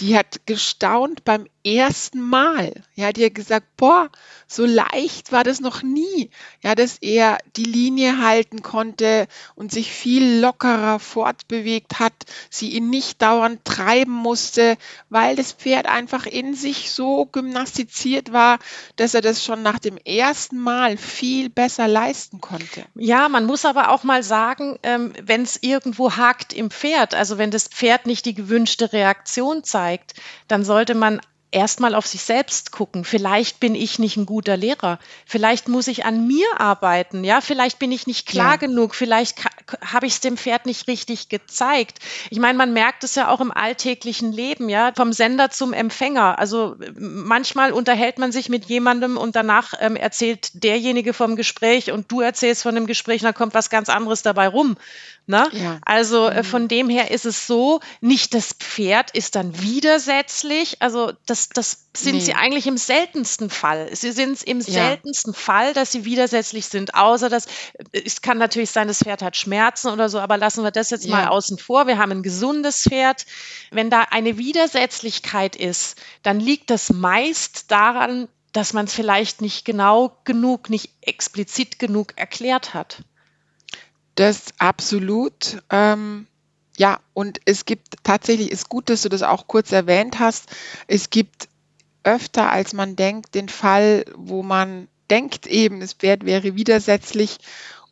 Die 0.00 0.16
hat 0.16 0.46
gestaunt 0.46 1.24
beim 1.24 1.46
ersten 1.66 2.20
Mal. 2.20 2.72
Ja, 2.94 3.12
die 3.12 3.26
hat 3.26 3.34
gesagt, 3.34 3.66
boah, 3.76 4.08
so 4.46 4.64
leicht 4.64 5.32
war 5.32 5.44
das 5.44 5.60
noch 5.60 5.82
nie. 5.82 6.30
Ja, 6.62 6.74
dass 6.74 6.98
er 7.00 7.38
die 7.56 7.64
Linie 7.64 8.22
halten 8.22 8.62
konnte 8.62 9.26
und 9.56 9.72
sich 9.72 9.90
viel 9.90 10.40
lockerer 10.40 10.98
fortbewegt 10.98 11.98
hat, 11.98 12.12
sie 12.48 12.70
ihn 12.70 12.88
nicht 12.88 13.20
dauernd 13.20 13.64
treiben 13.64 14.12
musste, 14.12 14.76
weil 15.10 15.36
das 15.36 15.52
Pferd 15.52 15.86
einfach 15.86 16.26
in 16.26 16.54
sich 16.54 16.92
so 16.92 17.26
gymnastiziert 17.26 18.32
war, 18.32 18.58
dass 18.94 19.14
er 19.14 19.20
das 19.20 19.44
schon 19.44 19.62
nach 19.62 19.78
dem 19.78 19.96
ersten 19.98 20.58
Mal 20.58 20.96
viel 20.96 21.50
besser 21.50 21.88
leisten 21.88 22.40
konnte. 22.40 22.84
Ja, 22.94 23.28
man 23.28 23.44
muss 23.44 23.64
aber 23.64 23.90
auch 23.90 24.04
mal 24.04 24.22
sagen, 24.22 24.78
ähm, 24.82 25.12
wenn 25.20 25.42
es 25.42 25.58
irgendwo 25.60 26.16
hakt 26.16 26.52
im 26.52 26.70
Pferd, 26.70 27.14
also 27.14 27.38
wenn 27.38 27.50
das 27.50 27.68
Pferd 27.68 28.06
nicht 28.06 28.24
die 28.24 28.34
gewünschte 28.34 28.92
Reaktion 28.92 29.64
zeigt, 29.64 30.14
dann 30.48 30.64
sollte 30.64 30.94
man 30.94 31.20
erstmal 31.56 31.94
auf 31.94 32.06
sich 32.06 32.22
selbst 32.22 32.70
gucken. 32.70 33.02
Vielleicht 33.02 33.60
bin 33.60 33.74
ich 33.74 33.98
nicht 33.98 34.18
ein 34.18 34.26
guter 34.26 34.58
Lehrer. 34.58 34.98
Vielleicht 35.24 35.68
muss 35.68 35.88
ich 35.88 36.04
an 36.04 36.26
mir 36.26 36.46
arbeiten. 36.58 37.24
Ja, 37.24 37.40
vielleicht 37.40 37.78
bin 37.78 37.90
ich 37.92 38.06
nicht 38.06 38.28
klar 38.28 38.52
ja. 38.52 38.56
genug. 38.56 38.94
Vielleicht 38.94 39.38
habe 39.80 40.06
ich 40.06 40.12
es 40.12 40.20
dem 40.20 40.36
Pferd 40.36 40.66
nicht 40.66 40.86
richtig 40.86 41.30
gezeigt. 41.30 42.00
Ich 42.28 42.38
meine, 42.38 42.58
man 42.58 42.74
merkt 42.74 43.04
es 43.04 43.14
ja 43.14 43.28
auch 43.28 43.40
im 43.40 43.50
alltäglichen 43.50 44.32
Leben, 44.32 44.68
ja, 44.68 44.92
vom 44.94 45.14
Sender 45.14 45.48
zum 45.48 45.72
Empfänger. 45.72 46.38
Also 46.38 46.76
manchmal 46.94 47.72
unterhält 47.72 48.18
man 48.18 48.32
sich 48.32 48.50
mit 48.50 48.66
jemandem 48.66 49.16
und 49.16 49.34
danach 49.34 49.72
ähm, 49.80 49.96
erzählt 49.96 50.62
derjenige 50.62 51.14
vom 51.14 51.36
Gespräch 51.36 51.90
und 51.90 52.12
du 52.12 52.20
erzählst 52.20 52.64
von 52.64 52.74
dem 52.74 52.86
Gespräch 52.86 53.22
und 53.22 53.26
dann 53.26 53.34
kommt 53.34 53.54
was 53.54 53.70
ganz 53.70 53.88
anderes 53.88 54.22
dabei 54.22 54.48
rum. 54.48 54.76
Ne? 55.28 55.48
Ja. 55.52 55.80
Also 55.84 56.28
äh, 56.28 56.38
mhm. 56.38 56.44
von 56.44 56.68
dem 56.68 56.88
her 56.88 57.10
ist 57.10 57.26
es 57.26 57.48
so, 57.48 57.80
nicht 58.00 58.32
das 58.32 58.52
Pferd 58.52 59.10
ist 59.10 59.34
dann 59.34 59.60
widersetzlich. 59.60 60.80
Also 60.80 61.12
das, 61.26 61.48
das 61.48 61.88
sind 61.96 62.14
nee. 62.14 62.20
sie 62.20 62.34
eigentlich 62.34 62.68
im 62.68 62.76
seltensten 62.76 63.50
Fall. 63.50 63.88
Sie 63.92 64.12
sind 64.12 64.34
es 64.34 64.44
im 64.44 64.60
ja. 64.60 64.64
seltensten 64.64 65.34
Fall, 65.34 65.74
dass 65.74 65.90
sie 65.90 66.04
widersetzlich 66.04 66.66
sind, 66.66 66.94
außer 66.94 67.28
dass 67.28 67.46
äh, 67.46 68.02
es 68.04 68.22
kann 68.22 68.38
natürlich 68.38 68.70
sein, 68.70 68.86
das 68.86 68.98
Pferd 68.98 69.20
hat 69.20 69.36
Schmerzen 69.36 69.88
oder 69.88 70.08
so, 70.08 70.20
aber 70.20 70.36
lassen 70.36 70.62
wir 70.62 70.70
das 70.70 70.90
jetzt 70.90 71.06
ja. 71.06 71.16
mal 71.16 71.26
außen 71.26 71.58
vor. 71.58 71.88
Wir 71.88 71.98
haben 71.98 72.12
ein 72.12 72.22
gesundes 72.22 72.82
Pferd. 72.82 73.26
Wenn 73.72 73.90
da 73.90 74.02
eine 74.10 74.38
Widersetzlichkeit 74.38 75.56
ist, 75.56 76.00
dann 76.22 76.38
liegt 76.38 76.70
das 76.70 76.92
meist 76.92 77.72
daran, 77.72 78.28
dass 78.52 78.72
man 78.72 78.84
es 78.84 78.94
vielleicht 78.94 79.40
nicht 79.40 79.64
genau 79.64 80.16
genug, 80.22 80.70
nicht 80.70 80.90
explizit 81.00 81.80
genug 81.80 82.12
erklärt 82.16 82.74
hat. 82.74 83.02
Das 84.16 84.46
absolut. 84.58 85.62
Ähm, 85.70 86.26
ja, 86.76 86.98
und 87.14 87.38
es 87.44 87.64
gibt 87.64 87.96
tatsächlich, 88.02 88.50
ist 88.50 88.68
gut, 88.68 88.90
dass 88.90 89.02
du 89.02 89.08
das 89.08 89.22
auch 89.22 89.46
kurz 89.46 89.72
erwähnt 89.72 90.18
hast. 90.18 90.48
Es 90.88 91.10
gibt 91.10 91.48
öfter, 92.02 92.50
als 92.50 92.72
man 92.72 92.96
denkt, 92.96 93.34
den 93.34 93.48
Fall, 93.48 94.04
wo 94.16 94.42
man 94.42 94.88
denkt 95.10 95.46
eben, 95.46 95.80
das 95.80 95.92
Pferd 95.92 96.24
wäre 96.24 96.56
widersetzlich 96.56 97.38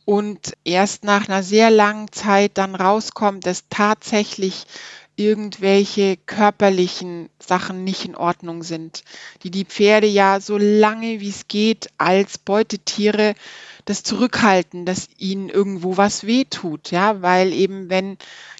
und 0.05 0.55
erst 0.65 1.05
nach 1.05 1.29
einer 1.29 1.43
sehr 1.43 1.71
langen 1.71 2.11
Zeit 2.13 2.53
dann 2.55 2.75
rauskommt, 2.75 3.47
dass 3.47 3.69
tatsächlich 3.71 4.67
irgendwelche 5.17 6.17
körperlichen 6.17 7.31
Sachen 7.39 7.85
nicht 7.85 8.05
in 8.05 8.17
Ordnung 8.17 8.63
sind, 8.63 9.05
die 9.43 9.51
die 9.51 9.65
Pferde 9.65 10.09
ja 10.09 10.41
so 10.41 10.59
lange 10.59 11.21
wie 11.21 11.29
es 11.29 11.47
geht 11.49 11.89
als 11.99 12.39
Beutetiere 12.39 13.35
das 13.85 14.03
zurückhalten, 14.03 14.87
dass 14.87 15.09
ihnen 15.19 15.49
irgendwo 15.49 15.97
was 15.97 16.27
wehtut, 16.27 16.91
ja, 16.91 17.23
weil 17.23 17.53
eben 17.53 17.91
wenn 17.91 18.17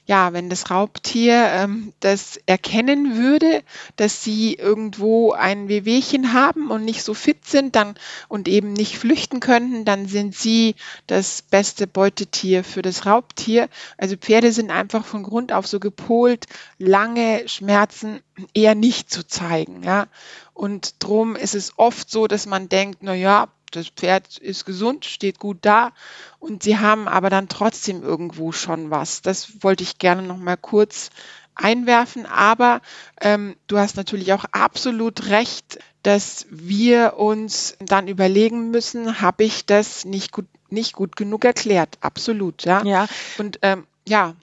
ja, 0.07 0.35
wenn 0.35 0.51
das 0.51 0.71
Raubtier 0.71 1.47
ähm, 1.51 1.95
das 2.01 2.39
erkennen 2.45 3.17
würde, 3.17 3.63
dass 3.97 4.23
sie 4.23 4.55
irgendwo 4.55 5.33
ein 5.33 5.69
Wehwehchen 5.69 6.35
haben 6.35 6.71
und 6.71 6.85
nicht 6.85 7.03
so 7.03 7.15
fit 7.15 7.47
sind, 7.47 7.75
dann 7.75 7.95
und 8.29 8.47
eben 8.47 8.75
nicht 8.75 8.99
flüchten 8.99 9.41
könnten, 9.41 9.87
dann 9.87 10.07
sind 10.07 10.35
sie 10.35 10.75
das 11.07 11.41
beste 11.41 11.87
Beutetier 11.87 12.65
für 12.65 12.83
das 12.83 13.07
Raubtier. 13.07 13.71
Also 13.97 14.17
Pferde 14.17 14.53
sind 14.53 14.71
einfach 14.71 15.07
von 15.07 15.23
Grund 15.23 15.53
auf 15.53 15.67
so 15.67 15.81
gepolt, 15.81 16.47
lange 16.79 17.49
Schmerzen 17.49 18.21
eher 18.53 18.75
nicht 18.75 19.11
zu 19.11 19.27
zeigen, 19.27 19.83
ja. 19.85 20.07
Und 20.53 21.03
drum 21.03 21.35
ist 21.35 21.55
es 21.55 21.73
oft 21.79 22.11
so, 22.11 22.27
dass 22.27 22.47
man 22.47 22.69
denkt, 22.69 22.99
na 23.01 23.15
ja, 23.15 23.49
das 23.77 23.89
Pferd 23.89 24.39
ist 24.39 24.65
gesund, 24.65 25.05
steht 25.05 25.39
gut 25.39 25.59
da 25.63 25.93
und 26.39 26.63
sie 26.63 26.79
haben 26.79 27.09
aber 27.09 27.31
dann 27.31 27.49
trotzdem 27.49 28.03
irgendwo 28.03 28.53
schon 28.53 28.91
was. 28.91 29.23
Das 29.23 29.63
wollte 29.63 29.83
ich 29.83 29.99
gerne 29.99 30.23
noch 30.23 30.37
mal 30.37 30.57
kurz 30.57 31.11
einwerfen, 31.55 32.27
aber 32.27 32.81
ähm, 33.21 33.57
du 33.67 33.79
hast 33.79 33.97
natürlich 33.97 34.33
auch 34.33 34.45
absolut 34.53 35.29
recht, 35.29 35.79
dass 36.03 36.47
wir 36.51 37.15
uns 37.17 37.77
dann 37.79 38.09
überlegen 38.09 38.71
müssen, 38.71 39.21
habe 39.21 39.45
ich 39.45 39.65
das 39.65 40.05
nicht 40.05 40.33
gut, 40.33 40.47
nicht 40.69 40.93
gut 40.93 41.17
genug 41.17 41.45
erklärt? 41.45 41.99
Absolut, 42.01 42.65
ja. 42.65 42.85
Ja. 42.85 43.07
Und 43.39 43.59
ähm, 43.63 43.87
ja, 44.07 44.35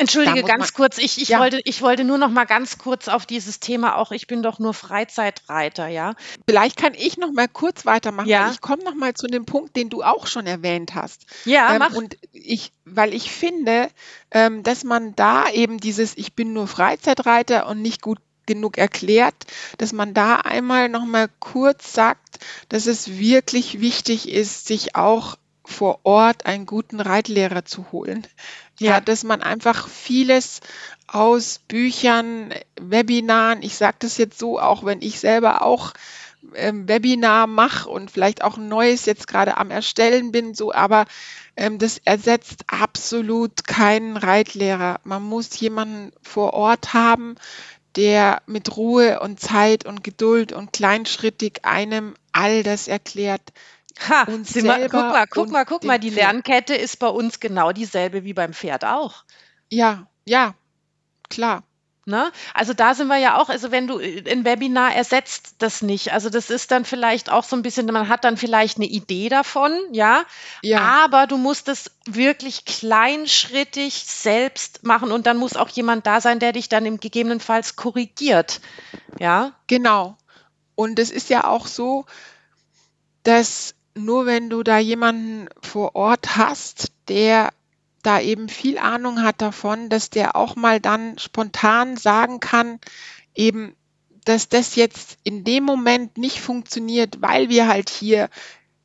Entschuldige 0.00 0.42
ganz 0.42 0.72
kurz, 0.72 0.98
ich, 0.98 1.20
ich, 1.20 1.28
ja. 1.28 1.38
wollte, 1.40 1.60
ich 1.64 1.82
wollte 1.82 2.04
nur 2.04 2.18
noch 2.18 2.30
mal 2.30 2.46
ganz 2.46 2.78
kurz 2.78 3.08
auf 3.08 3.26
dieses 3.26 3.60
Thema 3.60 3.96
auch, 3.96 4.12
ich 4.12 4.26
bin 4.26 4.42
doch 4.42 4.58
nur 4.58 4.72
Freizeitreiter, 4.72 5.88
ja. 5.88 6.14
Vielleicht 6.48 6.76
kann 6.76 6.94
ich 6.94 7.18
noch 7.18 7.32
mal 7.32 7.48
kurz 7.48 7.84
weitermachen, 7.84 8.28
ja. 8.28 8.50
ich 8.50 8.60
komme 8.60 8.82
noch 8.82 8.94
mal 8.94 9.14
zu 9.14 9.26
dem 9.26 9.44
Punkt, 9.44 9.76
den 9.76 9.90
du 9.90 10.02
auch 10.02 10.26
schon 10.26 10.46
erwähnt 10.46 10.94
hast. 10.94 11.26
Ja, 11.44 11.74
ähm, 11.74 11.78
mach. 11.78 11.94
Und 11.94 12.16
ich, 12.32 12.72
weil 12.84 13.12
ich 13.12 13.30
finde, 13.30 13.88
ähm, 14.30 14.62
dass 14.62 14.84
man 14.84 15.14
da 15.16 15.50
eben 15.50 15.78
dieses, 15.78 16.16
ich 16.16 16.34
bin 16.34 16.52
nur 16.52 16.66
Freizeitreiter 16.66 17.66
und 17.66 17.82
nicht 17.82 18.00
gut 18.00 18.18
genug 18.46 18.78
erklärt, 18.78 19.34
dass 19.78 19.92
man 19.92 20.14
da 20.14 20.36
einmal 20.36 20.88
noch 20.88 21.04
mal 21.04 21.28
kurz 21.38 21.92
sagt, 21.92 22.40
dass 22.68 22.86
es 22.86 23.18
wirklich 23.18 23.80
wichtig 23.80 24.28
ist, 24.28 24.66
sich 24.66 24.96
auch 24.96 25.36
vor 25.70 26.00
Ort 26.02 26.46
einen 26.46 26.66
guten 26.66 27.00
Reitlehrer 27.00 27.64
zu 27.64 27.92
holen. 27.92 28.26
Ja, 28.78 28.92
ja 28.92 29.00
dass 29.00 29.24
man 29.24 29.42
einfach 29.42 29.88
vieles 29.88 30.60
aus 31.06 31.60
Büchern, 31.66 32.52
Webinaren, 32.80 33.62
ich 33.62 33.76
sage 33.76 33.96
das 34.00 34.18
jetzt 34.18 34.38
so, 34.38 34.60
auch 34.60 34.84
wenn 34.84 35.02
ich 35.02 35.20
selber 35.20 35.62
auch 35.62 35.92
ähm, 36.54 36.88
Webinar 36.88 37.46
mache 37.46 37.88
und 37.88 38.10
vielleicht 38.10 38.42
auch 38.42 38.56
ein 38.56 38.68
neues 38.68 39.06
jetzt 39.06 39.26
gerade 39.26 39.56
am 39.56 39.70
Erstellen 39.70 40.32
bin, 40.32 40.54
so, 40.54 40.72
aber 40.72 41.06
ähm, 41.56 41.78
das 41.78 41.98
ersetzt 41.98 42.64
absolut 42.68 43.66
keinen 43.66 44.16
Reitlehrer. 44.16 45.00
Man 45.04 45.22
muss 45.22 45.58
jemanden 45.58 46.12
vor 46.22 46.54
Ort 46.54 46.94
haben, 46.94 47.36
der 47.96 48.42
mit 48.46 48.76
Ruhe 48.76 49.20
und 49.20 49.40
Zeit 49.40 49.84
und 49.84 50.04
Geduld 50.04 50.52
und 50.52 50.72
kleinschrittig 50.72 51.64
einem 51.64 52.14
all 52.32 52.62
das 52.62 52.88
erklärt, 52.88 53.42
Ha, 54.08 54.22
uns 54.24 54.54
mal, 54.62 54.88
guck 54.88 54.92
mal, 54.92 55.26
guck 55.26 55.50
mal, 55.50 55.64
guck 55.64 55.84
mal, 55.84 55.98
die 55.98 56.10
Lernkette 56.10 56.74
ist 56.74 56.98
bei 56.98 57.08
uns 57.08 57.40
genau 57.40 57.72
dieselbe 57.72 58.24
wie 58.24 58.34
beim 58.34 58.52
Pferd 58.52 58.84
auch. 58.84 59.24
Ja, 59.70 60.06
ja, 60.24 60.54
klar. 61.28 61.64
Ne? 62.06 62.32
Also 62.54 62.72
da 62.72 62.94
sind 62.94 63.08
wir 63.08 63.18
ja 63.18 63.38
auch, 63.38 63.50
also 63.50 63.70
wenn 63.70 63.86
du 63.86 64.00
äh, 64.00 64.24
ein 64.28 64.44
Webinar 64.44 64.94
ersetzt 64.94 65.56
das 65.58 65.80
nicht. 65.82 66.12
Also 66.12 66.30
das 66.30 66.50
ist 66.50 66.70
dann 66.70 66.84
vielleicht 66.84 67.30
auch 67.30 67.44
so 67.44 67.54
ein 67.54 67.62
bisschen, 67.62 67.86
man 67.86 68.08
hat 68.08 68.24
dann 68.24 68.36
vielleicht 68.36 68.78
eine 68.78 68.86
Idee 68.86 69.28
davon, 69.28 69.72
ja, 69.92 70.24
ja. 70.62 70.80
aber 70.80 71.26
du 71.26 71.36
musst 71.36 71.68
es 71.68 71.90
wirklich 72.06 72.64
kleinschrittig 72.64 73.94
selbst 73.94 74.82
machen 74.82 75.12
und 75.12 75.26
dann 75.26 75.36
muss 75.36 75.56
auch 75.56 75.68
jemand 75.68 76.06
da 76.06 76.20
sein, 76.20 76.40
der 76.40 76.52
dich 76.52 76.68
dann 76.68 76.86
im 76.86 77.00
gegebenenfalls 77.00 77.76
korrigiert, 77.76 78.60
ja. 79.18 79.52
Genau. 79.66 80.16
Und 80.74 80.98
es 80.98 81.10
ist 81.10 81.28
ja 81.28 81.44
auch 81.44 81.66
so, 81.66 82.06
dass 83.22 83.74
nur 83.94 84.26
wenn 84.26 84.50
du 84.50 84.62
da 84.62 84.78
jemanden 84.78 85.48
vor 85.62 85.94
Ort 85.94 86.36
hast, 86.36 86.92
der 87.08 87.50
da 88.02 88.20
eben 88.20 88.48
viel 88.48 88.78
Ahnung 88.78 89.22
hat 89.22 89.42
davon, 89.42 89.88
dass 89.88 90.10
der 90.10 90.36
auch 90.36 90.56
mal 90.56 90.80
dann 90.80 91.18
spontan 91.18 91.96
sagen 91.96 92.40
kann, 92.40 92.78
eben, 93.34 93.74
dass 94.24 94.48
das 94.48 94.74
jetzt 94.76 95.18
in 95.22 95.44
dem 95.44 95.64
Moment 95.64 96.16
nicht 96.16 96.40
funktioniert, 96.40 97.20
weil 97.20 97.48
wir 97.48 97.68
halt 97.68 97.90
hier, 97.90 98.30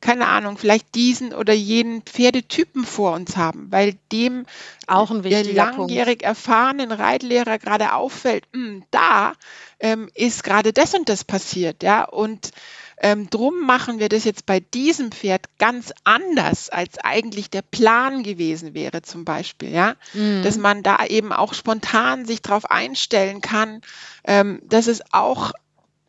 keine 0.00 0.26
Ahnung, 0.26 0.58
vielleicht 0.58 0.94
diesen 0.94 1.32
oder 1.32 1.54
jenen 1.54 2.02
Pferdetypen 2.02 2.84
vor 2.84 3.12
uns 3.12 3.36
haben, 3.36 3.70
weil 3.70 3.96
dem 4.12 4.44
auch 4.86 5.10
ein 5.10 5.22
der 5.22 5.44
langjährig 5.44 6.18
Punkt. 6.18 6.22
erfahrenen 6.22 6.92
Reitlehrer 6.92 7.58
gerade 7.58 7.94
auffällt, 7.94 8.44
hm, 8.52 8.84
da 8.90 9.32
ähm, 9.80 10.10
ist 10.14 10.44
gerade 10.44 10.72
das 10.72 10.94
und 10.94 11.08
das 11.08 11.24
passiert, 11.24 11.82
ja, 11.82 12.04
und 12.04 12.50
ähm, 12.98 13.28
drum 13.28 13.60
machen 13.66 13.98
wir 13.98 14.08
das 14.08 14.24
jetzt 14.24 14.46
bei 14.46 14.60
diesem 14.60 15.12
Pferd 15.12 15.46
ganz 15.58 15.92
anders, 16.04 16.70
als 16.70 16.98
eigentlich 16.98 17.50
der 17.50 17.62
Plan 17.62 18.22
gewesen 18.22 18.74
wäre, 18.74 19.02
zum 19.02 19.24
Beispiel, 19.24 19.70
ja. 19.70 19.96
Mhm. 20.14 20.42
Dass 20.42 20.56
man 20.56 20.82
da 20.82 21.04
eben 21.06 21.32
auch 21.32 21.52
spontan 21.52 22.24
sich 22.24 22.40
darauf 22.42 22.70
einstellen 22.70 23.40
kann. 23.40 23.82
Ähm, 24.24 24.60
das 24.64 24.86
ist 24.86 25.12
auch 25.12 25.52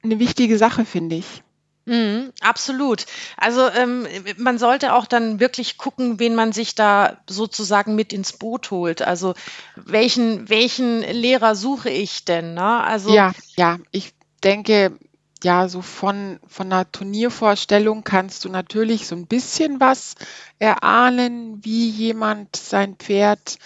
eine 0.04 0.20
wichtige 0.20 0.58
Sache, 0.58 0.86
finde 0.86 1.18
ich. 1.18 1.44
Mhm, 1.88 2.34
absolut. 2.42 3.06
Also 3.38 3.66
ähm, 3.70 4.08
man 4.38 4.58
sollte 4.58 4.94
auch 4.94 5.06
dann 5.06 5.40
wirklich 5.40 5.78
gucken, 5.78 6.20
wen 6.20 6.36
man 6.36 6.52
sich 6.52 6.76
da 6.76 7.18
sozusagen 7.30 7.96
mit 7.96 8.12
ins 8.12 8.34
Boot 8.34 8.72
holt. 8.72 9.02
Also 9.02 9.36
welchen, 9.78 10.50
welchen 10.50 11.00
Lehrer 11.02 11.56
suche 11.56 11.90
ich 11.90 12.26
denn? 12.26 12.56
Ne? 12.56 12.84
Also 12.84 13.14
ja, 13.14 13.32
ja, 13.56 13.78
ich 13.92 14.14
denke, 14.44 14.98
ja, 15.44 15.68
so 15.68 15.82
von, 15.82 16.40
von 16.48 16.72
einer 16.72 16.92
Turniervorstellung 16.92 18.04
kannst 18.04 18.46
du 18.46 18.50
natürlich 18.50 19.08
so 19.08 19.16
ein 19.16 19.28
bisschen 19.28 19.80
was 19.80 20.16
erahnen, 20.60 21.64
wie 21.64 21.90
jemand 21.90 22.56
sein 22.56 22.96
Pferd 22.96 23.58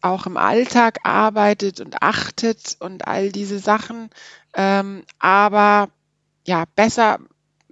auch 0.00 0.26
im 0.26 0.36
Alltag 0.36 0.98
arbeitet 1.04 1.80
und 1.80 2.02
achtet 2.02 2.76
und 2.80 3.06
all 3.06 3.30
diese 3.30 3.58
Sachen. 3.58 4.10
Ähm, 4.54 5.04
aber 5.18 5.88
ja, 6.46 6.64
besser 6.74 7.18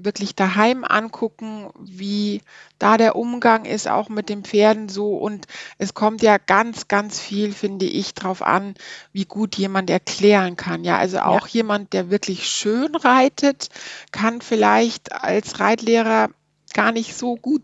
wirklich 0.04 0.34
daheim 0.34 0.84
angucken, 0.84 1.70
wie 1.78 2.42
da 2.78 2.96
der 2.96 3.16
Umgang 3.16 3.64
ist, 3.64 3.88
auch 3.88 4.08
mit 4.08 4.28
den 4.28 4.44
Pferden 4.44 4.88
so. 4.88 5.16
Und 5.16 5.46
es 5.78 5.94
kommt 5.94 6.22
ja 6.22 6.38
ganz, 6.38 6.88
ganz 6.88 7.20
viel, 7.20 7.52
finde 7.52 7.86
ich, 7.86 8.14
drauf 8.14 8.42
an, 8.42 8.74
wie 9.12 9.24
gut 9.24 9.56
jemand 9.56 9.90
erklären 9.90 10.56
kann. 10.56 10.84
Ja, 10.84 10.98
also 10.98 11.20
auch 11.20 11.46
ja. 11.48 11.54
jemand, 11.54 11.92
der 11.92 12.10
wirklich 12.10 12.48
schön 12.48 12.94
reitet, 12.94 13.68
kann 14.12 14.40
vielleicht 14.40 15.12
als 15.12 15.60
Reitlehrer 15.60 16.30
gar 16.72 16.92
nicht 16.92 17.16
so 17.16 17.36
gut 17.36 17.62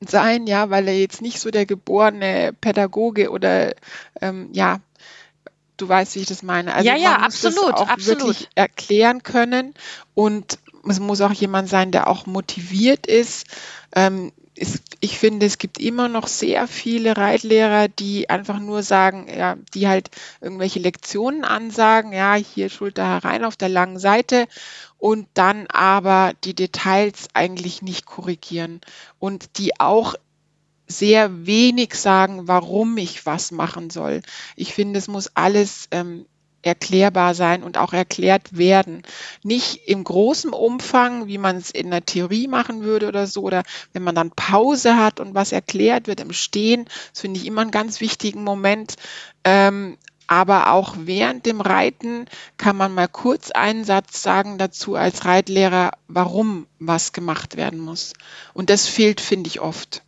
sein, 0.00 0.46
ja, 0.46 0.70
weil 0.70 0.88
er 0.88 0.98
jetzt 0.98 1.22
nicht 1.22 1.40
so 1.40 1.50
der 1.50 1.66
geborene 1.66 2.52
Pädagoge 2.60 3.30
oder 3.30 3.74
ähm, 4.20 4.50
ja, 4.52 4.80
du 5.76 5.88
weißt, 5.88 6.14
wie 6.14 6.20
ich 6.20 6.26
das 6.26 6.42
meine. 6.42 6.74
Also 6.74 6.88
ja, 6.88 6.96
ja, 6.96 7.16
absolut, 7.16 7.74
auch 7.74 7.88
absolut. 7.88 8.20
wirklich 8.20 8.48
erklären 8.54 9.22
können 9.22 9.74
und 10.14 10.58
es 10.90 11.00
muss 11.00 11.20
auch 11.20 11.32
jemand 11.32 11.68
sein, 11.68 11.90
der 11.90 12.08
auch 12.08 12.26
motiviert 12.26 13.06
ist. 13.06 13.46
Ähm, 13.94 14.32
es, 14.60 14.82
ich 15.00 15.18
finde, 15.18 15.46
es 15.46 15.58
gibt 15.58 15.78
immer 15.78 16.08
noch 16.08 16.26
sehr 16.26 16.66
viele 16.66 17.16
Reitlehrer, 17.16 17.88
die 17.88 18.28
einfach 18.28 18.58
nur 18.58 18.82
sagen, 18.82 19.26
ja, 19.28 19.56
die 19.74 19.88
halt 19.88 20.10
irgendwelche 20.40 20.80
Lektionen 20.80 21.44
ansagen, 21.44 22.12
ja, 22.12 22.34
hier 22.34 22.68
Schulter 22.68 23.06
herein 23.06 23.44
auf 23.44 23.56
der 23.56 23.68
langen 23.68 23.98
Seite 23.98 24.46
und 24.98 25.28
dann 25.34 25.66
aber 25.68 26.32
die 26.44 26.54
Details 26.54 27.28
eigentlich 27.34 27.82
nicht 27.82 28.04
korrigieren 28.04 28.80
und 29.18 29.58
die 29.58 29.78
auch 29.78 30.14
sehr 30.88 31.46
wenig 31.46 31.94
sagen, 31.94 32.48
warum 32.48 32.96
ich 32.96 33.26
was 33.26 33.52
machen 33.52 33.90
soll. 33.90 34.22
Ich 34.56 34.72
finde, 34.72 34.98
es 34.98 35.06
muss 35.06 35.30
alles 35.34 35.88
ähm, 35.90 36.24
erklärbar 36.68 37.34
sein 37.34 37.62
und 37.62 37.78
auch 37.78 37.92
erklärt 37.92 38.56
werden. 38.56 39.02
Nicht 39.42 39.88
im 39.88 40.04
großen 40.04 40.52
Umfang, 40.52 41.26
wie 41.26 41.38
man 41.38 41.56
es 41.56 41.70
in 41.70 41.90
der 41.90 42.04
Theorie 42.04 42.46
machen 42.46 42.82
würde 42.82 43.08
oder 43.08 43.26
so, 43.26 43.42
oder 43.42 43.62
wenn 43.92 44.02
man 44.02 44.14
dann 44.14 44.30
Pause 44.30 44.96
hat 44.96 45.20
und 45.20 45.34
was 45.34 45.52
erklärt 45.52 46.06
wird 46.06 46.20
im 46.20 46.32
Stehen. 46.32 46.86
Das 47.12 47.22
finde 47.22 47.40
ich 47.40 47.46
immer 47.46 47.62
einen 47.62 47.70
ganz 47.70 48.00
wichtigen 48.00 48.44
Moment. 48.44 48.94
Ähm, 49.44 49.96
aber 50.28 50.72
auch 50.72 50.94
während 50.98 51.46
dem 51.46 51.62
Reiten 51.62 52.26
kann 52.58 52.76
man 52.76 52.92
mal 52.92 53.08
kurz 53.08 53.50
einen 53.50 53.84
Satz 53.84 54.22
sagen 54.22 54.58
dazu 54.58 54.94
als 54.94 55.24
Reitlehrer, 55.24 55.92
warum 56.06 56.66
was 56.78 57.14
gemacht 57.14 57.56
werden 57.56 57.78
muss. 57.78 58.12
Und 58.52 58.68
das 58.68 58.86
fehlt, 58.86 59.22
finde 59.22 59.48
ich, 59.48 59.60
oft. 59.60 60.02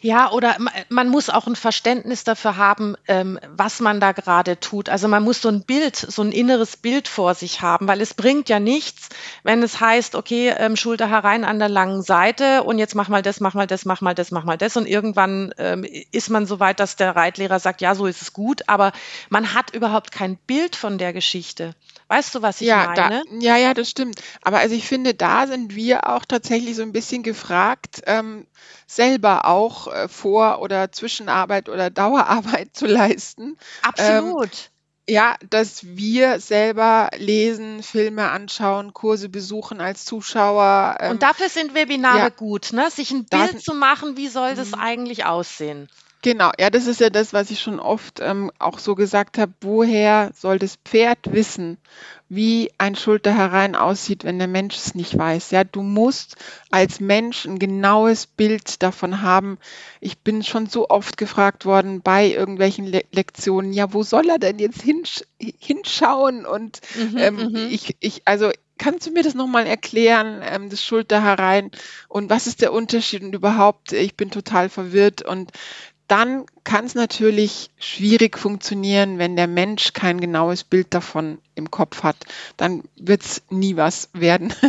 Ja, 0.00 0.30
oder 0.30 0.56
man 0.88 1.08
muss 1.08 1.30
auch 1.30 1.46
ein 1.46 1.56
Verständnis 1.56 2.24
dafür 2.24 2.56
haben, 2.56 2.96
ähm, 3.08 3.38
was 3.48 3.80
man 3.80 4.00
da 4.00 4.12
gerade 4.12 4.60
tut. 4.60 4.88
Also 4.88 5.08
man 5.08 5.22
muss 5.22 5.40
so 5.40 5.48
ein 5.48 5.62
Bild, 5.62 5.96
so 5.96 6.22
ein 6.22 6.32
inneres 6.32 6.76
Bild 6.76 7.08
vor 7.08 7.34
sich 7.34 7.62
haben, 7.62 7.88
weil 7.88 8.00
es 8.00 8.14
bringt 8.14 8.48
ja 8.48 8.60
nichts, 8.60 9.08
wenn 9.42 9.62
es 9.62 9.80
heißt, 9.80 10.14
okay, 10.14 10.54
ähm, 10.56 10.76
Schulter 10.76 11.08
herein 11.08 11.44
an 11.44 11.58
der 11.58 11.68
langen 11.68 12.02
Seite 12.02 12.62
und 12.62 12.78
jetzt 12.78 12.94
mach 12.94 13.08
mal 13.08 13.22
das, 13.22 13.40
mach 13.40 13.54
mal 13.54 13.66
das, 13.66 13.84
mach 13.84 14.00
mal 14.00 14.14
das, 14.14 14.30
mach 14.30 14.44
mal 14.44 14.58
das 14.58 14.76
und 14.76 14.86
irgendwann 14.86 15.52
ähm, 15.58 15.84
ist 16.12 16.30
man 16.30 16.46
so 16.46 16.60
weit, 16.60 16.80
dass 16.80 16.96
der 16.96 17.16
Reitlehrer 17.16 17.58
sagt, 17.58 17.80
ja, 17.80 17.94
so 17.94 18.06
ist 18.06 18.22
es 18.22 18.32
gut, 18.32 18.68
aber 18.68 18.92
man 19.30 19.54
hat 19.54 19.74
überhaupt 19.74 20.12
kein 20.12 20.36
Bild 20.36 20.76
von 20.76 20.98
der 20.98 21.12
Geschichte. 21.12 21.74
Weißt 22.08 22.34
du, 22.34 22.42
was 22.42 22.60
ich 22.60 22.68
Ja, 22.68 22.86
da, 22.94 23.10
meine? 23.10 23.24
ja, 23.40 23.56
ja, 23.56 23.74
das 23.74 23.90
stimmt. 23.90 24.22
Aber 24.42 24.58
also 24.58 24.74
ich 24.74 24.86
finde, 24.86 25.14
da 25.14 25.46
sind 25.46 25.74
wir 25.74 26.08
auch 26.08 26.24
tatsächlich 26.24 26.76
so 26.76 26.82
ein 26.82 26.92
bisschen 26.92 27.22
gefragt, 27.22 28.02
ähm, 28.06 28.46
selber 28.86 29.44
auch 29.46 29.88
äh, 29.88 30.08
Vor- 30.08 30.60
oder 30.60 30.92
Zwischenarbeit 30.92 31.68
oder 31.68 31.90
Dauerarbeit 31.90 32.76
zu 32.76 32.86
leisten. 32.86 33.56
Ähm, 33.98 34.36
Absolut. 34.38 34.70
ja, 35.08 35.36
dass 35.50 35.84
wir 35.84 36.40
selber 36.40 37.10
lesen, 37.16 37.82
Filme 37.82 38.30
anschauen, 38.30 38.92
Kurse 38.92 39.28
besuchen 39.28 39.80
als 39.80 40.04
Zuschauer. 40.04 40.96
Und 41.00 41.00
Ähm, 41.00 41.18
dafür 41.22 41.48
sind 41.48 41.74
Webinare 41.74 42.18
ja, 42.18 42.28
gut, 42.30 42.72
ne? 42.72 42.90
Sich 42.90 43.10
ein 43.10 43.26
da 43.30 43.46
Bild 43.46 43.60
zu 43.62 43.74
machen, 43.74 44.16
wie 44.16 44.28
soll 44.28 44.54
das 44.54 44.70
sind, 44.70 44.80
eigentlich 44.80 45.24
aussehen? 45.24 45.88
Genau, 46.26 46.50
ja, 46.58 46.70
das 46.70 46.88
ist 46.88 46.98
ja 46.98 47.08
das, 47.08 47.32
was 47.32 47.52
ich 47.52 47.60
schon 47.60 47.78
oft 47.78 48.18
ähm, 48.18 48.50
auch 48.58 48.80
so 48.80 48.96
gesagt 48.96 49.38
habe. 49.38 49.52
Woher 49.60 50.32
soll 50.34 50.58
das 50.58 50.74
Pferd 50.84 51.18
wissen, 51.32 51.78
wie 52.28 52.72
ein 52.78 52.96
Schulter 52.96 53.32
herein 53.32 53.76
aussieht, 53.76 54.24
wenn 54.24 54.40
der 54.40 54.48
Mensch 54.48 54.74
es 54.74 54.96
nicht 54.96 55.16
weiß? 55.16 55.52
Ja, 55.52 55.62
du 55.62 55.82
musst 55.82 56.34
als 56.72 56.98
Mensch 56.98 57.44
ein 57.44 57.60
genaues 57.60 58.26
Bild 58.26 58.82
davon 58.82 59.22
haben. 59.22 59.58
Ich 60.00 60.18
bin 60.18 60.42
schon 60.42 60.66
so 60.66 60.88
oft 60.88 61.16
gefragt 61.16 61.64
worden 61.64 62.00
bei 62.02 62.26
irgendwelchen 62.26 62.86
Le 62.86 63.04
Lektionen, 63.12 63.72
ja, 63.72 63.92
wo 63.92 64.02
soll 64.02 64.28
er 64.28 64.40
denn 64.40 64.58
jetzt 64.58 64.82
hinsch 64.82 65.22
hinschauen? 65.38 66.44
Und 66.44 66.80
Mhm, 66.96 67.18
ähm, 67.18 67.36
mhm. 67.52 67.66
ich, 67.70 67.94
ich, 68.00 68.22
also 68.24 68.50
kannst 68.78 69.06
du 69.06 69.12
mir 69.12 69.22
das 69.22 69.34
nochmal 69.34 69.66
erklären, 69.66 70.42
ähm, 70.44 70.70
das 70.70 70.84
Schulter 70.84 71.22
herein 71.22 71.70
und 72.08 72.30
was 72.30 72.46
ist 72.48 72.62
der 72.62 72.72
Unterschied 72.72 73.22
und 73.22 73.34
überhaupt, 73.34 73.92
ich 73.92 74.16
bin 74.16 74.30
total 74.30 74.68
verwirrt 74.68 75.22
und 75.22 75.52
dann 76.08 76.46
kann 76.66 76.84
es 76.84 76.96
natürlich 76.96 77.70
schwierig 77.78 78.36
funktionieren, 78.36 79.18
wenn 79.18 79.36
der 79.36 79.46
Mensch 79.46 79.92
kein 79.92 80.20
genaues 80.20 80.64
Bild 80.64 80.92
davon 80.92 81.38
im 81.54 81.70
Kopf 81.70 82.02
hat. 82.02 82.16
Dann 82.56 82.82
wird 82.96 83.22
es 83.22 83.42
nie 83.48 83.76
was 83.76 84.10
werden. 84.12 84.52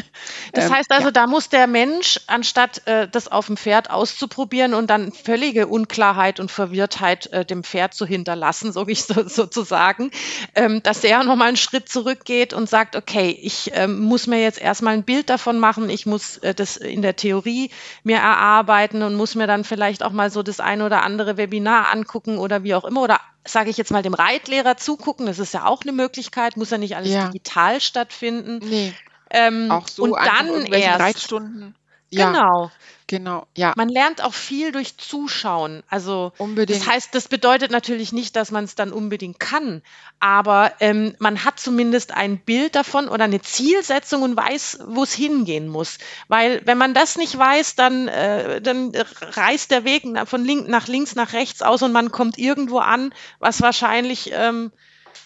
Das 0.54 0.66
ähm, 0.66 0.76
heißt 0.76 0.90
ja, 0.90 0.98
also, 0.98 1.12
da 1.12 1.28
muss 1.28 1.50
der 1.50 1.68
Mensch, 1.68 2.20
anstatt 2.28 2.88
äh, 2.88 3.08
das 3.08 3.28
auf 3.28 3.48
dem 3.48 3.58
Pferd 3.58 3.90
auszuprobieren 3.92 4.74
und 4.74 4.90
dann 4.90 5.12
völlige 5.12 5.68
Unklarheit 5.68 6.40
und 6.40 6.50
Verwirrtheit 6.50 7.28
äh, 7.28 7.46
dem 7.46 7.64
Pferd 7.64 7.94
zu 7.94 8.06
hinterlassen, 8.06 8.72
so 8.72 8.88
wie 8.88 8.94
ich 8.94 9.04
so, 9.04 9.28
sozusagen, 9.28 10.12
ähm, 10.56 10.82
dass 10.84 11.04
er 11.04 11.24
nochmal 11.24 11.50
einen 11.50 11.58
Schritt 11.58 11.90
zurückgeht 11.90 12.54
und 12.54 12.70
sagt, 12.70 12.96
okay, 12.96 13.38
ich 13.42 13.72
ähm, 13.74 14.00
muss 14.00 14.28
mir 14.28 14.42
jetzt 14.42 14.60
erstmal 14.60 14.94
ein 14.94 15.04
Bild 15.04 15.30
davon 15.30 15.60
machen, 15.60 15.90
ich 15.90 16.06
muss 16.06 16.38
äh, 16.38 16.56
das 16.56 16.78
in 16.78 17.02
der 17.02 17.16
Theorie 17.16 17.70
mir 18.04 18.18
erarbeiten 18.18 19.04
und 19.04 19.16
muss 19.16 19.36
mir 19.36 19.48
dann 19.48 19.64
vielleicht 19.64 20.02
auch 20.04 20.12
mal 20.12 20.32
so 20.32 20.44
das 20.44 20.60
ein 20.60 20.82
oder 20.82 21.04
andere 21.04 21.38
Webinar 21.38 21.87
angucken 21.92 22.38
oder 22.38 22.64
wie 22.64 22.76
auch 22.76 22.86
immer 22.86 23.02
oder 23.02 23.20
sage 23.46 23.70
ich 23.70 23.78
jetzt 23.78 23.92
mal 23.92 24.04
dem 24.04 24.14
Reitlehrer 24.14 24.78
zugucken, 24.78 25.26
das 25.26 25.40
ist 25.40 25.54
ja 25.54 25.66
auch 25.66 25.82
eine 25.82 25.92
Möglichkeit, 25.92 26.58
muss 26.58 26.70
ja 26.70 26.78
nicht 26.78 26.96
alles 26.96 27.12
ja, 27.12 27.28
digital 27.28 27.80
stattfinden. 27.82 28.60
nee, 28.60 28.94
Ähm, 29.30 29.72
auch 29.72 29.88
so 29.88 30.04
und 30.04 30.16
dann 30.16 30.66
erst, 30.66 31.00
Reitstunden. 31.00 31.76
Ja, 32.10 32.32
genau, 32.32 32.72
genau, 33.08 33.48
ja, 33.56 33.74
man 33.76 33.90
lernt 33.90 34.24
auch 34.24 34.34
viel 34.34 34.72
durch 34.72 34.98
Zuschauen. 34.98 35.84
Also 35.90 36.32
das 36.32 36.40
unbedingt. 36.40 36.88
heißt, 36.88 37.16
das 37.16 37.28
bedeutet 37.28 37.72
natürlich 37.72 38.12
nicht, 38.12 38.36
dass 38.36 38.52
man 38.52 38.66
es 38.66 38.76
dann 38.76 38.92
unbedingt 38.92 39.40
kann, 39.40 39.82
aber 40.20 40.74
ähm, 40.80 41.16
man 41.20 41.44
hat 41.44 41.60
zumindest 41.60 42.12
ein 42.12 42.40
Bild 42.40 42.76
davon 42.76 43.08
oder 43.08 43.24
eine 43.24 43.42
Zielsetzung 43.42 44.22
und 44.22 44.38
weiß, 44.38 44.80
wo 44.88 45.04
es 45.04 45.14
hingehen 45.14 45.68
muss. 45.68 45.98
Weil 46.28 46.62
wenn 46.66 46.78
man 46.78 46.94
das 46.94 47.18
nicht 47.18 47.38
weiß, 47.38 47.76
dann, 47.76 48.08
äh, 48.08 48.62
dann 48.62 48.92
reißt 49.22 49.72
der 49.72 49.84
Weg 49.84 50.04
von 50.26 50.46
link 50.46 50.68
nach 50.68 50.88
links, 50.88 51.16
nach 51.16 51.34
rechts 51.34 51.62
aus 51.62 51.82
und 51.82 51.92
man 51.92 52.12
kommt 52.12 52.38
irgendwo 52.38 52.80
an, 52.80 53.14
was 53.40 53.62
wahrscheinlich 53.62 54.32
ähm, 54.34 54.72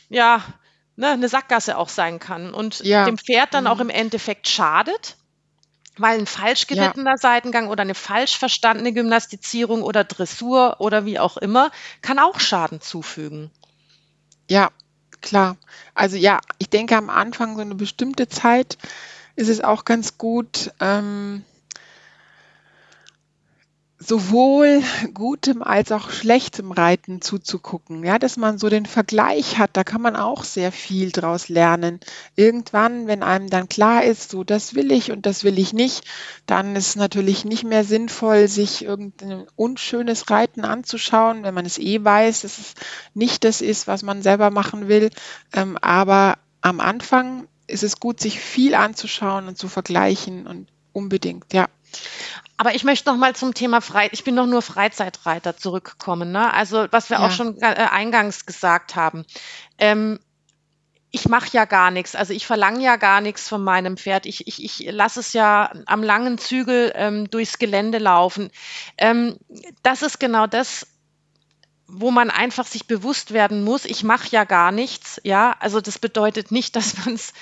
ja 0.10 0.44
ne, 0.96 1.10
eine 1.10 1.28
Sackgasse 1.30 1.78
auch 1.78 1.90
sein 1.90 2.20
kann 2.20 2.54
und 2.54 2.80
Ja, 2.80 3.06
dem 3.06 3.18
Pferd 3.18 3.54
dann 3.54 3.68
auch 3.68 3.80
im 3.80 3.88
mhm. 3.88 3.94
Endeffekt 3.94 4.48
schadet. 4.48 5.18
Weil 5.98 6.20
ein 6.20 6.28
falsch 6.28 6.66
ja, 6.70 6.76
gerittener 6.76 7.18
Seitengang 7.18 7.68
oder 7.68 7.82
eine 7.82 7.96
falsch 7.96 8.38
verstandene 8.38 8.94
Gymnastizierung 8.94 9.84
oder 9.84 10.04
Dressur 10.04 10.78
oder 10.80 11.06
wie 11.06 11.20
auch 11.20 11.38
immer 11.38 11.72
kann 12.02 12.20
auch 12.20 12.40
Schaden 12.40 12.82
zufügen. 12.82 13.52
ja, 14.50 14.72
klar. 15.22 15.58
Also 15.94 16.18
ja, 16.18 16.40
ich 16.58 16.70
denke 16.70 16.96
am 16.96 17.10
Anfang 17.10 17.56
so 17.56 17.62
eine 17.62 17.76
bestimmte 17.76 18.28
Zeit 18.28 18.78
ist 19.36 19.50
es 19.50 19.62
auch 19.62 19.86
ganz 19.86 20.18
gut, 20.18 20.72
ähm, 20.80 21.44
sowohl 24.04 24.82
gutem 25.14 25.62
als 25.62 25.92
auch 25.92 26.10
schlechtem 26.10 26.72
Reiten 26.72 27.22
zuzugucken, 27.22 28.04
ja, 28.04 28.18
dass 28.18 28.36
man 28.36 28.58
so 28.58 28.68
den 28.68 28.88
Vergleich 28.88 29.60
hat, 29.60 29.72
da 29.74 29.84
kann 29.84 30.02
man 30.02 30.16
auch 30.16 30.44
sehr 30.44 30.72
viel 30.72 31.12
draus 31.12 31.50
lernen. 31.50 32.00
Irgendwann, 32.36 33.06
wenn 33.06 33.22
einem 33.22 33.50
dann 33.50 33.70
klar 33.70 34.04
ist, 34.04 34.32
so 34.32 34.44
das 34.44 34.74
will 34.74 34.92
ich 34.92 35.12
und 35.12 35.26
das 35.28 35.44
will 35.44 35.60
ich 35.60 35.74
nicht, 35.74 36.04
dann 36.48 36.76
ist 36.76 36.96
natürlich 36.96 37.46
nicht 37.46 37.64
mehr 37.64 37.84
sinnvoll, 37.84 38.48
sich 38.48 38.84
irgendein 38.84 39.46
unschönes 39.56 40.32
Reiten 40.32 40.66
anzuschauen, 40.66 41.44
wenn 41.44 41.54
man 41.54 41.66
es 41.66 41.78
eh 41.78 42.04
weiß, 42.04 42.42
dass 42.42 42.58
es 42.58 42.74
nicht 43.14 43.44
das 43.44 43.62
ist, 43.62 43.86
was 43.86 44.02
man 44.02 44.24
selber 44.24 44.50
machen 44.50 44.88
will. 44.88 45.12
Ähm, 45.54 45.78
aber 45.80 46.40
am 46.62 46.80
Anfang 46.80 47.48
ist 47.68 47.84
es 47.84 48.00
gut, 48.00 48.20
sich 48.20 48.40
viel 48.40 48.74
anzuschauen 48.74 49.48
und 49.48 49.60
zu 49.60 49.68
vergleichen 49.68 50.48
und 50.48 50.68
unbedingt, 50.92 51.54
ja, 51.54 51.68
Aber 52.58 52.76
ich 52.76 52.84
möchte 52.84 53.10
noch 53.10 53.18
mal 53.18 53.36
zum 53.36 53.54
Thema 53.54 53.82
Frei 53.82 54.10
ich 54.12 54.24
bin 54.24 54.36
doch 54.36 54.46
nur 54.46 54.62
Freizeitreiter 54.62 55.58
zurückkommen, 55.58 56.32
ne? 56.32 56.54
Also, 56.54 56.88
was 56.92 57.10
wir 57.10 57.20
auch 57.20 57.30
ja, 57.30 57.32
schon 57.32 57.62
äh, 57.62 57.66
eingangs 57.66 58.46
gesagt 58.46 58.96
haben. 58.96 59.26
Ähm, 59.78 60.20
ich 61.12 61.28
mache 61.28 61.50
ja 61.52 61.66
gar 61.66 61.92
nichts. 61.92 62.16
Also 62.16 62.34
ich 62.34 62.46
verlange 62.48 62.82
ja 62.82 62.96
gar 62.96 63.20
nichts 63.20 63.50
von 63.50 63.64
meinem 63.64 63.98
Pferd. 63.98 64.26
Ich, 64.26 64.48
ich, 64.48 64.64
ich 64.64 64.92
lasse 64.92 65.20
es 65.20 65.34
ja 65.34 65.70
am 65.86 66.04
langen 66.04 66.38
Zügel 66.38 66.94
ähm, 66.96 67.30
durchs 67.30 67.60
Gelände 67.60 67.98
laufen. 67.98 68.50
Ähm, 68.98 69.38
das 69.84 70.04
ist 70.04 70.20
genau 70.20 70.48
das, 70.48 70.88
wo 71.92 72.10
man 72.12 72.30
einfach 72.30 72.66
sich 72.66 72.88
bewusst 72.88 73.34
werden 73.34 73.64
muss, 73.64 73.84
ich 73.84 74.04
mache 74.04 74.30
ja 74.32 74.46
gar 74.46 74.72
nichts. 74.72 75.20
Ja, 75.24 75.56
also 75.60 75.82
das 75.82 76.00
bedeutet 76.00 76.52
nicht, 76.52 76.76
dass 76.78 77.06
man 77.06 77.16
es 77.16 77.34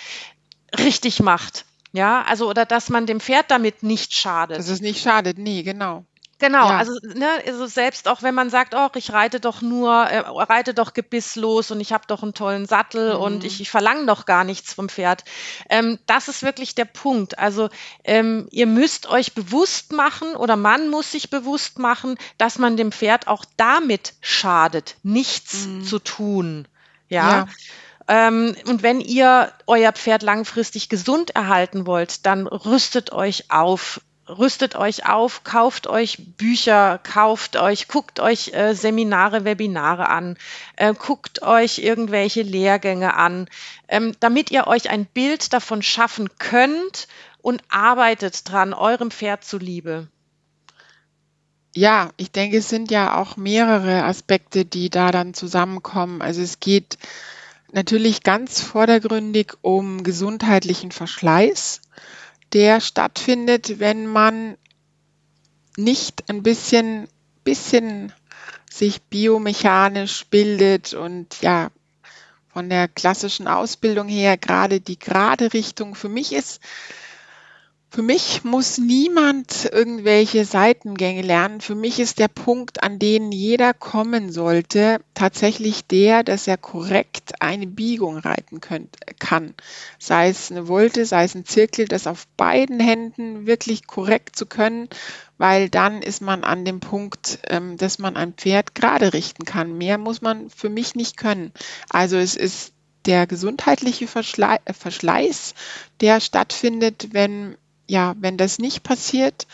richtig 0.78 1.20
macht. 1.22 1.66
Ja, 1.92 2.22
also 2.24 2.50
oder 2.50 2.66
dass 2.66 2.90
man 2.90 3.06
dem 3.08 3.20
Pferd 3.20 3.50
damit 3.52 3.84
nicht 3.84 4.12
dass 4.14 4.20
schadet. 4.22 4.60
es 4.68 4.82
nicht 4.82 5.02
schadet, 5.02 5.38
nee, 5.38 5.64
genau. 5.64 6.06
Genau, 6.42 6.70
Ja, 6.70 6.78
also, 6.78 6.94
ne, 7.04 7.28
also 7.48 7.66
selbst 7.68 8.08
auch 8.08 8.22
wenn 8.24 8.34
man 8.34 8.50
sagt, 8.50 8.74
oh, 8.74 8.88
ich 8.96 9.12
reite 9.12 9.42
doch 9.42 9.62
nur, 9.62 9.92
äh, 10.06 10.20
reite 10.20 10.74
doch 10.74 10.94
gebisslos 10.94 11.70
und 11.72 11.82
ich 11.82 11.92
habe 11.92 12.06
doch 12.08 12.24
einen 12.24 12.34
tollen 12.34 12.66
Sattel 12.66 13.12
und 13.14 13.44
ich, 13.44 13.58
mhm. 13.58 13.64
ich 13.64 13.70
verlange 13.70 14.06
doch 14.06 14.26
gar 14.26 14.46
nichts 14.46 14.74
vom 14.74 14.88
Pferd. 14.88 15.26
Ähm, 15.70 16.00
das 16.06 16.30
ist 16.30 16.42
wirklich 16.44 16.76
der 16.76 16.86
Punkt. 16.86 17.38
Also 17.40 17.70
ähm, 18.06 18.48
ihr 18.52 18.68
müsst 18.68 19.08
euch 19.10 19.34
bewusst 19.34 19.92
machen 19.92 20.34
oder 20.36 20.56
man 20.56 20.90
muss 20.90 21.12
sich 21.12 21.30
bewusst 21.30 21.78
machen, 21.78 22.16
dass 22.38 22.58
man 22.58 22.78
dem 22.78 22.94
Pferd 22.94 23.28
auch 23.28 23.44
damit 23.58 24.14
schadet, 24.22 24.96
nichts 25.04 25.66
Mhm. 25.68 25.84
zu 25.84 26.00
tun. 26.00 26.68
Ja, 27.10 27.40
Ja, 27.40 27.48
ähm, 28.10 28.56
und 28.66 28.82
wenn 28.82 29.02
ihr 29.02 29.54
euer 29.68 29.92
Pferd 29.92 30.24
langfristig 30.24 30.90
gesund 30.90 31.30
erhalten 31.36 31.86
wollt, 31.86 32.26
dann 32.26 32.48
rüstet 32.48 33.12
euch 33.12 33.52
auf. 33.52 34.02
Rüstet 34.28 34.76
euch 34.76 35.08
auf, 35.08 35.44
kauft 35.44 35.88
euch 35.88 36.36
Bücher, 36.38 37.00
kauft 37.04 37.56
euch, 37.56 37.88
guckt 37.88 38.20
euch 38.20 38.54
äh, 38.54 38.74
Seminare, 38.74 39.44
Webinare 39.44 40.08
an, 40.10 40.38
äh, 40.76 40.94
guckt 40.94 41.42
euch 41.42 41.80
irgendwelche 41.80 42.44
Lehrgänge 42.44 43.16
an, 43.16 43.48
ähm, 43.88 44.16
damit 44.20 44.52
ihr 44.52 44.68
euch 44.68 44.92
ein 44.92 45.06
Bild 45.06 45.52
davon 45.54 45.82
schaffen 45.82 46.30
könnt 46.38 47.08
und 47.42 47.64
arbeitet 47.70 48.48
dran, 48.52 48.74
eurem 48.74 49.10
Pferd 49.10 49.44
zuliebe. 49.44 50.08
ja, 51.76 52.10
ich 52.18 52.32
denke, 52.32 52.58
es 52.58 52.70
sind 52.70 52.92
ja 52.92 53.18
auch 53.20 53.38
mehrere 53.38 54.04
Aspekte, 54.04 54.66
die 54.66 54.90
da 54.90 55.12
dann 55.12 55.34
zusammenkommen. 55.34 56.22
Also 56.22 56.42
es 56.42 56.60
geht 56.60 56.98
natürlich 57.74 58.24
ganz 58.24 58.62
vordergründig 58.62 59.54
um 59.62 60.04
gesundheitlichen 60.04 60.92
Verschleiß, 60.92 61.82
der 62.54 62.82
stattfindet, 62.82 63.80
wenn 63.80 64.08
man 64.08 64.58
nicht 65.78 66.30
ein 66.30 66.44
bisschen, 66.44 67.08
bisschen 67.44 68.12
sich 68.70 69.02
biomechanisch 69.04 70.26
bildet 70.28 70.94
und 70.94 71.42
ja, 71.42 71.72
von 72.52 72.70
der 72.70 72.88
klassischen 72.88 73.48
Ausbildung 73.48 74.08
her 74.08 74.38
gerade 74.38 74.82
die 74.82 75.00
gerade 75.00 75.54
Richtung 75.54 75.96
für 75.96 76.10
mich 76.10 76.34
ist 76.34 76.60
für 77.92 78.04
mich 78.04 78.44
muss 78.44 78.78
niemand 78.78 79.66
irgendwelche 79.72 80.46
Seitengänge 80.46 81.24
lernen. 81.24 81.60
Für 81.60 81.74
mich 81.74 82.00
ist 82.00 82.20
der 82.20 82.28
Punkt, 82.28 82.84
an 82.84 83.00
den 83.00 83.32
jeder 83.32 83.74
kommen 83.74 84.32
sollte, 84.32 85.02
tatsächlich 85.16 85.88
der, 85.88 86.24
dass 86.24 86.48
er 86.48 86.58
korrekt 86.58 87.42
eine 87.42 87.66
Biegung 87.66 88.18
reiten 88.18 88.62
könnt, 88.62 88.96
kann. 89.18 89.56
Sei 89.98 90.30
es 90.30 90.52
eine 90.52 90.68
Wolte, 90.68 91.06
sei 91.08 91.24
es 91.24 91.34
ein 91.34 91.46
Zirkel, 91.46 91.88
das 91.88 92.06
auf 92.06 92.28
beiden 92.38 92.80
Händen 92.80 93.48
wirklich 93.48 93.88
korrekt 93.88 94.36
zu 94.36 94.46
können, 94.46 94.88
weil 95.40 95.68
dann 95.68 96.04
ist 96.04 96.22
man 96.22 96.44
an 96.44 96.66
dem 96.66 96.82
Punkt, 96.82 97.40
ähm, 97.48 97.78
dass 97.78 97.98
man 97.98 98.16
ein 98.16 98.34
Pferd 98.34 98.76
gerade 98.76 99.14
richten 99.14 99.46
kann. 99.46 99.78
Mehr 99.78 99.98
muss 99.98 100.22
man 100.22 100.52
für 100.52 100.70
mich 100.70 100.94
nicht 100.94 101.18
können. 101.18 101.54
Also 101.90 102.18
es 102.18 102.36
ist 102.36 102.72
der 103.06 103.26
gesundheitliche 103.26 104.08
Verschleiß, 104.08 105.56
der 106.02 106.20
stattfindet, 106.20 107.08
wenn 107.14 107.56
ja, 107.90 108.16
wenn 108.20 108.38
das 108.38 108.60
nicht 108.60 108.84
passiert. 108.84 109.48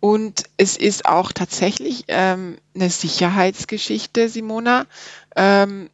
Und 0.00 0.44
es 0.56 0.76
ist 0.76 1.06
auch 1.06 1.32
tatsächlich 1.32 2.04
ähm, 2.08 2.58
eine 2.74 2.90
Sicherheitsgeschichte, 2.90 4.28
Simona. 4.28 4.86
Ähm, 5.34 5.88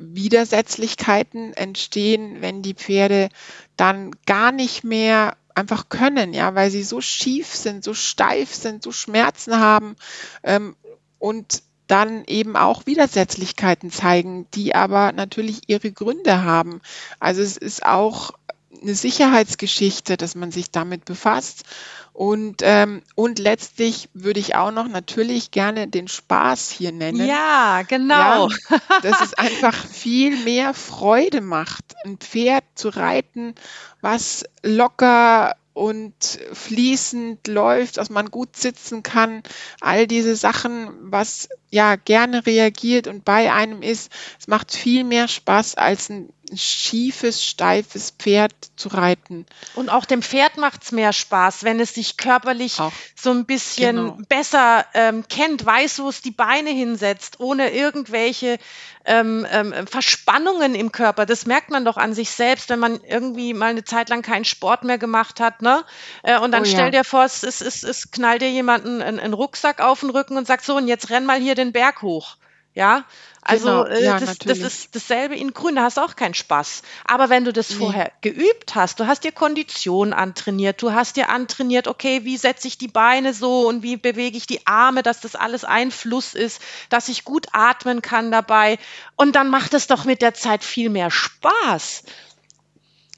Widersetzlichkeiten 0.00 1.54
entstehen, 1.54 2.40
wenn 2.40 2.62
die 2.62 2.74
Pferde 2.74 3.30
dann 3.76 4.12
gar 4.26 4.52
nicht 4.52 4.84
mehr 4.84 5.36
einfach 5.56 5.88
können, 5.88 6.34
ja, 6.34 6.54
weil 6.54 6.70
sie 6.70 6.84
so 6.84 7.00
schief 7.00 7.48
sind, 7.48 7.82
so 7.82 7.94
steif 7.94 8.54
sind, 8.54 8.84
so 8.84 8.92
Schmerzen 8.92 9.58
haben 9.58 9.96
ähm, 10.44 10.76
und 11.18 11.64
dann 11.88 12.22
eben 12.26 12.54
auch 12.54 12.86
Widersetzlichkeiten 12.86 13.90
zeigen, 13.90 14.46
die 14.54 14.76
aber 14.76 15.10
natürlich 15.10 15.62
ihre 15.66 15.90
Gründe 15.90 16.44
haben. 16.44 16.80
Also 17.18 17.42
es 17.42 17.56
ist 17.56 17.84
auch 17.84 18.34
eine 18.82 18.94
Sicherheitsgeschichte, 18.94 20.16
dass 20.16 20.34
man 20.34 20.50
sich 20.50 20.70
damit 20.70 21.04
befasst. 21.04 21.64
Und, 22.12 22.62
ähm, 22.62 23.02
und 23.14 23.38
letztlich 23.38 24.08
würde 24.12 24.40
ich 24.40 24.56
auch 24.56 24.72
noch 24.72 24.88
natürlich 24.88 25.52
gerne 25.52 25.86
den 25.86 26.08
Spaß 26.08 26.70
hier 26.70 26.90
nennen. 26.90 27.24
Ja, 27.24 27.82
genau. 27.86 28.48
Ja, 28.48 28.78
dass 29.02 29.20
es 29.20 29.34
einfach 29.34 29.74
viel 29.74 30.36
mehr 30.42 30.74
Freude 30.74 31.40
macht, 31.40 31.84
ein 32.04 32.18
Pferd 32.18 32.64
zu 32.74 32.88
reiten, 32.88 33.54
was 34.00 34.44
locker 34.64 35.54
und 35.78 36.40
fließend 36.52 37.46
läuft, 37.46 37.98
dass 37.98 38.10
man 38.10 38.32
gut 38.32 38.56
sitzen 38.56 39.04
kann, 39.04 39.44
all 39.80 40.08
diese 40.08 40.34
Sachen, 40.34 40.90
was 41.02 41.48
ja 41.70 41.96
gerne 41.96 42.46
reagiert 42.46 43.06
und 43.06 43.24
bei 43.24 43.52
einem 43.52 43.82
ist. 43.82 44.10
Es 44.38 44.48
macht 44.48 44.72
viel 44.72 45.04
mehr 45.04 45.28
Spaß 45.28 45.74
als 45.76 46.08
ein 46.08 46.32
schiefes, 46.54 47.44
steifes 47.44 48.10
Pferd 48.10 48.52
zu 48.76 48.88
reiten. 48.88 49.46
Und 49.74 49.90
auch 49.90 50.04
dem 50.04 50.22
Pferd 50.22 50.56
macht 50.56 50.82
es 50.82 50.92
mehr 50.92 51.12
Spaß, 51.12 51.64
wenn 51.64 51.80
es 51.80 51.94
sich 51.94 52.16
körperlich 52.16 52.80
auch. 52.80 52.92
so 53.14 53.30
ein 53.30 53.44
bisschen 53.44 53.96
genau. 53.96 54.18
besser 54.28 54.86
ähm, 54.94 55.24
kennt, 55.28 55.64
weiß, 55.64 56.00
wo 56.00 56.08
es 56.08 56.22
die 56.22 56.30
Beine 56.30 56.70
hinsetzt, 56.70 57.40
ohne 57.40 57.70
irgendwelche 57.72 58.58
ähm, 59.04 59.46
ähm, 59.50 59.86
Verspannungen 59.86 60.74
im 60.74 60.92
Körper. 60.92 61.24
Das 61.26 61.46
merkt 61.46 61.70
man 61.70 61.84
doch 61.84 61.96
an 61.96 62.14
sich 62.14 62.30
selbst, 62.30 62.68
wenn 62.68 62.78
man 62.78 63.00
irgendwie 63.02 63.54
mal 63.54 63.70
eine 63.70 63.84
Zeit 63.84 64.10
lang 64.10 64.22
keinen 64.22 64.44
Sport 64.44 64.84
mehr 64.84 64.98
gemacht 64.98 65.40
hat. 65.40 65.62
Ne? 65.62 65.84
Äh, 66.22 66.38
und 66.38 66.52
dann 66.52 66.62
oh, 66.62 66.66
stell 66.66 66.86
ja. 66.86 66.90
dir 66.90 67.04
vor, 67.04 67.24
es, 67.24 67.42
es, 67.42 67.60
es, 67.60 67.82
es 67.82 68.10
knallt 68.10 68.42
dir 68.42 68.50
jemanden 68.50 69.00
einen, 69.00 69.18
einen 69.18 69.34
Rucksack 69.34 69.80
auf 69.80 70.00
den 70.00 70.10
Rücken 70.10 70.36
und 70.36 70.46
sagt 70.46 70.64
so, 70.64 70.76
und 70.76 70.88
jetzt 70.88 71.10
renn 71.10 71.26
mal 71.26 71.40
hier 71.40 71.54
den 71.58 71.72
Berg 71.72 72.02
hoch. 72.02 72.36
Ja, 72.74 73.04
also 73.42 73.66
Genau, 73.66 73.84
äh, 73.86 74.04
ja, 74.04 74.20
das, 74.20 74.38
das 74.38 74.58
ist 74.58 74.94
dasselbe 74.94 75.34
in 75.34 75.52
Grün, 75.52 75.74
da 75.74 75.82
hast 75.82 75.96
du 75.96 76.00
auch 76.02 76.14
keinen 76.14 76.34
Spaß. 76.34 76.82
Aber 77.06 77.28
wenn 77.28 77.44
du 77.44 77.52
das 77.52 77.70
Nee. 77.70 77.76
vorher 77.76 78.12
geübt 78.20 78.76
hast, 78.76 79.00
du 79.00 79.06
hast 79.08 79.24
dir 79.24 79.32
Kondition 79.32 80.12
antrainiert, 80.12 80.80
du 80.80 80.92
hast 80.92 81.16
dir 81.16 81.28
antrainiert, 81.28 81.88
okay, 81.88 82.24
wie 82.24 82.36
setze 82.36 82.68
ich 82.68 82.78
die 82.78 82.86
Beine 82.86 83.34
so 83.34 83.66
und 83.66 83.82
wie 83.82 83.96
bewege 83.96 84.36
ich 84.36 84.46
die 84.46 84.64
Arme, 84.66 85.02
dass 85.02 85.20
das 85.20 85.34
alles 85.34 85.64
ein 85.64 85.90
Fluss 85.90 86.34
ist, 86.34 86.62
dass 86.88 87.08
ich 87.08 87.24
gut 87.24 87.48
atmen 87.52 88.00
kann 88.00 88.30
dabei. 88.30 88.78
Und 89.16 89.34
dann 89.34 89.50
macht 89.50 89.74
es 89.74 89.88
doch 89.88 90.04
mit 90.04 90.22
der 90.22 90.34
Zeit 90.34 90.62
viel 90.62 90.90
mehr 90.90 91.10
Spaß. 91.10 92.04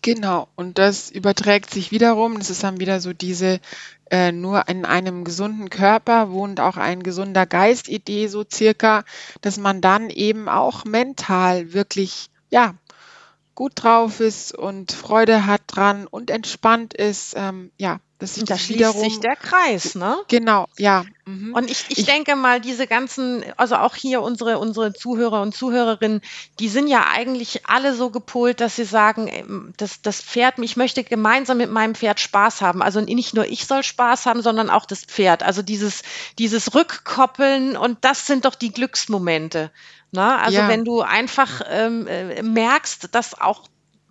Genau, 0.02 0.48
und 0.56 0.78
das 0.78 1.10
überträgt 1.10 1.70
sich 1.70 1.90
wiederum, 1.90 2.38
das 2.38 2.48
ist 2.48 2.62
dann 2.62 2.80
wieder 2.80 3.00
so 3.00 3.12
diese 3.12 3.60
äh, 4.10 4.32
nur 4.32 4.68
in 4.68 4.84
einem 4.84 5.24
gesunden 5.24 5.70
Körper 5.70 6.30
wohnt 6.30 6.60
auch 6.60 6.76
ein 6.76 7.02
gesunder 7.02 7.46
Geist 7.46 7.88
Idee 7.88 8.26
so 8.26 8.44
circa, 8.50 9.04
dass 9.40 9.56
man 9.56 9.80
dann 9.80 10.10
eben 10.10 10.48
auch 10.48 10.84
mental 10.84 11.72
wirklich, 11.72 12.30
ja, 12.50 12.74
gut 13.54 13.72
drauf 13.76 14.20
ist 14.20 14.54
und 14.54 14.92
Freude 14.92 15.46
hat 15.46 15.62
dran 15.66 16.06
und 16.06 16.30
entspannt 16.30 16.94
ist, 16.94 17.34
ähm, 17.36 17.70
ja, 17.78 18.00
dass 18.20 18.34
sich 18.34 18.44
da 18.44 18.54
das 18.54 18.62
schließt 18.62 18.78
wiederum, 18.78 19.02
sich 19.02 19.18
der 19.18 19.34
Kreis, 19.34 19.94
ne? 19.94 20.18
Genau, 20.28 20.68
ja. 20.76 21.04
Mhm. 21.24 21.54
Und 21.54 21.70
ich, 21.70 21.86
ich, 21.88 21.98
ich, 21.98 22.04
denke 22.04 22.36
mal, 22.36 22.60
diese 22.60 22.86
ganzen, 22.86 23.42
also 23.56 23.76
auch 23.76 23.94
hier 23.94 24.20
unsere, 24.20 24.58
unsere 24.58 24.92
Zuhörer 24.92 25.40
und 25.40 25.54
Zuhörerinnen, 25.54 26.20
die 26.58 26.68
sind 26.68 26.86
ja 26.86 27.06
eigentlich 27.10 27.66
alle 27.66 27.94
so 27.94 28.10
gepolt, 28.10 28.60
dass 28.60 28.76
sie 28.76 28.84
sagen, 28.84 29.72
das, 29.78 30.02
das 30.02 30.20
Pferd, 30.20 30.58
ich 30.58 30.76
möchte 30.76 31.02
gemeinsam 31.02 31.56
mit 31.56 31.70
meinem 31.70 31.94
Pferd 31.94 32.20
Spaß 32.20 32.60
haben. 32.60 32.82
Also 32.82 33.00
nicht 33.00 33.34
nur 33.34 33.46
ich 33.46 33.66
soll 33.66 33.82
Spaß 33.82 34.26
haben, 34.26 34.42
sondern 34.42 34.68
auch 34.68 34.84
das 34.84 35.04
Pferd. 35.04 35.42
Also 35.42 35.62
dieses, 35.62 36.02
dieses 36.38 36.74
Rückkoppeln 36.74 37.76
und 37.76 37.98
das 38.02 38.26
sind 38.26 38.44
doch 38.44 38.54
die 38.54 38.72
Glücksmomente. 38.72 39.70
Ne? 40.12 40.38
Also 40.38 40.58
ja. 40.58 40.68
wenn 40.68 40.84
du 40.84 41.00
einfach 41.00 41.62
ähm, 41.68 42.06
äh, 42.06 42.42
merkst, 42.42 43.14
dass 43.14 43.40
auch 43.40 43.64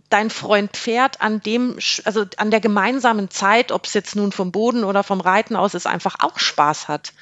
dein 0.09 0.29
Freund 0.29 0.71
Pferd 0.75 1.21
an 1.21 1.41
dem, 1.41 1.77
also 2.03 2.25
an 2.37 2.51
der 2.51 2.59
gemeinsamen 2.59 3.29
Zeit, 3.29 3.71
ob 3.71 3.85
es 3.85 3.93
jetzt 3.93 4.15
nun 4.15 4.31
vom 4.31 4.51
Boden 4.51 4.83
oder 4.83 5.03
vom 5.03 5.21
Reiten 5.21 5.55
aus 5.55 5.73
ist, 5.73 5.87
einfach 5.87 6.15
auch 6.19 6.39
Spaß 6.39 6.87
hat. 6.87 7.13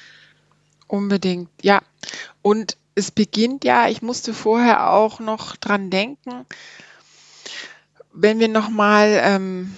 Unbedingt, 0.86 1.50
ja. 1.62 1.82
Und 2.42 2.76
es 2.94 3.10
beginnt 3.10 3.64
ja, 3.64 3.88
ich 3.88 4.02
musste 4.02 4.34
vorher 4.34 4.90
auch 4.90 5.20
noch 5.20 5.56
dran 5.56 5.90
denken, 5.90 6.46
wenn 8.12 8.40
wir 8.40 8.48
nochmal 8.48 9.20
ähm, 9.22 9.74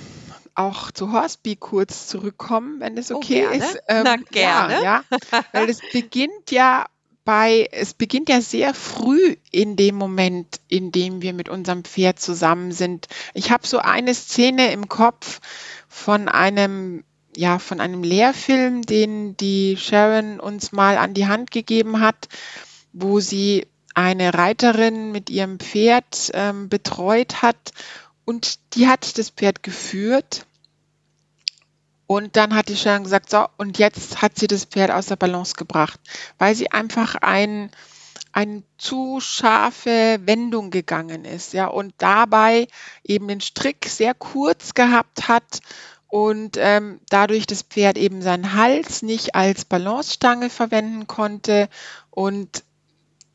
auch 0.54 0.90
zu 0.90 1.12
Horsby 1.12 1.56
kurz 1.56 2.06
zurückkommen, 2.06 2.80
wenn 2.80 2.96
es 2.96 3.10
oh, 3.10 3.16
okay 3.16 3.46
oh, 3.50 3.54
ist. 3.54 3.78
Ähm, 3.88 4.02
Na, 4.04 4.16
gerne. 4.16 4.74
Ja, 4.74 4.82
ja, 4.82 5.44
weil 5.52 5.68
es 5.68 5.80
beginnt 5.92 6.50
ja 6.50 6.86
bei, 7.24 7.68
es 7.72 7.94
beginnt 7.94 8.28
ja 8.28 8.40
sehr 8.40 8.74
früh 8.74 9.36
in 9.50 9.76
dem 9.76 9.94
Moment, 9.94 10.60
in 10.68 10.92
dem 10.92 11.22
wir 11.22 11.32
mit 11.32 11.48
unserem 11.48 11.84
Pferd 11.84 12.20
zusammen 12.20 12.72
sind. 12.72 13.08
Ich 13.34 13.50
habe 13.50 13.66
so 13.66 13.78
eine 13.78 14.14
Szene 14.14 14.72
im 14.72 14.88
Kopf 14.88 15.40
von 15.88 16.28
einem 16.28 17.04
ja, 17.36 17.58
von 17.58 17.80
einem 17.80 18.02
Lehrfilm, 18.02 18.82
den 18.82 19.36
die 19.36 19.76
Sharon 19.76 20.40
uns 20.40 20.72
mal 20.72 20.98
an 20.98 21.14
die 21.14 21.28
Hand 21.28 21.50
gegeben 21.52 22.00
hat, 22.00 22.28
wo 22.92 23.20
sie 23.20 23.66
eine 23.94 24.34
Reiterin 24.34 25.12
mit 25.12 25.30
ihrem 25.30 25.58
Pferd 25.58 26.30
ähm, 26.34 26.68
betreut 26.68 27.42
hat 27.42 27.72
und 28.24 28.58
die 28.74 28.88
hat 28.88 29.18
das 29.18 29.30
Pferd 29.30 29.62
geführt 29.62 30.46
und 32.10 32.34
dann 32.34 32.56
hat 32.56 32.68
die 32.68 32.76
Sharon 32.76 33.04
gesagt, 33.04 33.30
so, 33.30 33.46
und 33.56 33.78
jetzt 33.78 34.20
hat 34.20 34.36
sie 34.36 34.48
das 34.48 34.64
Pferd 34.64 34.90
aus 34.90 35.06
der 35.06 35.14
Balance 35.14 35.54
gebracht, 35.54 36.00
weil 36.38 36.56
sie 36.56 36.72
einfach 36.72 37.14
ein, 37.14 37.70
eine 38.32 38.64
zu 38.78 39.20
scharfe 39.20 40.18
Wendung 40.24 40.72
gegangen 40.72 41.24
ist, 41.24 41.52
ja, 41.52 41.68
und 41.68 41.94
dabei 41.98 42.66
eben 43.04 43.28
den 43.28 43.40
Strick 43.40 43.86
sehr 43.86 44.14
kurz 44.14 44.74
gehabt 44.74 45.28
hat 45.28 45.60
und 46.08 46.56
ähm, 46.58 46.98
dadurch 47.10 47.46
das 47.46 47.62
Pferd 47.62 47.96
eben 47.96 48.22
seinen 48.22 48.54
Hals 48.54 49.02
nicht 49.02 49.36
als 49.36 49.64
Balancestange 49.64 50.50
verwenden 50.50 51.06
konnte 51.06 51.68
und 52.10 52.64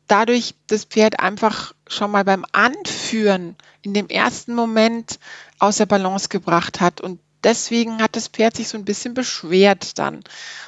dadurch 0.06 0.54
das 0.66 0.84
Pferd 0.84 1.18
einfach 1.18 1.72
schon 1.86 2.10
mal 2.10 2.24
beim 2.24 2.44
Anführen 2.52 3.56
in 3.80 3.94
dem 3.94 4.08
ersten 4.08 4.54
Moment 4.54 5.18
aus 5.58 5.78
der 5.78 5.86
Balance 5.86 6.28
gebracht 6.28 6.82
hat 6.82 7.00
und 7.00 7.20
deswegen 7.44 8.02
hat 8.02 8.16
das 8.16 8.28
Pferd 8.28 8.56
sich 8.56 8.68
so 8.68 8.78
ein 8.78 8.84
bisschen 8.84 9.14
beschwert 9.14 9.98
dann. 9.98 10.22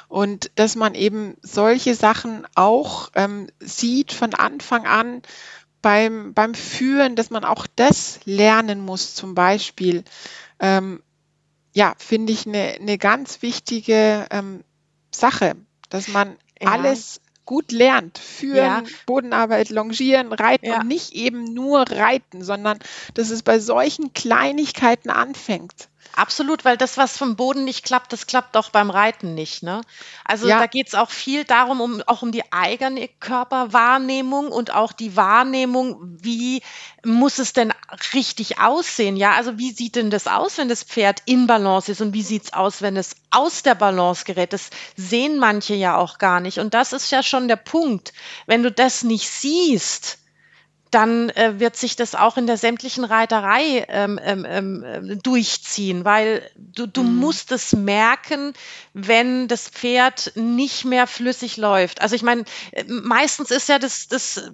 Und 0.08 0.50
dass 0.54 0.76
man 0.76 0.94
eben 0.94 1.36
solche 1.42 1.94
Sachen 1.94 2.46
auch 2.54 3.10
ähm, 3.14 3.48
sieht 3.60 4.12
von 4.12 4.34
Anfang 4.34 4.86
an 4.86 5.22
beim, 5.82 6.34
beim 6.34 6.54
Führen, 6.54 7.16
dass 7.16 7.30
man 7.30 7.44
auch 7.44 7.66
das 7.76 8.20
lernen 8.24 8.80
muss 8.84 9.14
zum 9.14 9.34
Beispiel. 9.34 10.04
Ähm, 10.60 11.02
ja, 11.74 11.94
finde 11.98 12.32
ich 12.32 12.46
eine, 12.46 12.74
eine 12.80 12.98
ganz 12.98 13.42
wichtige 13.42 14.26
ähm, 14.30 14.64
Sache, 15.10 15.54
dass 15.90 16.08
man 16.08 16.36
ja. 16.60 16.70
alles 16.70 17.20
gut 17.44 17.72
lernt. 17.72 18.18
Führen, 18.18 18.56
Ja. 18.56 18.82
Bodenarbeit, 19.06 19.70
Longieren, 19.70 20.32
Reiten 20.32 20.66
Ja. 20.66 20.80
und 20.80 20.88
nicht 20.88 21.12
eben 21.14 21.44
nur 21.44 21.80
Reiten, 21.90 22.44
sondern 22.44 22.78
dass 23.14 23.30
es 23.30 23.42
bei 23.42 23.58
solchen 23.58 24.12
Kleinigkeiten 24.12 25.08
anfängt. 25.08 25.88
Absolut, 26.18 26.64
weil 26.64 26.76
das, 26.76 26.96
was 26.96 27.16
vom 27.16 27.36
Boden 27.36 27.62
nicht 27.64 27.84
klappt, 27.84 28.12
das 28.12 28.26
klappt 28.26 28.56
auch 28.56 28.70
beim 28.70 28.90
Reiten 28.90 29.34
nicht, 29.34 29.62
ne? 29.62 29.82
Also, 30.24 30.48
Ja. 30.48 30.58
da 30.58 30.66
geht's 30.66 30.96
auch 30.96 31.10
viel 31.10 31.44
darum 31.44 31.80
um 31.80 32.02
auch 32.08 32.22
um 32.22 32.32
die 32.32 32.52
eigene 32.52 33.06
Körperwahrnehmung 33.20 34.48
und 34.50 34.74
auch 34.74 34.92
die 34.92 35.14
Wahrnehmung, 35.14 35.96
wie 36.20 36.60
muss 37.04 37.38
es 37.38 37.52
denn 37.52 37.72
richtig 38.14 38.58
aussehen? 38.58 39.16
Ja, 39.16 39.34
also, 39.36 39.58
wie 39.58 39.70
sieht 39.70 39.94
denn 39.94 40.10
das 40.10 40.26
aus, 40.26 40.58
wenn 40.58 40.68
das 40.68 40.82
Pferd 40.82 41.22
in 41.24 41.46
Balance 41.46 41.92
ist 41.92 42.00
und 42.00 42.12
wie 42.14 42.22
sieht's 42.24 42.52
aus, 42.52 42.82
wenn 42.82 42.96
es 42.96 43.14
aus 43.30 43.62
der 43.62 43.76
Balance 43.76 44.24
gerät? 44.24 44.52
Das 44.52 44.70
sehen 44.96 45.38
manche 45.38 45.74
ja 45.74 45.96
auch 45.96 46.18
gar 46.18 46.40
nicht. 46.40 46.58
Und 46.58 46.74
das 46.74 46.92
ist 46.92 47.12
ja 47.12 47.22
schon 47.22 47.46
der 47.46 47.54
Punkt. 47.56 48.12
Wenn 48.46 48.64
du 48.64 48.72
das 48.72 49.04
nicht 49.04 49.28
siehst, 49.30 50.18
dann 50.90 51.30
äh, 51.30 51.60
wird 51.60 51.76
sich 51.76 51.96
das 51.96 52.14
auch 52.14 52.36
in 52.36 52.46
der 52.46 52.56
sämtlichen 52.56 53.04
Reiterei 53.04 53.84
ähm, 53.88 54.18
ähm, 54.22 54.84
ähm, 54.86 55.18
durchziehen, 55.22 56.04
weil 56.04 56.42
du, 56.56 56.86
du 56.86 57.02
Mhm. 57.02 57.16
musst 57.16 57.52
es 57.52 57.72
merken, 57.74 58.52
wenn 58.94 59.48
das 59.48 59.68
Pferd 59.68 60.32
nicht 60.34 60.84
mehr 60.84 61.06
flüssig 61.06 61.56
läuft. 61.56 62.00
Also 62.00 62.14
ich 62.14 62.22
meine, 62.22 62.44
äh, 62.72 62.84
meistens 62.84 63.50
ist 63.50 63.68
ja 63.68 63.78
das, 63.78 64.08
das 64.08 64.50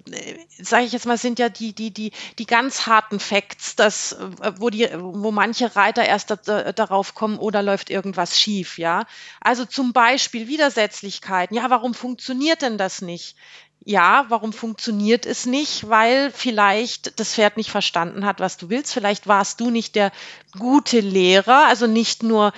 sage 0.59 0.85
ich 0.85 0.91
jetzt 0.91 1.05
mal, 1.05 1.17
sind 1.17 1.39
ja 1.39 1.49
die, 1.49 1.73
die, 1.73 1.91
die, 1.91 2.11
die 2.39 2.45
ganz 2.45 2.85
harten 2.87 3.19
Facts, 3.19 3.75
dass, 3.75 4.13
äh, 4.13 4.53
wo, 4.57 4.69
die, 4.69 4.87
wo 4.97 5.31
manche 5.31 5.75
Reiter 5.75 6.03
erst 6.05 6.31
da, 6.31 6.71
darauf 6.71 7.15
kommen, 7.15 7.37
oder 7.37 7.61
läuft 7.61 7.89
irgendwas 7.89 8.39
schief, 8.39 8.77
ja. 8.77 9.05
Also 9.41 9.65
zum 9.65 9.93
Beispiel 9.93 10.47
Widersetzlichkeiten. 10.47 11.55
Ja, 11.55 11.69
warum 11.69 11.93
funktioniert 11.93 12.61
denn 12.61 12.77
das 12.77 13.01
nicht? 13.01 13.35
Ja, 13.83 14.25
warum 14.29 14.51
funktioniert 14.51 15.25
es 15.25 15.45
nicht? 15.45 15.89
Weil 15.89 16.31
vielleicht 16.31 17.19
das 17.19 17.35
Pferd 17.35 17.57
nicht 17.57 17.69
verstanden 17.69 18.25
hat, 18.25 18.39
was 18.39 18.57
du 18.57 18.69
willst. 18.69 18.93
Vielleicht 18.93 19.27
warst 19.27 19.59
du 19.59 19.69
nicht 19.69 19.95
der 19.95 20.11
gute 20.57 21.01
Lehrer, 21.01 21.67
also 21.67 21.85
nicht 21.85 22.23
nur 22.23 22.51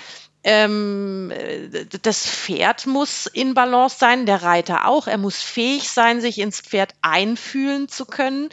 ähm, 0.43 1.29
äh, 1.31 1.85
das 2.01 2.25
Pferd 2.25 2.87
muss 2.87 3.25
in 3.25 3.53
Balance 3.53 3.97
sein, 3.99 4.25
der 4.25 4.43
Reiter 4.43 4.87
auch. 4.87 5.07
Er 5.07 5.17
muss 5.17 5.41
fähig 5.41 5.89
sein, 5.89 6.21
sich 6.21 6.39
ins 6.39 6.61
Pferd 6.61 6.93
einfühlen 7.01 7.89
zu 7.89 8.05
können, 8.05 8.49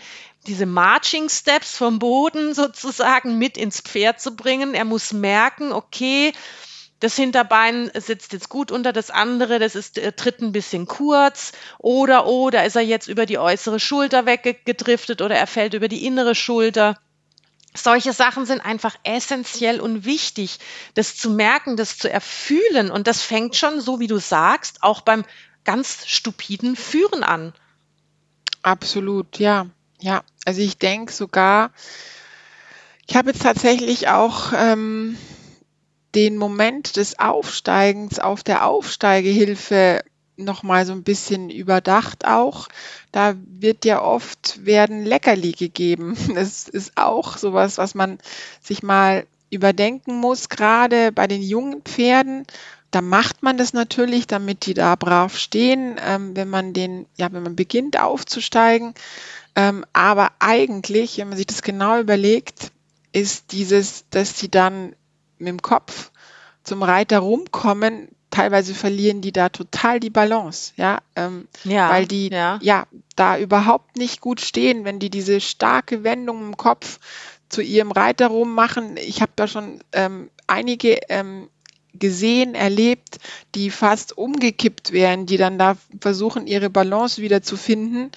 diese 0.49 0.67
Marching 0.67 1.29
Steps 1.29 1.77
vom 1.77 2.01
Boden 2.01 2.53
sozusagen 2.55 3.39
mit 3.39 3.57
ins 3.57 3.81
Pferd 3.81 4.21
zu 4.21 4.35
bringen. 4.35 4.75
Er 4.75 4.85
muss 4.85 5.13
merken, 5.13 5.73
okay, 5.73 6.33
das 7.05 7.17
Hinterbein 7.17 7.91
sitzt 7.93 8.33
jetzt 8.33 8.49
gut 8.49 8.73
unter 8.73 8.91
das 8.95 9.11
andere, 9.11 9.59
das 9.59 9.75
ist, 9.75 9.99
äh, 9.99 10.13
tritt 10.13 10.41
ein 10.41 10.53
bisschen 10.53 10.87
kurz 10.87 11.53
oder, 11.79 12.27
oh, 12.27 12.49
da 12.49 12.63
ist 12.63 12.77
er 12.77 12.83
jetzt 12.83 13.09
über 13.09 13.27
die 13.27 13.37
äußere 13.37 13.79
Schulter 13.79 14.25
weggedriftet 14.25 15.21
oder 15.21 15.37
er 15.37 15.47
fällt 15.47 15.75
über 15.75 15.89
die 15.89 16.07
innere 16.07 16.35
Schulter. 16.35 16.99
Solche 17.77 18.15
Sachen 18.15 18.47
sind 18.47 18.63
einfach 18.63 18.97
essentiell 19.03 19.81
und 19.81 20.07
wichtig, 20.07 20.61
das 20.95 21.15
zu 21.15 21.29
merken, 21.29 21.77
das 21.77 21.99
zu 21.99 22.11
erfühlen. 22.11 22.91
Und 22.91 23.07
das 23.07 23.21
fängt 23.21 23.55
schon, 23.55 23.83
so 23.83 24.01
wie 24.01 24.07
du 24.07 24.19
sagst, 24.19 24.83
auch 24.83 25.03
beim 25.03 25.27
ganz 25.65 26.07
stupiden 26.07 26.75
Führen 26.75 27.23
an. 27.23 27.53
Absolut, 28.63 29.39
ja. 29.39 29.67
Ja, 30.01 30.23
also 30.47 30.63
ich 30.63 30.79
denke 30.79 31.13
sogar, 31.13 31.71
ich 33.07 33.15
habe 33.15 33.31
jetzt 33.31 33.43
tatsächlich 33.43 34.09
auch 34.09 34.53
ähm, 34.57 35.19
den 36.15 36.37
Moment 36.37 36.97
des 36.97 37.19
Aufsteigens 37.19 38.19
auf 38.19 38.43
der 38.43 38.67
Aufsteigehilfe 38.67 40.03
noch 40.37 40.63
mal 40.63 40.85
so 40.85 40.93
ein 40.93 41.03
bisschen 41.03 41.51
überdacht 41.51 42.25
auch. 42.25 42.69
Da 43.13 43.35
wird 43.47 43.85
ja 43.85 44.03
oft 44.03 44.65
werden 44.65 45.05
Leckerli 45.05 45.53
gegeben. 45.53 46.17
Das 46.35 46.69
ist 46.69 46.93
auch 46.97 47.37
sowas, 47.37 47.79
was 47.79 47.95
man 47.95 48.19
sich 48.61 48.83
mal 48.83 49.27
überdenken 49.51 50.17
muss, 50.17 50.49
gerade 50.49 51.13
bei 51.13 51.27
den 51.27 51.43
jungen 51.43 51.83
Pferden. 51.83 52.45
Da 52.91 53.01
macht 53.01 53.43
man 53.43 53.57
das 53.57 53.73
natürlich, 53.73 54.27
damit 54.27 54.67
die 54.67 54.75
da 54.75 54.95
brav 54.95 55.37
stehen, 55.37 55.97
ähm, 56.05 56.37
wenn 56.37 56.49
man 56.49 56.73
den, 56.73 57.07
ja, 57.17 57.33
wenn 57.33 57.43
man 57.43 57.57
beginnt 57.57 58.01
aufzusteigen. 58.01 58.95
Ähm, 59.57 59.85
aber 59.93 60.33
eigentlich, 60.41 61.19
wenn 61.19 61.29
man 61.29 61.37
sich 61.37 61.47
das 61.47 61.63
genau 61.63 62.01
überlegt, 62.01 62.73
ist 63.13 63.53
dieses, 63.53 64.05
dass 64.11 64.35
die 64.35 64.51
dann 64.51 64.95
mit 65.39 65.49
dem 65.49 65.63
Kopf 65.63 66.11
zum 66.63 66.83
Reiter 66.83 67.19
rumkommen, 67.19 68.09
teilweise 68.31 68.75
verlieren 68.75 69.21
die 69.21 69.33
da 69.33 69.49
total 69.49 70.01
die 70.01 70.11
Balance, 70.11 70.73
ja, 70.77 71.01
ähm, 71.15 71.47
Ja, 71.63 71.91
weil 71.91 72.07
die 72.07 72.31
ja. 72.31 72.59
ja 72.63 72.87
da 73.17 73.39
überhaupt 73.39 73.97
nicht 73.97 74.21
gut 74.21 74.41
stehen, 74.41 74.85
wenn 74.85 74.99
die 74.99 75.11
diese 75.11 75.41
starke 75.41 76.03
Wendung 76.03 76.41
im 76.41 76.57
Kopf 76.57 76.99
zu 77.49 77.63
ihrem 77.63 77.93
Reiter 77.93 78.29
rummachen. 78.29 78.97
Ich 78.97 79.23
habe 79.23 79.33
da 79.37 79.47
schon 79.47 79.81
ähm, 79.93 80.31
einige 80.47 80.99
ähm, 81.09 81.49
gesehen, 81.93 82.55
erlebt, 82.55 83.19
die 83.55 83.71
fast 83.71 84.19
umgekippt 84.19 84.93
wären, 84.93 85.27
die 85.27 85.37
dann 85.37 85.59
da 85.59 85.77
versuchen, 86.01 86.47
ihre 86.47 86.71
Balance 86.71 87.23
wieder 87.23 87.43
zu 87.43 87.57
finden. 87.57 88.11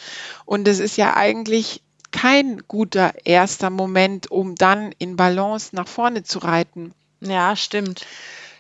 Und 0.46 0.68
das 0.68 0.80
ist 0.80 0.98
ja 0.98 1.16
eigentlich 1.16 1.84
kein 2.12 2.64
guter 2.68 3.14
erster 3.26 3.70
Moment, 3.70 4.32
um 4.32 4.56
dann 4.56 4.92
in 4.98 5.16
Balance 5.16 5.76
nach 5.76 5.88
vorne 5.88 6.24
zu 6.24 6.40
reiten. 6.40 6.94
Ja, 7.22 7.56
stimmt. 7.56 8.06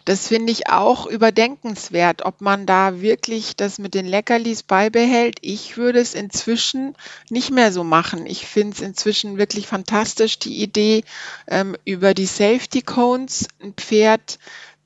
Das 0.05 0.29
finde 0.29 0.53
ich 0.53 0.69
auch 0.69 1.05
überdenkenswert, 1.05 2.23
ob 2.23 2.39
man 2.39 2.65
da 2.65 3.01
wirklich 3.01 3.57
das 3.57 3.77
mit 3.77 3.93
den 3.93 4.05
Leckerlis 4.05 4.63
beibehält. 4.63 5.39
Ich 5.41 5.75
würde 5.75 5.99
es 5.99 6.13
inzwischen 6.13 6.95
nicht 7.29 7.51
mehr 7.51 7.73
so 7.73 7.83
machen. 7.83 8.25
Ich 8.25 8.47
finde 8.47 8.73
es 8.75 8.81
inzwischen 8.81 9.37
wirklich 9.37 9.67
fantastisch, 9.67 10.39
die 10.39 10.63
Idee 10.63 11.03
ähm, 11.47 11.75
über 11.83 12.13
die 12.13 12.25
Safety 12.25 12.81
Cones 12.81 13.47
ein 13.61 13.73
Pferd 13.73 14.39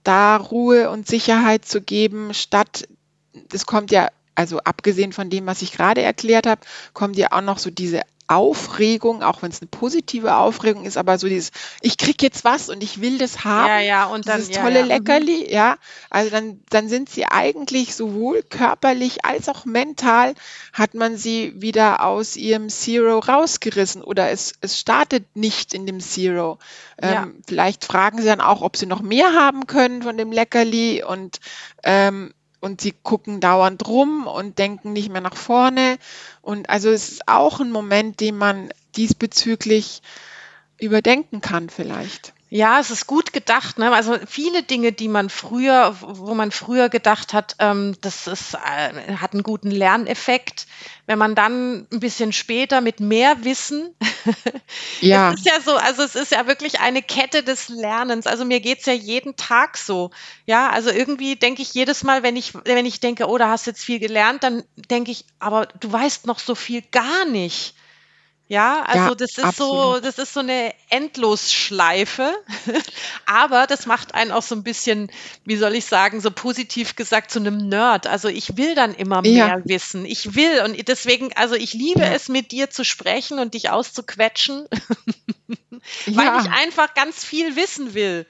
da 0.03 0.38
Ruhe 0.38 0.89
und 0.89 1.07
Sicherheit 1.07 1.65
zu 1.65 1.82
geben, 1.82 2.34
statt, 2.34 2.88
das 3.49 3.67
kommt 3.67 3.91
ja, 3.91 4.09
also 4.34 4.59
abgesehen 4.61 5.13
von 5.13 5.30
dem, 5.30 5.45
was 5.45 5.61
ich 5.61 5.72
gerade 5.72 6.01
erklärt 6.01 6.47
habe, 6.47 6.61
kommt 6.93 7.17
ja 7.17 7.32
auch 7.32 7.41
noch 7.41 7.59
so 7.59 7.69
diese 7.69 8.01
Aufregung, 8.32 9.24
auch 9.24 9.42
wenn 9.42 9.52
es 9.52 9.62
eine 9.62 9.68
positive 9.68 10.36
Aufregung 10.36 10.86
ist, 10.86 10.98
aber 10.98 11.18
so 11.18 11.28
dieses, 11.28 11.52
ich 11.82 11.98
krieg 11.98 12.22
jetzt 12.22 12.44
was 12.44 12.70
und 12.70 12.84
ich 12.84 13.02
will 13.02 13.18
das 13.18 13.44
haben. 13.44 13.68
Ja, 13.68 13.80
ja, 13.80 14.06
und 14.06 14.28
dann, 14.28 14.40
Dieses 14.40 14.56
ja, 14.56 14.62
tolle 14.62 14.80
ja. 14.80 14.86
Mhm. 14.86 14.90
Leckerli, 14.90 15.52
ja. 15.52 15.78
Also 16.10 16.30
dann, 16.30 16.62
dann 16.70 16.90
sind 16.90 17.10
sie 17.10 17.26
eigentlich 17.26 17.96
sowohl 17.96 18.44
körperlich 18.44 19.26
als 19.26 19.50
auch 19.50 19.66
mental 19.66 20.34
hat 20.74 20.94
man 20.94 21.18
sie 21.18 21.54
wieder 21.56 22.06
aus 22.06 22.36
ihrem 22.36 22.70
Zero 22.70 23.20
rausgerissen 23.20 24.02
oder 24.04 24.32
es, 24.32 24.54
es 24.62 24.80
startet 24.80 25.36
nicht 25.36 25.74
in 25.74 25.86
dem 25.86 26.00
Zero. 26.00 26.60
Ja. 27.02 27.24
Ähm, 27.24 27.42
vielleicht 27.48 27.86
fragen 27.86 28.20
sie 28.20 28.26
dann 28.26 28.42
auch, 28.42 28.62
ob 28.62 28.78
sie 28.78 28.86
noch 28.86 29.02
mehr 29.02 29.34
haben 29.34 29.68
können 29.68 30.02
von 30.02 30.18
dem 30.18 30.32
Leckerli 30.32 31.04
und 31.04 31.40
ähm, 31.84 32.34
und 32.62 32.80
sie 32.80 32.93
gucken 32.93 33.41
dauernd 33.41 33.86
rum 33.88 34.28
und 34.28 34.57
denken 34.59 34.93
nicht 34.93 35.12
mehr 35.12 35.22
nach 35.22 35.36
vorne. 35.36 35.97
Und 36.41 36.70
also 36.70 36.89
es 36.89 37.09
ist 37.09 37.28
auch 37.28 37.59
ein 37.59 37.72
Moment, 37.72 38.22
den 38.22 38.38
man 38.38 38.70
diesbezüglich 38.95 40.01
überdenken 40.80 41.41
kann 41.41 41.70
vielleicht. 41.70 42.34
Ja, 42.54 42.82
es 42.82 42.91
ist 42.91 43.08
gut 43.08 43.32
gedacht. 43.32 43.80
Ne? 43.80 43.93
Also 43.93 44.18
viele 44.28 44.62
Dinge, 44.62 44.91
die 44.91 45.08
man 45.08 45.30
früher, 45.30 45.95
wo 46.02 46.34
man 46.34 46.52
früher 46.52 46.89
gedacht 46.89 47.34
hat, 47.34 47.56
ähm, 47.60 47.95
das 48.02 48.28
ist, 48.28 48.56
äh, 48.56 49.16
hat 49.16 49.32
einen 49.32 49.43
guten 49.43 49.72
Lerneffekt. 49.72 50.68
Wenn 51.06 51.18
man 51.18 51.34
dann 51.34 51.88
ein 51.91 52.02
bisschen 52.02 52.34
später 52.34 52.82
mit 52.82 52.99
mehr 52.99 53.45
Wissen, 53.45 53.95
Ja, 55.02 55.32
es 55.32 55.39
ist 55.39 55.45
ja 55.45 55.62
so, 55.62 55.76
also 55.76 56.04
es 56.04 56.16
ist 56.16 56.32
ja 56.32 56.45
wirklich 56.47 56.80
eine 56.80 57.02
Kette 57.02 57.43
des 57.43 57.70
Lernens. 57.70 58.28
Also 58.28 58.45
mir 58.45 58.60
geht's 58.60 58.86
ja 58.86 58.93
jeden 58.93 59.36
Tag 59.36 59.78
so. 59.78 60.12
Ja, 60.45 60.70
also 60.70 60.89
irgendwie 60.89 61.36
denke 61.36 61.62
ich 61.62 61.74
jedes 61.74 62.04
Mal, 62.04 62.24
wenn 62.24 62.36
ich, 62.36 62.54
wenn 62.66 62.86
ich 62.86 62.99
denke, 62.99 63.28
oh, 63.28 63.38
da 63.38 63.49
hast 63.49 63.66
du 63.66 63.72
jetzt 63.72 63.84
viel 63.84 63.99
gelernt, 63.99 64.43
dann 64.43 64.64
denke 64.76 65.12
ich, 65.12 65.26
aber 65.39 65.68
du 65.80 65.91
weißt 65.91 66.28
noch 66.28 66.39
so 66.39 66.56
viel 66.56 66.82
gar 66.91 67.26
nicht. 67.26 67.76
Ja, 68.52 68.82
also 68.82 69.12
ja, 69.12 69.16
das 69.16 69.38
ist 69.38 69.56
so, 69.56 69.93
absolut. 69.93 70.04
das 70.04 70.18
ist 70.20 70.34
so 70.34 70.41
eine 70.41 70.74
Endlosschleife. 70.89 72.36
Aber 73.26 73.66
das 73.66 73.86
macht 73.86 74.14
einen 74.14 74.32
auch 74.32 74.41
so 74.41 74.56
ein 74.56 74.64
bisschen, 74.64 75.10
wie 75.45 75.56
soll 75.56 75.74
ich 75.74 75.86
sagen, 75.86 76.20
so 76.20 76.32
positiv 76.32 76.97
gesagt, 76.97 77.32
zu 77.32 77.39
einem 77.39 77.70
Nerd. 77.70 78.08
Also 78.08 78.28
ich 78.28 78.58
will 78.58 78.76
dann 78.76 78.93
immer 78.93 79.22
Ja, 79.24 79.56
mehr 79.56 79.62
wissen. 79.64 80.04
Ich 80.04 80.36
will 80.36 80.64
und 80.66 80.86
deswegen, 80.89 81.32
also 81.38 81.56
ich 81.56 81.72
liebe 81.72 82.04
ja, 82.04 82.12
es, 82.12 82.28
mit 82.28 82.52
dir 82.52 82.70
zu 82.70 82.84
sprechen 82.84 83.39
und 83.39 83.54
dich 83.54 83.70
auszuquetschen, 83.70 84.68
weil 86.08 86.36
ich 86.36 86.45
ja, 86.45 86.52
einfach 86.52 86.93
ganz 86.93 87.24
viel 87.24 87.56
wissen 87.56 87.93
will. 87.93 88.28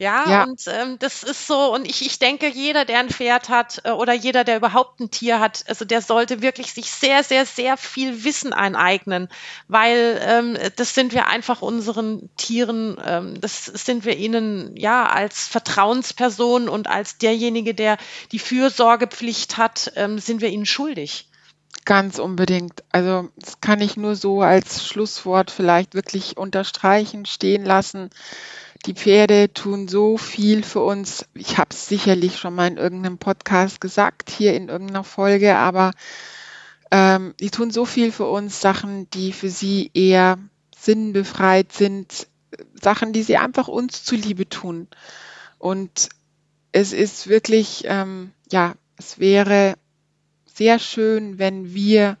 Ja, 0.00 0.30
ja, 0.30 0.44
und 0.44 0.62
ähm, 0.68 0.96
das 1.00 1.24
ist 1.24 1.48
so, 1.48 1.74
und 1.74 1.84
ich, 1.84 2.06
ich 2.06 2.20
denke, 2.20 2.48
jeder, 2.48 2.84
der 2.84 3.00
ein 3.00 3.08
Pferd 3.08 3.48
hat 3.48 3.80
äh, 3.82 3.90
oder 3.90 4.12
jeder, 4.12 4.44
der 4.44 4.56
überhaupt 4.56 5.00
ein 5.00 5.10
Tier 5.10 5.40
hat, 5.40 5.64
also 5.66 5.84
der 5.84 6.02
sollte 6.02 6.40
wirklich 6.40 6.72
sich 6.72 6.92
sehr, 6.92 7.24
sehr, 7.24 7.44
sehr 7.44 7.76
viel 7.76 8.22
Wissen 8.22 8.52
eineignen, 8.52 9.28
weil 9.66 10.20
ähm, 10.22 10.56
das 10.76 10.94
sind 10.94 11.12
wir 11.12 11.26
einfach 11.26 11.62
unseren 11.62 12.30
Tieren, 12.36 12.96
ähm, 13.04 13.40
das 13.40 13.64
sind 13.64 14.04
wir 14.04 14.16
ihnen 14.16 14.76
ja 14.76 15.06
als 15.08 15.48
Vertrauensperson 15.48 16.68
und 16.68 16.86
als 16.86 17.18
derjenige, 17.18 17.74
der 17.74 17.96
die 18.30 18.38
Fürsorgepflicht 18.38 19.56
hat, 19.56 19.92
ähm, 19.96 20.20
sind 20.20 20.40
wir 20.40 20.50
ihnen 20.50 20.66
schuldig. 20.66 21.28
Ganz 21.84 22.18
unbedingt. 22.18 22.84
Also 22.92 23.30
das 23.36 23.60
kann 23.60 23.80
ich 23.80 23.96
nur 23.96 24.14
so 24.14 24.42
als 24.42 24.86
Schlusswort 24.86 25.50
vielleicht 25.50 25.94
wirklich 25.94 26.36
unterstreichen, 26.36 27.24
stehen 27.26 27.64
lassen. 27.64 28.10
Die 28.86 28.94
Pferde 28.94 29.52
tun 29.52 29.88
so 29.88 30.16
viel 30.16 30.62
für 30.62 30.80
uns. 30.80 31.26
Ich 31.34 31.58
habe 31.58 31.70
es 31.70 31.88
sicherlich 31.88 32.38
schon 32.38 32.54
mal 32.54 32.68
in 32.68 32.76
irgendeinem 32.76 33.18
Podcast 33.18 33.80
gesagt, 33.80 34.30
hier 34.30 34.54
in 34.54 34.68
irgendeiner 34.68 35.04
Folge, 35.04 35.56
aber 35.56 35.92
ähm, 36.90 37.34
die 37.40 37.50
tun 37.50 37.70
so 37.70 37.84
viel 37.84 38.12
für 38.12 38.26
uns, 38.26 38.60
Sachen, 38.60 39.10
die 39.10 39.32
für 39.32 39.50
sie 39.50 39.90
eher 39.94 40.38
sinnbefreit 40.76 41.72
sind, 41.72 42.28
Sachen, 42.80 43.12
die 43.12 43.22
sie 43.22 43.36
einfach 43.36 43.68
uns 43.68 44.04
zuliebe 44.04 44.48
tun. 44.48 44.88
Und 45.58 46.08
es 46.72 46.92
ist 46.92 47.28
wirklich, 47.28 47.82
ähm, 47.86 48.32
ja, 48.50 48.74
es 48.96 49.18
wäre 49.18 49.74
sehr 50.54 50.78
schön, 50.78 51.38
wenn 51.38 51.74
wir 51.74 52.16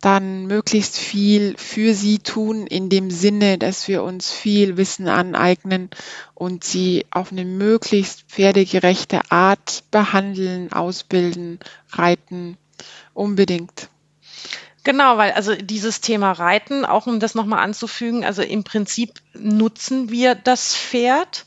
dann 0.00 0.46
möglichst 0.46 0.98
viel 0.98 1.56
für 1.58 1.94
sie 1.94 2.18
tun, 2.18 2.66
in 2.66 2.88
dem 2.88 3.10
Sinne, 3.10 3.58
dass 3.58 3.86
wir 3.86 4.02
uns 4.02 4.30
viel 4.30 4.76
Wissen 4.76 5.08
aneignen 5.08 5.90
und 6.34 6.64
sie 6.64 7.06
auf 7.10 7.32
eine 7.32 7.44
möglichst 7.44 8.22
pferdegerechte 8.22 9.20
Art 9.30 9.84
behandeln, 9.90 10.72
ausbilden, 10.72 11.60
reiten. 11.92 12.56
Unbedingt. 13.12 13.88
Genau, 14.82 15.18
weil 15.18 15.32
also 15.32 15.54
dieses 15.54 16.00
Thema 16.00 16.32
Reiten, 16.32 16.86
auch 16.86 17.06
um 17.06 17.20
das 17.20 17.34
nochmal 17.34 17.62
anzufügen, 17.62 18.24
also 18.24 18.40
im 18.40 18.64
Prinzip 18.64 19.20
nutzen 19.34 20.08
wir 20.10 20.34
das 20.34 20.74
Pferd 20.74 21.44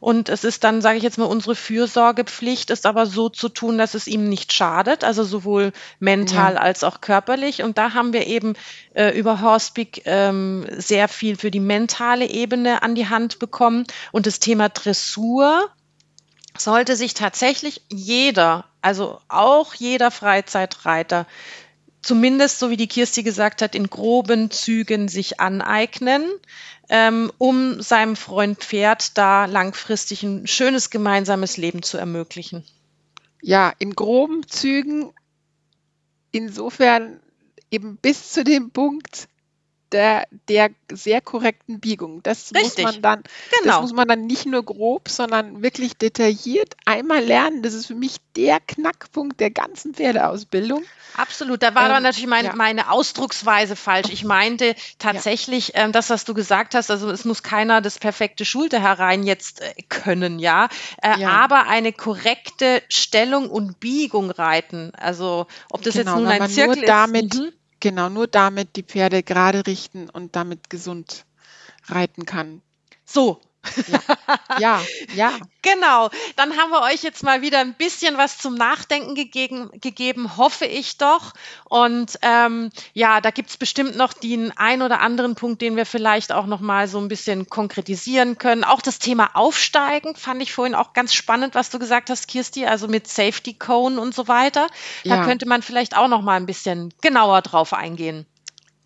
und 0.00 0.28
es 0.28 0.44
ist 0.44 0.64
dann, 0.64 0.82
sage 0.82 0.98
ich 0.98 1.02
jetzt 1.02 1.18
mal, 1.18 1.24
unsere 1.24 1.54
Fürsorgepflicht, 1.54 2.70
ist 2.70 2.86
aber 2.86 3.06
so 3.06 3.28
zu 3.28 3.48
tun, 3.48 3.78
dass 3.78 3.94
es 3.94 4.06
ihm 4.06 4.28
nicht 4.28 4.52
schadet, 4.52 5.04
also 5.04 5.24
sowohl 5.24 5.72
mental 5.98 6.54
ja. 6.54 6.60
als 6.60 6.84
auch 6.84 7.00
körperlich. 7.00 7.62
Und 7.62 7.78
da 7.78 7.94
haben 7.94 8.12
wir 8.12 8.26
eben 8.26 8.54
äh, 8.94 9.16
über 9.18 9.40
Horsepeak 9.40 10.02
ähm, 10.04 10.66
sehr 10.76 11.08
viel 11.08 11.36
für 11.36 11.50
die 11.50 11.60
mentale 11.60 12.28
Ebene 12.28 12.82
an 12.82 12.94
die 12.94 13.08
Hand 13.08 13.38
bekommen. 13.38 13.84
Und 14.12 14.26
das 14.26 14.38
Thema 14.38 14.68
Dressur 14.68 15.68
sollte 16.58 16.96
sich 16.96 17.14
tatsächlich 17.14 17.82
jeder, 17.88 18.64
also 18.82 19.20
auch 19.28 19.74
jeder 19.74 20.10
Freizeitreiter, 20.10 21.26
zumindest, 22.06 22.58
so 22.58 22.70
wie 22.70 22.76
die 22.76 22.86
Kirsti 22.86 23.22
gesagt 23.22 23.62
hat, 23.62 23.74
in 23.74 23.90
groben 23.90 24.50
Zügen 24.50 25.08
sich 25.08 25.40
aneignen, 25.40 26.24
ähm, 26.88 27.32
um 27.38 27.82
seinem 27.82 28.14
Freund 28.16 28.60
Pferd 28.60 29.18
da 29.18 29.46
langfristig 29.46 30.22
ein 30.22 30.46
schönes 30.46 30.90
gemeinsames 30.90 31.56
Leben 31.56 31.82
zu 31.82 31.98
ermöglichen. 31.98 32.64
Ja, 33.42 33.72
in 33.78 33.94
groben 33.94 34.46
Zügen, 34.46 35.12
insofern 36.30 37.20
eben 37.70 37.96
bis 37.96 38.32
zu 38.32 38.44
dem 38.44 38.70
Punkt, 38.70 39.28
der, 39.92 40.26
der 40.48 40.70
sehr 40.90 41.20
korrekten 41.20 41.80
Biegung. 41.80 42.22
Das 42.22 42.52
muss 42.52 42.76
man 42.78 43.02
dann, 43.02 43.22
genau. 43.60 43.74
das 43.74 43.80
muss 43.82 43.92
man 43.92 44.08
dann 44.08 44.26
nicht 44.26 44.46
nur 44.46 44.64
grob, 44.64 45.08
sondern 45.08 45.62
wirklich 45.62 45.96
detailliert 45.96 46.76
einmal 46.84 47.24
lernen. 47.24 47.62
Das 47.62 47.74
ist 47.74 47.86
für 47.86 47.94
mich 47.94 48.16
der 48.36 48.60
Knackpunkt 48.60 49.40
der 49.40 49.50
ganzen 49.50 49.94
Pferdeausbildung. 49.94 50.84
Absolut, 51.16 51.62
da 51.62 51.74
war 51.74 51.84
ähm, 51.84 51.88
dann 51.88 52.02
natürlich 52.02 52.28
mein, 52.28 52.44
ja. 52.44 52.54
meine 52.54 52.90
Ausdrucksweise 52.90 53.74
falsch. 53.74 54.08
Ich 54.10 54.24
meinte 54.24 54.74
tatsächlich 54.98 55.68
ja. 55.68 55.84
ähm, 55.84 55.92
das, 55.92 56.10
was 56.10 56.24
du 56.24 56.34
gesagt 56.34 56.74
hast, 56.74 56.90
also 56.90 57.10
es 57.10 57.24
muss 57.24 57.42
keiner 57.42 57.80
das 57.80 57.98
perfekte 57.98 58.44
Schulter 58.44 58.80
herein 58.82 59.22
jetzt 59.22 59.62
äh, 59.62 59.74
können, 59.88 60.38
ja? 60.38 60.68
Äh, 61.02 61.20
ja? 61.20 61.30
aber 61.30 61.68
eine 61.68 61.92
korrekte 61.92 62.82
Stellung 62.88 63.48
und 63.48 63.80
Biegung 63.80 64.30
reiten. 64.30 64.92
Also 64.94 65.46
ob 65.70 65.82
das 65.82 65.94
genau, 65.94 66.12
jetzt 66.12 66.18
nun 66.18 66.28
ein 66.28 66.50
Zirkel 66.50 66.82
ist. 66.82 66.88
Damit, 66.88 67.34
mhm. 67.34 67.52
Genau, 67.86 68.08
nur 68.08 68.26
damit 68.26 68.74
die 68.74 68.82
Pferde 68.82 69.22
gerade 69.22 69.64
richten 69.64 70.10
und 70.10 70.34
damit 70.34 70.70
gesund 70.70 71.24
reiten 71.84 72.26
kann. 72.26 72.60
So, 73.04 73.40
ja, 73.88 74.00
ja, 74.58 74.82
ja. 75.14 75.32
Genau. 75.66 76.10
Dann 76.36 76.56
haben 76.56 76.70
wir 76.70 76.82
euch 76.82 77.02
jetzt 77.02 77.24
mal 77.24 77.42
wieder 77.42 77.58
ein 77.58 77.74
bisschen 77.74 78.16
was 78.16 78.38
zum 78.38 78.54
Nachdenken 78.54 79.16
gegeben, 79.16 79.68
gegeben 79.80 80.36
hoffe 80.36 80.64
ich 80.64 80.96
doch. 80.96 81.32
Und 81.64 82.20
ähm, 82.22 82.70
ja, 82.92 83.20
da 83.20 83.32
gibt 83.32 83.50
es 83.50 83.56
bestimmt 83.56 83.96
noch 83.96 84.12
den 84.12 84.56
ein 84.56 84.80
oder 84.80 85.00
anderen 85.00 85.34
Punkt, 85.34 85.60
den 85.62 85.74
wir 85.74 85.84
vielleicht 85.84 86.30
auch 86.30 86.46
noch 86.46 86.60
mal 86.60 86.86
so 86.86 86.98
ein 86.98 87.08
bisschen 87.08 87.48
konkretisieren 87.48 88.38
können. 88.38 88.62
Auch 88.62 88.80
das 88.80 89.00
Thema 89.00 89.30
Aufsteigen 89.34 90.14
fand 90.14 90.40
ich 90.40 90.52
vorhin 90.52 90.76
auch 90.76 90.92
ganz 90.92 91.14
spannend, 91.14 91.56
was 91.56 91.70
du 91.70 91.80
gesagt 91.80 92.10
hast, 92.10 92.28
Kirsti, 92.28 92.66
also 92.66 92.86
mit 92.86 93.08
Safety 93.08 93.54
Cone 93.54 94.00
und 94.00 94.14
so 94.14 94.28
weiter. 94.28 94.68
Da 95.02 95.16
ja. 95.16 95.24
könnte 95.24 95.48
man 95.48 95.62
vielleicht 95.62 95.96
auch 95.96 96.08
noch 96.08 96.22
mal 96.22 96.36
ein 96.36 96.46
bisschen 96.46 96.94
genauer 97.00 97.42
drauf 97.42 97.72
eingehen. 97.72 98.24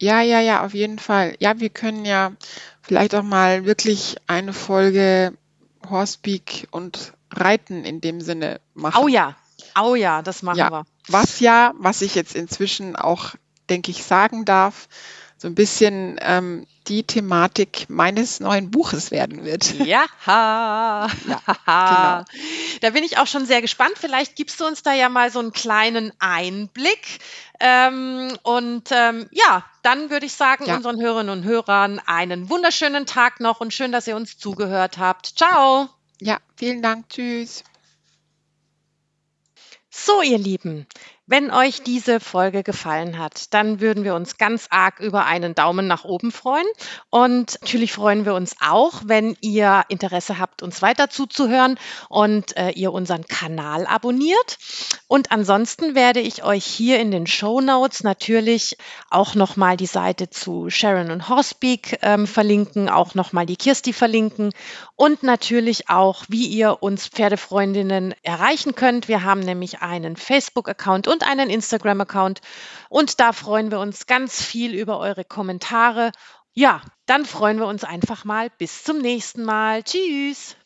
Ja, 0.01 0.23
ja, 0.23 0.41
ja, 0.41 0.65
auf 0.65 0.73
jeden 0.73 0.99
Fall. 0.99 1.37
Ja, 1.41 1.61
wir 1.61 1.69
können 1.69 2.05
ja 2.05 2.33
vielleicht 2.81 3.15
auch 3.15 3.23
mal 3.23 3.67
wirklich 3.67 4.17
eine 4.27 4.53
Folge 4.53 5.37
Horsepeak 5.89 6.69
und 6.71 7.13
Reiten 7.31 7.85
in 7.85 8.01
dem 8.01 8.21
Sinne 8.21 8.61
machen. 8.75 9.03
Oh 9.03 9.09
ja, 9.09 9.37
oh 9.81 9.95
ja, 9.95 10.23
das 10.23 10.43
machen 10.43 10.59
ja, 10.59 10.71
wir. 10.71 10.85
Was 11.09 11.41
ja, 11.41 11.75
was 11.77 12.01
ich 12.03 12.15
jetzt 12.15 12.35
inzwischen 12.35 12.97
auch, 12.97 13.35
denke 13.69 13.91
ich, 13.91 14.03
sagen 14.05 14.45
darf, 14.45 14.89
so 15.37 15.49
ein 15.49 15.55
bisschen 15.55 16.19
ähm, 16.23 16.67
die 16.91 17.05
Thematik 17.05 17.87
meines 17.89 18.41
neuen 18.41 18.71
Buches 18.71 19.13
werden 19.13 19.45
wird. 19.45 19.73
Ja, 19.79 20.05
ja 20.27 21.07
genau. 21.25 22.25
Da 22.81 22.91
bin 22.91 23.05
ich 23.05 23.17
auch 23.19 23.29
schon 23.29 23.47
sehr 23.47 23.63
gespannt. 23.63 23.95
Vielleicht 23.97 24.35
gibst 24.35 24.61
du 24.61 24.67
uns 24.67 24.83
da 24.83 24.93
ja 24.93 25.09
mal 25.09 25.31
so 25.31 25.39
einen 25.39 25.53
kleinen 25.53 26.13
Einblick. 26.19 27.21
Ähm, 27.61 28.37
und 28.43 28.89
ähm, 28.91 29.29
ja, 29.31 29.65
dann 29.83 30.11
würde 30.11 30.27
ich 30.27 30.33
sagen, 30.33 30.67
ja. 30.67 30.77
unseren 30.77 31.01
Hörerinnen 31.01 31.39
und 31.39 31.45
Hörern 31.45 32.01
einen 32.05 32.51
wunderschönen 32.51 33.07
Tag 33.07 33.39
noch 33.39 33.61
und 33.61 33.73
schön, 33.73 33.93
dass 33.93 34.09
ihr 34.09 34.17
uns 34.17 34.37
zugehört 34.37 34.99
habt. 34.99 35.27
Ciao. 35.27 35.89
Ja, 36.21 36.39
vielen 36.57 36.83
Dank. 36.83 37.09
Tschüss. 37.09 37.63
So, 39.91 40.23
ihr 40.23 40.39
Lieben, 40.39 40.87
wenn 41.31 41.53
euch 41.53 41.85
diese 41.85 42.19
Folge 42.19 42.65
gefallen 42.65 43.17
hat, 43.17 43.55
dann 43.55 43.81
würden 43.81 44.03
wir 44.03 44.17
uns 44.17 44.37
ganz 44.37 44.67
arg 44.71 44.99
über 44.99 45.27
einen 45.27 45.55
Daumen 45.55 45.87
nach 45.87 46.05
oben 46.05 46.33
freuen. 46.33 46.67
Und 47.09 47.57
natürlich 47.61 47.93
freuen 47.93 48.25
wir 48.25 48.35
uns 48.35 48.57
auch, 48.61 49.03
wenn 49.05 49.37
ihr 49.41 49.85
Interesse 49.87 50.41
habt, 50.41 50.61
uns 50.61 50.83
weiter 50.83 51.09
zuzuhören 51.09 51.79
und 52.09 52.57
äh, 52.57 52.71
ihr 52.71 52.93
unseren 52.93 53.29
Kanal 53.29 53.87
abonniert. 53.87 54.59
Und 55.07 55.31
ansonsten 55.31 55.95
werde 55.95 56.19
ich 56.19 56.43
euch 56.43 56.65
hier 56.65 56.99
in 56.99 57.13
den 57.13 57.29
Show 57.29 57.61
Notes 57.61 58.03
natürlich 58.03 58.77
auch 59.09 59.37
nochmal 59.37 59.77
die 59.77 59.87
Seite 59.87 60.31
zu 60.31 60.69
Sharon 60.69 61.13
und 61.13 61.29
Horspeak 61.29 62.01
ähm, 62.03 62.27
verlinken, 62.27 62.89
auch 62.89 63.15
nochmal 63.15 63.47
die 63.47 63.57
Kirsti 63.57 63.93
verlinken 63.93 64.53
und 64.97 65.23
natürlich 65.23 65.89
auch, 65.89 66.25
wie 66.29 66.47
ihr 66.47 66.83
uns 66.83 67.07
Pferdefreundinnen 67.07 68.15
erreichen 68.23 68.75
könnt. 68.75 69.07
Wir 69.07 69.23
haben 69.23 69.41
nämlich 69.41 69.81
einen 69.81 70.17
Facebook-Account 70.17 71.07
und 71.07 71.20
und 71.21 71.29
einen 71.29 71.51
Instagram-Account. 71.51 72.41
Und 72.89 73.21
da 73.21 73.33
freuen 73.33 73.71
wir 73.71 73.81
uns 73.81 74.07
ganz 74.07 74.43
viel 74.43 74.75
über 74.75 74.99
eure 74.99 75.25
Kommentare. 75.25 76.13
Ja, 76.53 76.81
dann 77.07 77.25
freuen 77.25 77.59
wir 77.59 77.67
uns 77.67 77.85
einfach 77.85 78.25
mal. 78.25 78.51
Bis 78.59 78.85
zum 78.85 78.99
nächsten 78.99 79.43
Mal. 79.45 79.83
Tschüss. 79.83 80.57